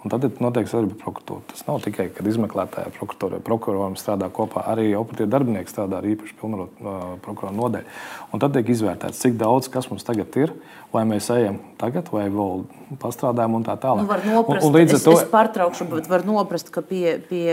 Un 0.03 0.11
tad 0.11 0.25
noteikti 0.43 0.67
sadarbība 0.67 0.97
ar 0.97 1.01
prokuratūru. 1.05 1.43
Tas 1.47 1.63
nav 1.63 1.77
tikai, 1.85 2.09
kad 2.11 2.27
izmeklētāja 2.27 2.91
prokuratūra 2.97 3.37
vai 3.37 3.45
prokuroram 3.47 3.93
strādā 3.95 4.27
kopā, 4.35 4.65
arī 4.73 4.89
operatīvi 4.99 5.31
darbinieki 5.31 5.71
strādā 5.71 6.01
ar 6.01 6.07
īpašu 6.11 6.35
pilnvaru 6.41 6.65
uh, 6.67 7.03
prokuroru 7.23 7.55
nodeļu. 7.55 7.93
Un 8.35 8.43
tad 8.43 8.57
tiek 8.57 8.71
izvērtēts, 8.73 9.21
cik 9.23 9.37
daudz 9.39 9.69
kas 9.71 9.87
mums 9.87 10.03
tagad 10.03 10.35
ir, 10.41 10.51
vai 10.91 11.05
mēs 11.07 11.29
ejam 11.31 11.61
tagad, 11.79 12.11
vai 12.11 12.25
vēl 12.33 12.65
pastrādājam 12.99 13.55
un 13.55 13.63
tā 13.67 13.77
tālāk. 13.79 14.03
Nu, 14.03 14.33
noprast, 14.35 14.65
un, 14.67 14.73
un 14.73 14.75
līdz 14.75 14.97
ar 14.97 15.05
to 15.05 15.15
es 15.21 15.31
pārtraukšu, 15.31 15.87
bet 15.93 16.11
var 16.11 16.27
noprast, 16.27 16.73
ka 16.75 16.83
pie, 16.83 17.15
pie 17.29 17.47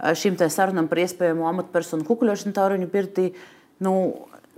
šīm 0.00 0.40
sarunām 0.48 0.88
par 0.88 1.04
iespējamo 1.04 1.44
amatpersonu 1.52 2.08
kukuļošanu 2.08 2.56
Tauriņu 2.56 2.88
pirtī. 2.92 3.28
Nu, 3.84 3.92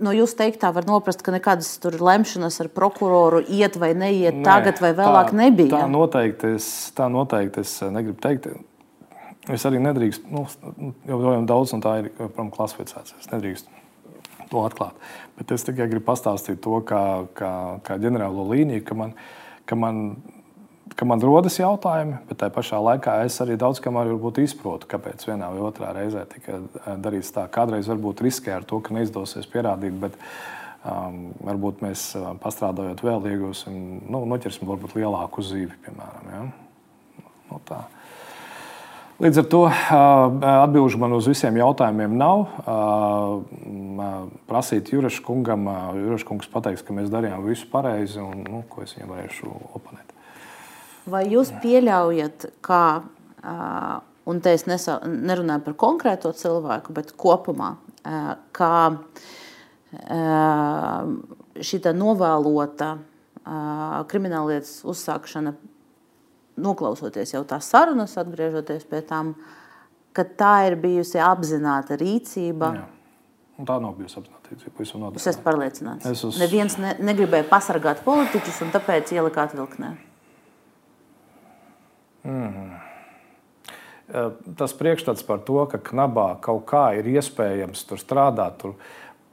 no 0.03 0.13
jūsu 0.15 0.37
teiktā 0.39 0.71
var 0.75 0.87
noprast, 0.87 1.23
ka 1.25 1.33
nekādas 1.35 1.71
tur 1.83 1.97
lemšanas 2.03 2.59
ar 2.63 2.71
prokuroru 2.73 3.41
iet 3.45 3.77
vai 3.79 3.91
neiet 3.97 4.39
Nē, 4.39 4.45
tagad 4.45 4.81
vai 4.83 4.93
vēlāk 4.97 5.31
tā, 5.33 5.39
nebija. 5.39 5.73
Tā 5.75 5.91
noteikti, 5.91 6.53
es, 6.59 6.69
tā 6.97 7.09
noteikti 7.11 7.63
es 7.65 7.75
negribu 7.89 8.19
teikt. 8.23 8.49
Es 9.49 9.63
arī 9.65 9.79
nedrīkstu, 9.81 10.29
nu, 10.29 10.45
joprojām 11.09 11.47
daudz 11.49 11.73
no 11.73 11.81
tā 11.81 11.95
ir 12.03 12.09
klasificēts. 12.53 13.15
Es 13.17 13.31
nedrīkstu 13.31 13.79
to 14.49 14.65
atklāt. 14.65 14.97
Bet 15.37 15.53
es 15.55 15.65
tikai 15.65 15.87
gribu 15.89 16.07
pastāstīt 16.09 16.61
to, 16.63 16.81
kā, 16.85 17.03
kā, 17.37 17.53
kā 17.85 17.97
ģenerālo 18.01 18.45
līniju, 18.49 18.83
ka 18.85 18.97
man, 18.97 19.15
ka 19.69 19.77
man 19.79 20.03
ka 20.95 21.07
man 21.07 21.21
rodas 21.23 21.57
jautājumi, 21.59 22.19
bet 22.29 22.39
tajā 22.41 22.53
pašā 22.55 22.79
laikā 22.83 23.17
es 23.25 23.37
arī 23.43 23.57
daudz 23.59 23.81
kam 23.83 23.99
arī 23.99 24.15
izprotu, 24.43 24.87
kāpēc 24.89 25.25
vienā 25.27 25.49
vai 25.53 25.65
otrā 25.65 25.91
reizē 25.95 26.25
tika 26.29 26.59
eh, 26.59 26.95
darīts 26.97 27.33
tā. 27.35 27.47
Kādreiz 27.51 27.89
varbūt 27.91 28.23
riskē 28.25 28.55
ar 28.57 28.67
to, 28.67 28.79
ka 28.79 28.95
neizdosies 28.95 29.49
pierādīt, 29.49 29.95
bet 29.99 30.17
um, 30.83 31.31
varbūt 31.45 31.83
mēs 31.85 32.09
eh, 32.15 32.25
pastrādājot 32.43 33.03
vēl 33.05 33.29
iegūsim, 33.35 33.77
nu, 34.09 34.25
noķersim 34.29 34.67
varbūt 34.69 34.97
lielāku 34.99 35.45
zīvi, 35.45 35.75
piemēram. 35.85 36.33
Ja? 36.33 36.43
Nu, 37.49 37.61
tā. 37.67 37.85
Līdz 39.19 39.41
ar 39.41 39.47
to 39.51 39.65
uh, 39.67 39.73
atbildžu 40.63 41.01
man 41.01 41.11
uz 41.17 41.25
visiem 41.27 41.57
jautājumiem 41.59 42.13
nav. 42.15 42.45
Prasīt 44.47 44.93
Juraša 44.93 45.25
kungam, 45.25 45.67
Juraša 45.97 46.29
kungs 46.29 46.47
pateiks, 46.53 46.85
ka 46.87 46.95
mēs 46.95 47.11
darījām 47.11 47.43
visu 47.43 47.67
pareizi 47.67 48.23
un 48.23 48.45
nu, 48.45 48.61
ko 48.71 48.85
es 48.85 48.95
viņam 48.95 49.11
varēšu 49.11 49.51
oponēt. 49.75 50.15
Vai 51.09 51.23
jūs 51.31 51.51
pieļaujat, 51.63 52.45
ka, 52.65 52.81
un 54.29 54.41
te 54.43 54.53
es 54.55 54.65
nesa, 54.69 54.99
nerunāju 55.05 55.65
par 55.67 55.77
konkrēto 55.85 56.31
cilvēku, 56.37 56.93
bet 56.95 57.13
kopumā, 57.19 57.75
ka 58.55 58.73
šī 61.69 61.81
novēlota 61.97 62.91
krimināllietas 64.09 64.83
uzsākšana, 64.89 65.55
noklausoties 66.59 67.33
jau 67.33 67.41
tās 67.47 67.69
sarunas, 67.71 68.17
atgriežoties 68.19 68.85
pie 68.89 69.01
tām, 69.07 69.33
ka 70.13 70.25
tā 70.27 70.55
ir 70.67 70.75
bijusi 70.81 71.21
apzināta 71.23 71.97
rīcība? 71.99 72.73
Jā. 72.75 72.87
Un 73.59 73.67
tā 73.67 73.75
nav 73.81 73.95
bijusi 73.97 74.19
apzināta 74.19 74.53
rīcība. 74.53 75.15
Es 75.15 75.29
esmu 75.31 75.45
pārliecināts. 75.47 76.11
Es 76.11 76.23
uz... 76.27 76.37
Neviens 76.41 76.77
ne, 76.81 76.93
negribēja 76.99 77.47
pasargāt 77.49 78.03
politiķus, 78.05 78.61
un 78.65 78.75
tāpēc 78.75 79.15
ielikāt 79.15 79.55
vilknē. 79.57 79.95
Mm. 82.29 82.77
Tas 84.57 84.73
priekšstats 84.73 85.25
par 85.25 85.41
to, 85.45 85.59
ka 85.69 85.77
knabā 85.91 86.31
kaut 86.41 86.63
kā 86.69 86.87
ir 86.97 87.09
iespējams 87.11 87.83
tur 87.89 88.01
strādāt, 88.01 88.57
tur 88.61 88.77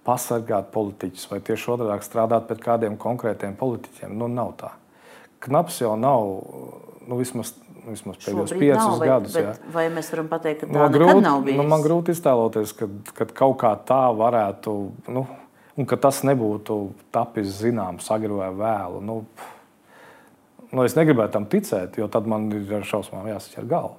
pasargāt 0.06 0.68
politiķus, 0.74 1.28
vai 1.30 1.40
tieši 1.44 1.70
otrādi 1.74 2.04
strādāt 2.06 2.44
pret 2.50 2.60
kādiem 2.62 2.98
konkrētiem 3.00 3.56
politiķiem, 3.58 4.12
nu 4.16 4.28
nav 4.30 4.52
tā. 4.60 4.74
Knaps 5.46 5.80
jau 5.80 5.94
nav 6.00 6.28
nu, 7.06 7.18
vismaz, 7.18 7.54
vismaz 7.86 8.20
pēdējos 8.20 8.52
Šobrīd 8.52 8.62
piecus 8.62 8.84
nav, 8.84 9.02
gadus. 9.02 9.34
Bet, 9.36 9.48
bet 9.48 9.74
vai 9.74 9.86
mēs 9.94 10.12
varam 10.12 10.30
pateikt, 10.30 10.62
ka 10.62 10.70
tā 10.70 10.76
no, 10.76 10.86
grūti, 10.92 11.24
nav 11.24 11.42
bijis? 11.46 11.58
Nu, 11.60 11.66
man 11.72 11.84
grūti 11.84 12.14
iztēloties, 12.16 12.76
ka, 12.78 12.88
ka 13.18 13.28
kaut 13.42 13.58
kā 13.62 13.72
tā 13.88 14.04
varētu, 14.16 14.76
nu, 15.16 15.26
un 15.76 15.88
ka 15.88 15.98
tas 16.00 16.22
nebūtu 16.26 16.78
tapis 17.14 17.58
zināms 17.60 18.08
agri 18.14 18.32
vai 18.36 18.50
vēlu. 18.56 19.02
Nu, 19.04 19.20
Nu, 20.76 20.84
es 20.84 20.92
negribētu 20.92 21.32
tam 21.38 21.46
ticēt, 21.48 21.96
jo 21.96 22.04
tad 22.12 22.26
man 22.28 22.50
ir 22.52 22.68
ar 22.76 22.84
šausmām 22.84 23.30
jāsaķer 23.30 23.64
galva. 23.70 23.96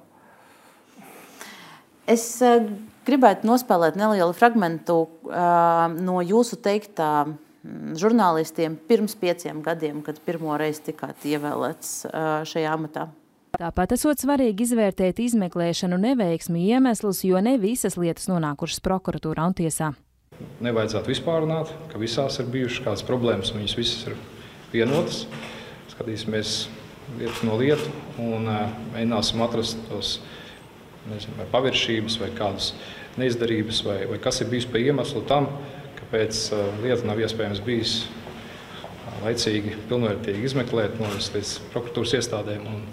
Es 2.08 2.24
uh, 2.44 2.68
gribētu 3.08 3.48
nospēlēt 3.48 3.98
nelielu 3.98 4.36
fragment 4.36 4.92
uh, 4.94 5.08
no 5.90 6.22
jūsu 6.22 6.60
teiktā 6.62 7.26
mm, 7.26 7.96
žurnālistiem 7.98 8.78
pirms 8.88 9.18
pieciem 9.18 9.58
gadiem, 9.66 10.04
kad 10.06 10.22
pirmo 10.22 10.54
reizi 10.60 10.86
tikāt 10.92 11.26
ievēlēts 11.26 11.90
uh, 12.06 12.30
šajā 12.48 12.78
amatā. 12.78 13.08
Tāpat 13.58 13.96
esot 13.96 14.22
svarīgi 14.22 14.68
izvērtēt 14.68 15.18
izmeklēšanu 15.24 15.98
neveiksmi 15.98 16.68
iemeslus, 16.70 17.24
jo 17.26 17.42
ne 17.42 17.56
visas 17.58 17.98
lietas 17.98 18.30
nonākušas 18.30 18.84
prokuratūrā 18.86 19.50
un 19.50 19.58
tiesā. 19.58 19.90
Nevajadzētu 20.62 21.10
vispār 21.10 21.42
runāt, 21.42 21.74
ka 21.90 21.98
visās 21.98 22.38
ir 22.38 22.52
bijušas 22.54 22.84
kādas 22.86 23.06
problēmas, 23.08 23.50
un 23.50 23.64
viņas 23.64 23.78
visas 23.80 24.10
ir 24.12 24.20
vienotas. 24.70 25.24
Uh, 25.26 25.57
skatīsimies 25.98 26.68
lietu 27.18 27.46
no 27.48 27.56
lietu 27.58 27.90
un 28.22 28.46
mēģināsim 28.46 29.40
atrast 29.42 29.80
tos 29.88 30.18
nezinu, 31.08 31.34
vai 31.40 31.46
paviršības, 31.50 32.18
vai 32.22 32.28
kādas 32.36 32.70
neizdarības, 33.18 33.80
vai, 33.82 33.96
vai 34.06 34.20
kas 34.22 34.38
ir 34.44 34.50
bijis 34.52 34.68
par 34.70 34.78
iemeslu 34.78 35.24
tam, 35.26 35.48
kāpēc 35.98 36.42
lieta 36.84 37.08
nav 37.08 37.18
iespējams 37.24 37.62
bijis 37.66 37.96
laicīgi, 39.24 39.74
pilnvērtīgi 39.90 40.46
izmeklēt, 40.46 41.00
novest 41.02 41.34
līdz 41.34 41.54
prokuratūras 41.72 42.14
iestādēm 42.20 42.68
un 42.70 42.84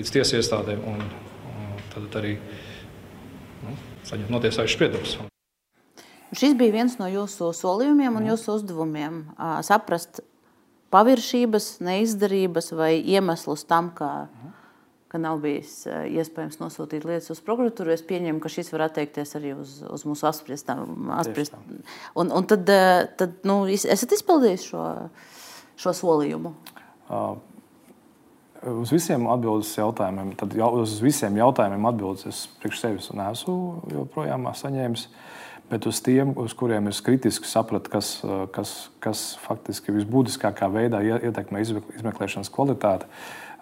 līdz 0.00 0.14
tiesu 0.16 0.40
iestādēm, 0.40 0.82
un, 0.82 1.04
un 1.52 1.84
tad 1.92 2.18
arī 2.18 2.34
nu, 3.62 3.76
saņemt 4.08 4.34
notiesājuši 4.34 4.80
spriedumus. 4.80 5.14
Šis 6.34 6.58
bija 6.58 6.74
viens 6.74 6.98
no 6.98 7.06
jūsu 7.06 7.52
solījumiem 7.54 8.18
un 8.18 8.26
jūsu 8.32 8.58
uzdevumiem- 8.58 9.22
saprast, 9.70 10.24
paviršības, 10.94 11.78
neizdarības 11.84 12.72
vai 12.76 12.92
iemeslus 13.00 13.64
tam, 13.68 13.90
ka, 13.96 14.28
ka 15.12 15.20
nav 15.20 15.42
bijis 15.44 15.82
eh, 15.88 16.06
iespējams 16.20 16.60
nosūtīt 16.62 17.06
lietas 17.08 17.32
uz 17.34 17.42
prokuratūru. 17.44 17.92
Es 17.94 18.04
pieņemu, 18.06 18.40
ka 18.42 18.52
šis 18.52 18.72
var 18.74 18.88
attiekties 18.88 19.36
arī 19.38 19.54
uz, 19.58 19.78
uz 19.84 20.06
mūsu 20.08 20.28
apspriestām. 20.30 21.10
Apspriest. 21.18 21.58
Un, 22.18 22.32
un 22.32 22.48
tad, 22.48 22.64
eh, 22.72 23.04
tad 23.20 23.44
nu, 23.48 23.60
esat 23.68 24.16
izpildījis 24.16 24.70
šo, 24.72 24.86
šo 25.80 25.94
solījumu? 26.04 26.56
Uh. 27.08 27.36
Uz 28.58 28.90
visiem 28.90 29.22
atbildes 29.30 29.68
jautājumiem, 29.78 30.32
tad 30.34 30.56
jau, 30.58 30.72
uz 30.80 30.96
visiem 30.98 31.36
jautājumiem 31.38 31.84
atbildes 31.92 32.26
es 32.26 32.40
priekš 32.58 32.80
sevis 32.82 33.04
neesmu 33.14 33.54
joprojām 33.94 34.48
saņēmis. 34.50 35.04
Uh, 35.06 35.28
Bet 35.68 35.84
uz 35.86 36.00
tiem, 36.00 36.32
uz 36.40 36.54
kuriem 36.56 36.88
es 36.88 37.02
kritiski 37.04 37.48
sapratu, 37.48 37.90
kas, 37.92 38.14
kas, 38.54 38.72
kas 39.04 39.24
faktiski 39.42 39.92
visbūtiskākā 39.92 40.70
veidā 40.72 41.02
ietekmē 41.04 41.60
izmeklēšanas 41.60 42.48
kvalitāti 42.54 43.08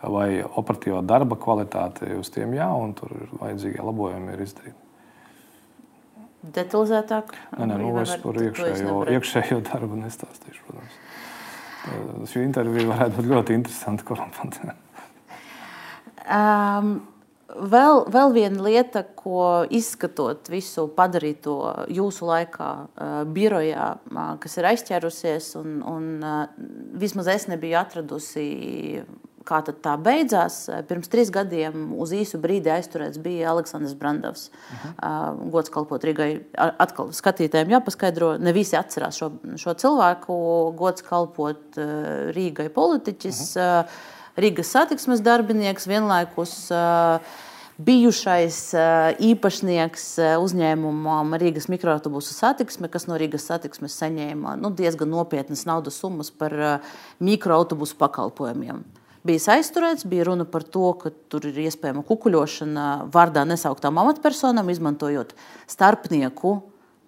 vai 0.07 0.29
operatīvā 0.45 1.01
darba 1.03 1.39
kvalitāti, 1.41 2.13
uz 2.21 2.31
tiem 2.31 2.55
jā, 2.55 2.69
un 2.79 2.93
tur 2.95 3.11
ir 3.17 3.33
vajadzīgie 3.41 3.83
labojumi 3.83 4.37
ir 4.37 4.45
izdarīti. 4.45 4.79
Detalizētāk? 6.55 7.35
Nē, 7.57 7.67
nē, 7.73 7.81
nu, 7.81 7.91
es 8.05 8.15
par 8.23 8.39
iekšējo, 8.39 9.01
iekšējo 9.17 9.59
darbu 9.67 9.99
nestāstīšu, 10.05 10.63
protams. 10.69 11.03
Šī 12.31 12.45
intervija 12.47 12.87
varētu 12.93 13.19
būt 13.19 13.31
ļoti 13.33 13.57
interesanta. 13.59 14.77
Um, 16.27 16.97
Vēl, 17.47 18.01
vēl 18.11 18.33
viena 18.35 18.63
lieta, 18.67 19.05
ko 19.15 19.67
izskatot 19.71 20.49
visu 20.51 20.89
padarīto 20.97 21.87
jūsu 21.95 22.27
laikā, 22.27 22.71
uh, 22.91 23.21
birojā, 23.31 23.93
uh, 24.11 24.33
kas 24.43 24.59
ir 24.59 24.67
aizķērusies, 24.73 25.53
un, 25.61 25.77
un 25.87 26.09
uh, 26.27 26.41
vismaz 26.99 27.31
es 27.31 27.47
nebiju 27.47 27.79
atradusi, 27.79 28.49
kā 29.47 29.61
tā 29.63 29.93
beidzās. 30.03 30.57
Pirms 30.89 31.07
trīs 31.13 31.31
gadiem 31.31 31.93
uz 31.95 32.11
īsu 32.17 32.41
brīdi 32.43 32.73
aizturēts 32.75 33.21
bija 33.23 33.53
Aleksandrs 33.53 33.95
Brandovs. 33.95 34.49
Uh 34.51 34.83
-huh. 34.83 34.97
uh, 34.99 35.51
gods 35.55 35.71
kalpot 35.71 36.03
Rīgai. 36.03 36.43
Atkal 36.59 37.15
skatītājiem 37.15 37.71
jāpaskaidro, 37.77 38.39
ne 38.43 38.53
visi 38.53 38.77
atcerās 38.77 39.23
šo, 39.23 39.31
šo 39.55 39.75
cilvēku. 39.75 40.35
Gods 40.77 41.07
kalpot 41.07 41.79
Rīgai 42.35 42.69
politiķis. 42.69 43.57
Uh 43.57 43.63
-huh. 43.63 44.15
Rīgas 44.37 44.69
satiksmes 44.69 45.23
darbinieks, 45.25 45.87
vienlaikus 45.89 46.51
uh, 46.69 47.25
bijušais 47.81 48.59
uh, 48.77 49.15
īpašnieks 49.31 50.05
uh, 50.21 50.35
uzņēmumam 50.45 51.33
Rīgas 51.41 51.71
mikroautobusu 51.73 52.37
satiksme, 52.37 52.91
kas 52.93 53.09
no 53.09 53.17
Rīgas 53.17 53.49
satiksmes 53.49 53.97
saņēma 53.97 54.59
nu, 54.61 54.73
diezgan 54.77 55.09
nopietnas 55.15 55.65
naudas 55.69 55.97
summas 56.03 56.29
par 56.29 56.53
mikroautobusu 57.17 57.97
pakalpojumiem. 57.97 58.85
Bija 59.27 59.57
aizturēts, 59.57 60.05
bija 60.07 60.29
runa 60.29 60.45
par 60.45 60.69
to, 60.69 60.93
ka 61.01 61.11
tur 61.33 61.49
ir 61.49 61.57
iespējama 61.65 62.05
kukuļošana 62.07 62.87
vārdā 63.11 63.43
nesauktām 63.49 63.97
amatpersonām, 64.05 64.69
izmantojot 64.71 65.33
starpnieku 65.67 66.59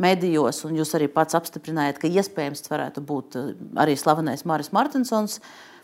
medijos, 0.01 0.65
un 0.65 0.81
jūs 0.81 0.97
arī 0.97 1.13
pats 1.13 1.37
apstiprinājāt, 1.37 2.01
ka 2.01 2.09
iespējams 2.09 2.65
tas 2.65 2.73
varētu 2.73 3.05
būt 3.05 3.43
arī 3.85 4.01
slavenais 4.01 4.49
Māris 4.49 4.73
Martinsons. 4.73 5.39
Uh, 5.39 5.78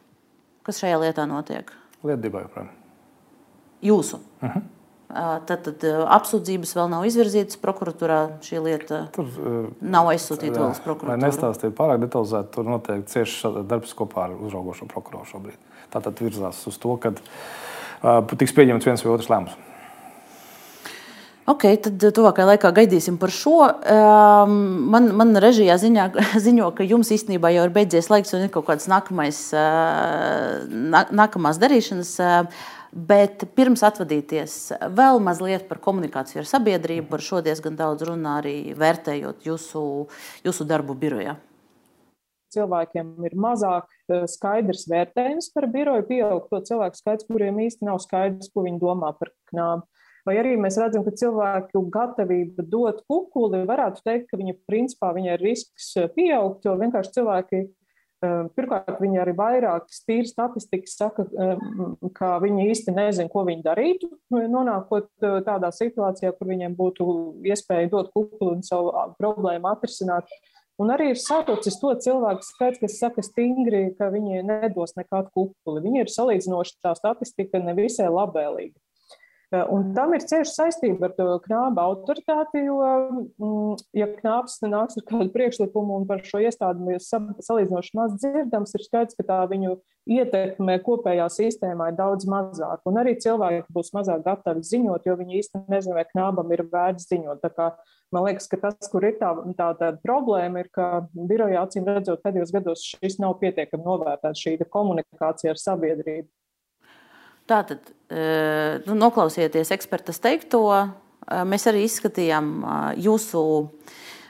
Kas 0.65 0.81
šajā 0.81 1.01
lietā 1.03 1.27
notiek? 1.29 1.69
Lieta 2.05 2.23
divi 2.23 2.41
joprojām. 2.41 2.71
Jūsu. 3.85 4.21
Uh 4.41 4.49
-huh. 4.49 4.63
Tad, 5.47 5.61
tad 5.63 5.85
apsūdzības 6.11 6.73
vēl 6.75 6.89
nav 6.91 7.05
izvirzītas 7.07 7.59
prokuratūrā. 7.63 8.41
Šī 8.43 8.63
lieta 8.65 9.09
tur 9.13 9.27
nav 9.81 10.09
aizsūtīta 10.11 10.59
vēl 10.59 10.71
uz 10.71 10.81
prokuratūru. 10.81 11.13
Lai 11.13 11.29
nestāstītu 11.29 11.77
pārāk 11.77 12.01
detalizēti, 12.01 12.51
tur 12.51 12.65
notiek 12.65 13.05
cieši 13.07 13.53
darbs 13.69 13.95
kopā 13.95 14.25
ar 14.25 14.31
uzraugošo 14.31 14.87
prokuroru 14.91 15.25
šobrīd. 15.25 15.61
Tā 15.93 16.03
tad 16.03 16.19
virzās 16.19 16.67
uz 16.67 16.79
to, 16.79 16.97
ka 16.97 17.13
tiks 18.37 18.57
pieņemts 18.57 18.87
viens 18.87 19.05
vai 19.05 19.13
otrs 19.13 19.31
lēmums. 19.31 19.55
Ok, 21.45 21.67
tad 21.85 22.05
tuvākajā 22.17 22.47
laikā 22.55 22.71
gaidīsim 22.73 23.19
par 23.21 23.33
šo. 23.35 23.59
Um, 23.69 24.55
man, 24.95 25.11
man 25.19 25.37
režijā 25.45 25.75
ziņā, 25.81 26.07
ziņo, 26.47 26.71
ka 26.79 26.87
jums 26.89 27.11
īstenībā 27.13 27.51
jau 27.53 27.67
ir 27.69 27.75
beidzies 27.75 28.09
laiks 28.13 28.33
un 28.33 28.47
ir 28.47 28.55
kaut 28.55 28.65
kādas 28.71 28.89
nākamais, 28.89 29.41
uh, 29.53 30.65
nākamās 31.13 31.61
darīšanas. 31.61 32.17
Uh, 32.25 32.65
Bet 32.95 33.41
pirms 33.59 33.81
atvadīties, 33.83 34.53
vēl 34.95 35.17
mazliet 35.19 35.65
par 35.67 35.81
komunikāciju 35.83 36.45
ar 36.45 36.47
sabiedrību. 36.47 37.09
Par 37.11 37.25
šo 37.27 37.41
diezgan 37.43 37.75
daudz 37.75 38.05
runā 38.07 38.37
arī 38.39 38.71
vērtējot 38.79 39.49
jūsu, 39.49 39.83
jūsu 40.47 40.67
darbu 40.71 40.95
birojā. 41.01 41.35
Cilvēkiem 42.55 43.11
ir 43.27 43.35
mazāk 43.35 43.91
skaidrs 44.31 44.87
vērtējums 44.93 45.51
par 45.57 45.67
biroju, 45.75 46.07
pieaug 46.07 46.47
to 46.53 46.63
cilvēku 46.69 47.01
skaits, 47.01 47.27
kuriem 47.27 47.59
īsti 47.67 47.89
nav 47.89 47.99
skaidrs, 48.05 48.53
ko 48.55 48.63
viņi 48.69 48.79
domā 48.79 49.11
par 49.19 49.35
knābu. 49.51 49.89
Vai 50.25 50.39
arī 50.41 50.55
mēs 50.57 50.79
redzam, 50.81 51.05
ka 51.05 51.13
cilvēku 51.21 51.85
gatavība 51.93 52.65
dot 52.65 53.03
kukuli, 53.11 53.65
varētu 53.69 54.05
teikt, 54.07 54.31
ka 54.31 54.41
viņa 54.41 54.57
principā 54.65 55.13
viņa 55.17 55.37
ir 55.37 55.43
risks 55.45 55.91
eh, 56.01 56.09
pieaugt, 56.13 56.65
jo 56.65 56.73
vienkārši 56.81 57.13
cilvēki, 57.19 57.61
eh, 58.25 58.47
pirmkārt, 58.57 59.03
viņi 59.03 59.21
arī 59.21 59.35
vairāk 59.37 59.93
stīri 59.93 60.31
statistikas 60.31 60.97
saka, 60.97 61.27
eh, 61.29 61.61
ka 62.17 62.39
viņi 62.41 62.71
īsti 62.73 62.95
nezin, 62.97 63.29
ko 63.29 63.45
viņi 63.45 63.67
darītu, 63.67 64.09
nonākot 64.33 65.11
tādā 65.21 65.69
situācijā, 65.77 66.33
kur 66.39 66.49
viņiem 66.49 66.77
būtu 66.79 67.07
iespēja 67.45 67.93
dot 67.93 68.09
kukuli 68.17 68.57
un 68.57 68.65
savu 68.65 68.95
problēmu 69.21 69.69
atrisināt. 69.75 70.33
Un 70.81 70.89
arī 70.91 71.13
ir 71.13 71.21
sarucis 71.21 71.77
to 71.79 71.93
cilvēku 72.03 72.43
skaits, 72.43 72.81
kas 72.81 72.97
saka 72.99 73.23
stingri, 73.23 73.93
ka 73.95 74.09
viņi 74.11 74.41
nedos 74.43 74.97
nekādu 74.97 75.31
kukuli. 75.37 75.85
Viņi 75.85 76.03
ir 76.03 76.11
salīdzinoši 76.11 76.81
tā 76.83 76.97
statistika 76.99 77.61
nevisai 77.63 78.09
labvēlīga. 78.11 78.75
Un 79.53 79.91
tam 79.95 80.15
ir 80.17 80.25
cieša 80.25 80.51
saistība 80.51 81.09
ar 81.09 81.15
to 81.19 81.27
knāba 81.45 81.85
autoritāti, 81.87 82.65
jo, 82.67 82.79
mm, 83.39 83.83
ja 83.95 84.09
knāps 84.17 84.59
nāks 84.65 84.99
ar 84.99 85.07
kādu 85.07 85.31
priekšlikumu 85.35 86.01
un 86.01 86.07
par 86.09 86.25
šo 86.27 86.41
iestādi 86.43 86.83
mēs 86.83 87.11
salīdzinoši 87.45 87.99
maz 87.99 88.17
dzirdams, 88.19 88.75
ir 88.75 88.87
skaidrs, 88.87 89.19
ka 89.19 89.27
tā 89.29 89.41
viņu 89.51 89.77
ietekme 90.11 90.77
kopējā 90.85 91.29
sistēmā 91.33 91.91
ir 91.93 91.99
daudz 91.99 92.27
mazāk. 92.29 92.83
Un 92.89 93.01
arī 93.01 93.15
cilvēki 93.21 93.73
būs 93.75 93.93
mazāk 93.97 94.25
gatavi 94.27 94.65
ziņot, 94.67 95.07
jo 95.07 95.17
viņi 95.21 95.41
īsti 95.41 95.65
nezina, 95.73 95.99
vai 96.01 96.07
knābam 96.11 96.53
ir 96.53 96.65
vērts 96.73 97.09
ziņot. 97.13 97.45
Kā, 97.55 97.71
man 98.13 98.27
liekas, 98.29 98.49
ka 98.51 98.61
tas, 98.67 98.91
kur 98.93 99.07
ir 99.07 99.19
tā, 99.21 99.33
tā, 99.59 99.71
tā 99.81 99.93
problēma, 100.05 100.65
ir, 100.65 100.71
ka 100.75 101.07
birojā 101.15 101.65
acīm 101.65 101.89
redzot 101.89 102.25
pēdējos 102.25 102.53
gados 102.55 102.85
šis 102.95 103.21
nav 103.23 103.39
pietiekami 103.43 103.87
novērtēts, 103.87 104.45
šī 104.45 104.59
komunikācija 104.67 105.55
ar 105.55 105.63
sabiedrību. 105.63 106.29
Tātad, 107.45 107.91
e, 108.09 108.21
nu, 108.87 108.95
noklausieties 108.97 109.73
ekspertas 109.75 110.21
teikto, 110.25 110.63
e, 110.73 111.41
mēs 111.45 111.67
arī 111.69 111.85
izskatījām 111.85 112.55
e, 112.57 112.77
jūsu 113.05 113.43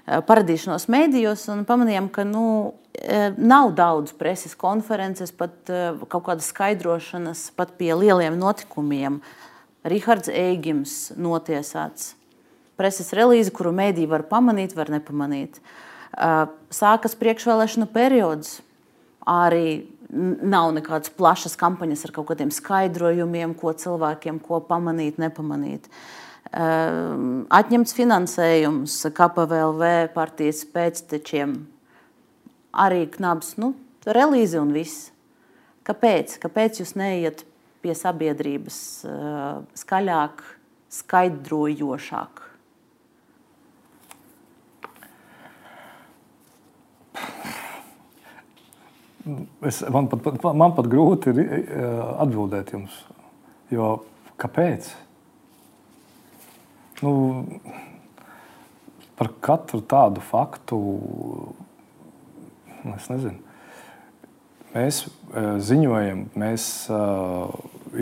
paradīšanos 0.05 0.85
mēdījos 0.93 1.47
un 1.55 1.62
pamanījām, 1.65 2.11
ka 2.12 2.27
nu, 2.28 2.74
nav 3.41 3.70
daudz 3.73 4.12
preses 4.12 4.53
konferences, 4.53 5.31
pat 5.32 5.70
kaut 6.12 6.27
kādas 6.27 6.51
skaidrošanas, 6.53 7.47
pat 7.57 7.73
pie 7.78 7.89
lieliem 7.97 8.36
notikumiem. 8.36 9.16
Rihards 9.89 10.28
Eigims 10.28 11.09
notiesāts. 11.16 12.12
Preses 12.77 13.09
relīze, 13.16 13.49
kuru 13.57 13.73
mēdī 13.73 14.05
var 14.11 14.27
pamanīt, 14.28 14.77
var 14.77 14.93
nepamanīt. 14.93 15.57
Sākas 16.69 17.16
priekšvēlēšanu 17.16 17.89
periods. 17.97 18.59
Arī 19.24 19.89
nav 20.15 20.73
nekādas 20.77 21.12
plašas 21.15 21.57
kampaņas 21.61 22.05
ar 22.07 22.12
kaut 22.15 22.28
kādiem 22.31 22.53
skaidrojumiem, 22.55 23.55
ko 23.59 23.73
cilvēkiem 23.74 24.39
ko 24.45 24.61
pamanīt, 24.65 25.19
nepamanīt. 25.23 25.89
Ehm, 26.55 27.45
atņemts 27.53 27.97
finansējums 27.97 28.99
KPVLV 29.16 30.12
partijas 30.15 30.62
pēctečiem, 30.74 31.57
arī 32.85 33.05
knabs, 33.16 33.57
nu, 33.59 33.74
relīze 34.07 34.61
un 34.61 34.73
viss. 34.77 35.11
Kāpēc? 35.85 36.39
Kāpēc 36.41 36.81
jūs 36.81 36.95
neiet 36.97 37.45
pie 37.85 37.93
sabiedrības 37.99 38.78
uh, 39.05 39.59
skaļāk, 39.77 40.41
skaidrojošāk? 41.03 42.45
Es, 49.64 49.80
man, 49.88 50.10
pat, 50.12 50.42
man 50.52 50.74
pat 50.76 50.88
grūti 50.92 51.32
ir 51.32 51.40
eh, 51.40 51.82
atbildēt 52.20 52.74
jums. 52.74 52.96
Jo 53.72 53.96
kāpēc? 54.40 54.90
Nu, 57.01 57.12
par 59.16 59.30
katru 59.44 59.80
tādu 59.88 60.22
faktu 60.24 60.78
nu, 62.84 62.94
es 62.94 63.09
nezinu. 63.10 63.40
Mēs 64.74 65.05
uh, 65.06 65.55
ziņojam, 65.62 66.24
mēs 66.38 66.64
uh, 66.90 67.52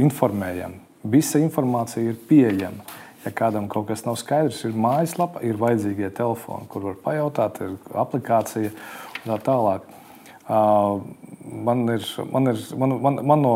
informējam. 0.01 0.78
Visa 1.12 1.40
informācija 1.43 2.15
ir 2.15 2.20
pieejama. 2.28 2.86
Ja 3.23 3.31
kādam 3.36 3.69
kaut 3.70 3.90
kas 3.90 4.03
nav 4.07 4.16
skaidrs, 4.19 4.65
ir 4.66 4.74
mājaslapa, 4.74 5.44
ir 5.47 5.61
vajadzīgie 5.61 6.09
telefoni, 6.16 6.66
kur 6.73 6.89
var 6.89 6.97
pajautāt, 7.05 7.61
ir 7.62 7.77
aplikācija 8.03 8.73
un 8.73 9.28
tā 9.28 9.36
tālāk. 9.47 9.85
Man 10.48 11.85
ir, 11.90 12.05
man 12.32 12.51
ir 12.51 12.60
man, 12.78 12.94
man, 13.02 13.19
man 13.27 13.43
no, 13.43 13.52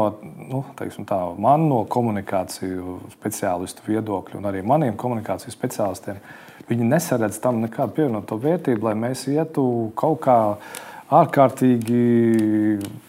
nu, 0.50 0.62
tā, 1.08 1.20
man 1.42 1.68
no 1.70 1.80
komunikāciju 1.90 2.98
speciālistu 3.14 3.86
viedokļa, 3.86 4.38
un 4.40 4.50
arī 4.50 4.62
maniem 4.66 4.98
komunikāciju 4.98 5.54
speciālistiem, 5.54 6.20
viņi 6.68 6.90
nesaredz 6.90 7.40
tam 7.42 7.62
nekādu 7.62 7.96
pievienoto 7.98 8.38
vērtību, 8.42 8.88
lai 8.88 8.94
mēs 9.06 9.26
ietu 9.32 9.66
kaut 9.98 10.22
kā 10.26 10.38
ārkārtīgi. 11.22 12.04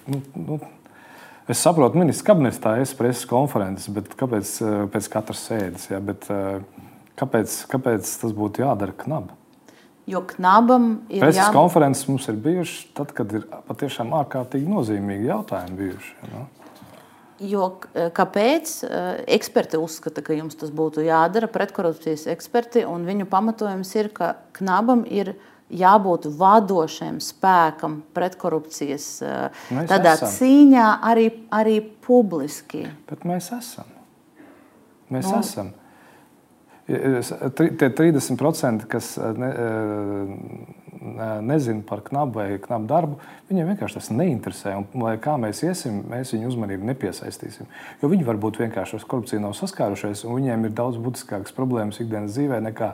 Nu, 0.09 0.23
nu, 0.47 0.59
Es 1.47 1.61
saprotu, 1.63 1.95
ministrs 1.95 2.25
kabinets 2.27 2.57
tā 2.59 2.73
ir 2.81 2.89
preses 2.99 3.23
konferences, 3.23 3.87
bet 3.95 4.09
kāpēc 4.19 4.49
pēc 4.91 5.05
katras 5.13 5.45
sēdes? 5.47 5.85
Ja? 5.87 6.01
Bet, 6.03 6.27
kāpēc, 7.15 7.53
kāpēc 7.71 8.09
tas 8.19 8.33
būtu 8.35 8.65
jādara 8.65 8.91
knabā? 9.05 9.37
Jo 10.07 10.21
knabam 10.23 11.01
ir. 11.09 11.19
Preses 11.19 11.41
jā... 11.41 11.49
konferences 11.51 12.07
mums 12.07 12.27
ir 12.31 12.38
bijušas 12.39 12.93
tad, 12.95 13.11
kad 13.15 13.34
ir 13.35 13.47
patiešām 13.67 14.13
ārkārtīgi 14.21 14.69
nozīmīgi 14.71 15.27
jautājumi 15.27 15.81
bijuši. 15.81 16.13
Ja, 16.31 16.45
Jo, 17.38 17.67
kāpēc 17.93 18.71
eksperti 19.29 19.77
uzskata, 19.77 20.23
ka 20.25 20.34
jums 20.34 20.57
tas 20.57 20.71
būtu 20.73 21.03
jādara? 21.05 21.45
Pretkorupcijas 21.51 22.25
eksperti 22.34 22.81
un 22.89 23.05
viņu 23.05 23.27
pamatojums 23.29 23.91
ir, 23.93 24.09
ka 24.09 24.31
knabam 24.57 25.03
ir 25.05 25.35
jābūt 25.69 26.25
vadošam 26.39 27.19
spēkam 27.21 27.99
pretkorupcijas 28.15 29.07
mēs 29.69 29.89
tādā 29.91 30.15
esam. 30.17 30.31
cīņā, 30.34 30.88
arī, 31.11 31.27
arī 31.53 31.77
publiski. 32.07 32.88
Bet 33.09 33.27
mēs 33.27 33.51
esam. 33.53 33.91
Mēs 35.13 35.29
no. 35.29 35.43
esam. 35.43 35.71
Tie 36.88 37.89
30%, 37.91 38.85
kas 38.88 39.18
ne, 39.35 39.49
nezina 41.43 41.81
par 41.88 41.99
knabu 42.05 42.39
vai 42.39 42.45
knabu 42.64 42.88
darbu, 42.88 43.18
viņiem 43.49 43.73
vienkārši 43.73 43.97
tas 43.97 44.07
neinteresē. 44.11 44.76
Un, 44.80 44.85
lai 45.03 45.18
kā 45.19 45.34
mēs 45.39 45.59
iesim, 45.68 45.97
mēs 46.07 46.31
viņu 46.31 46.47
uzmanību 46.53 46.88
nepiesaistīsim. 46.88 47.68
Jo 48.01 48.11
viņi 48.11 48.27
varbūt 48.27 48.61
vienkārši 48.64 48.97
ar 48.97 49.07
korupciju 49.11 49.41
nav 49.43 49.55
saskārušies, 49.59 50.23
un 50.27 50.39
viņiem 50.39 50.64
ir 50.69 50.77
daudz 50.77 50.99
būtiskākas 51.03 51.55
problēmas 51.57 51.99
ikdienas 52.03 52.38
dzīvē 52.38 52.61
nekā, 52.69 52.93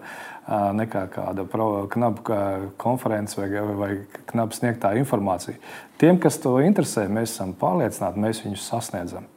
nekā 0.81 1.05
kāda 1.13 1.45
knabu 1.93 2.41
konference 2.81 3.37
vai, 3.37 3.49
vai 3.77 3.91
knabu 4.33 4.57
sniegtā 4.57 4.95
informācija. 5.01 5.61
Tiem, 6.01 6.17
kas 6.17 6.41
to 6.41 6.57
interesē, 6.65 7.05
mēs 7.05 7.37
esam 7.37 7.53
pārliecināti, 7.61 8.25
mēs 8.25 8.41
viņus 8.47 8.69
sasniedzam. 8.73 9.29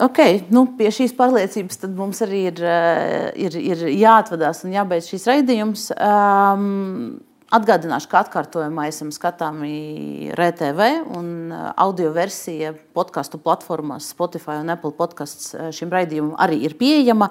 Okay, 0.00 0.38
nu, 0.48 0.64
pie 0.78 0.88
šīs 0.88 1.12
pārliecības 1.18 1.82
mums 1.92 2.22
arī 2.24 2.46
ir, 2.48 2.62
eh, 2.64 3.26
ir, 3.44 3.58
ir 3.60 3.82
jāatvadās 3.92 4.64
un 4.64 4.72
jābeidz 4.72 5.10
šīs 5.12 5.28
raidījums. 5.28 5.90
Um, 5.98 7.20
Atgādināšu, 7.52 8.08
ka 8.08 8.22
atkārtojumā 8.22 8.86
esam 8.88 9.10
skatāmi 9.12 10.32
RTV 10.32 10.86
un 11.12 11.52
eh, 11.52 11.66
audio 11.76 12.08
versija 12.16 12.72
podkāstu 12.96 13.36
platformās 13.36 14.08
Spotify 14.14 14.62
un 14.62 14.72
Apple 14.72 14.94
podkāsts 14.96 15.52
eh, 15.52 15.68
šim 15.76 15.92
raidījumam 15.92 16.40
arī 16.40 16.62
ir 16.64 16.78
pieejama. 16.80 17.28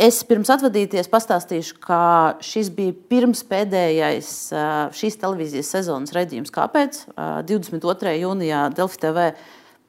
Es 0.00 0.22
pirms 0.24 0.48
atvadīties 0.50 1.12
pastāstīšu, 1.12 1.76
ka 1.84 2.02
šis 2.40 2.72
bija 2.72 2.96
pirms 3.12 3.44
pēdējais 3.46 4.30
šīs 4.96 5.18
televīzijas 5.20 5.68
sezonas 5.76 6.14
raidījums. 6.16 6.50
Kāpēc? 6.50 7.04
22. 7.46 8.16
jūnijā 8.24 8.70
Delfi 8.72 9.02
TV 9.04 9.26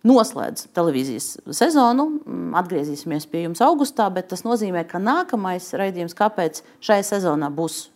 noslēdz 0.07 0.67
televīzijas 0.75 1.29
sezonu. 1.55 2.07
Mm, 2.19 2.51
atgriezīsimies 2.59 3.27
pie 3.31 3.45
jums 3.45 3.63
augustā, 3.63 4.09
bet 4.13 4.29
tas 4.33 4.43
nozīmē, 4.45 4.83
ka 4.87 5.01
nākamais 5.01 5.71
raidījums, 5.79 6.15
kāpēc 6.17 6.61
šajā 6.83 7.05
sezonā 7.13 7.49
būs 7.53 7.87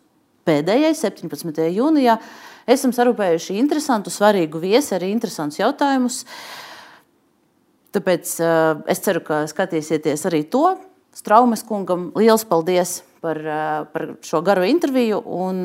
pēdējais, 0.47 1.03
17. 1.03 1.65
jūnijā, 1.75 2.15
esam 2.69 2.93
sarūpējuši 2.95 3.57
interesantu, 3.59 4.13
svarīgu 4.13 4.61
viesi, 4.63 4.93
arī 4.95 5.11
interesantus 5.11 5.59
jautājumus. 5.59 6.21
Tāpēc 7.95 8.31
uh, 8.43 8.85
es 8.91 9.03
ceru, 9.03 9.23
ka 9.25 9.43
skatīsieties 9.49 10.27
arī 10.29 10.45
to. 10.51 10.77
Straumes 11.17 11.63
kungam 11.65 12.11
liels 12.19 12.43
paldies 12.47 13.01
par, 13.23 13.39
uh, 13.41 13.83
par 13.91 14.11
šo 14.23 14.43
garo 14.45 14.63
interviju. 14.67 15.23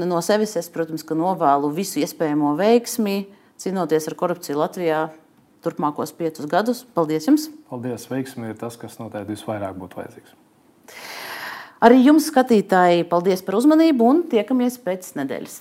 No 0.09 0.23
sevis 0.25 0.57
es, 0.59 0.71
protams, 0.73 1.05
novēlu 1.07 1.71
visu 1.77 2.01
iespējamo 2.03 2.57
veiksmi 2.59 3.19
cīnoties 3.63 4.09
ar 4.11 4.17
korupciju 4.19 4.59
Latvijā 4.59 5.03
turpmākos 5.65 6.15
piecus 6.19 6.49
gadus. 6.51 6.85
Paldies 6.97 7.29
jums! 7.31 7.49
Paldies! 7.71 8.07
Veiksmi 8.11 8.53
ir 8.53 8.61
tas, 8.61 8.79
kas 8.81 8.99
noteikti 9.01 9.37
visvairāk 9.37 9.79
būtu 9.79 10.03
vajadzīgs. 10.03 10.39
Arī 11.83 11.99
jums, 12.05 12.29
skatītāji, 12.31 13.09
paldies 13.11 13.43
par 13.43 13.59
uzmanību 13.59 14.07
un 14.07 14.25
tiekamies 14.31 14.79
pēc 14.85 15.15
nedēļas. 15.19 15.61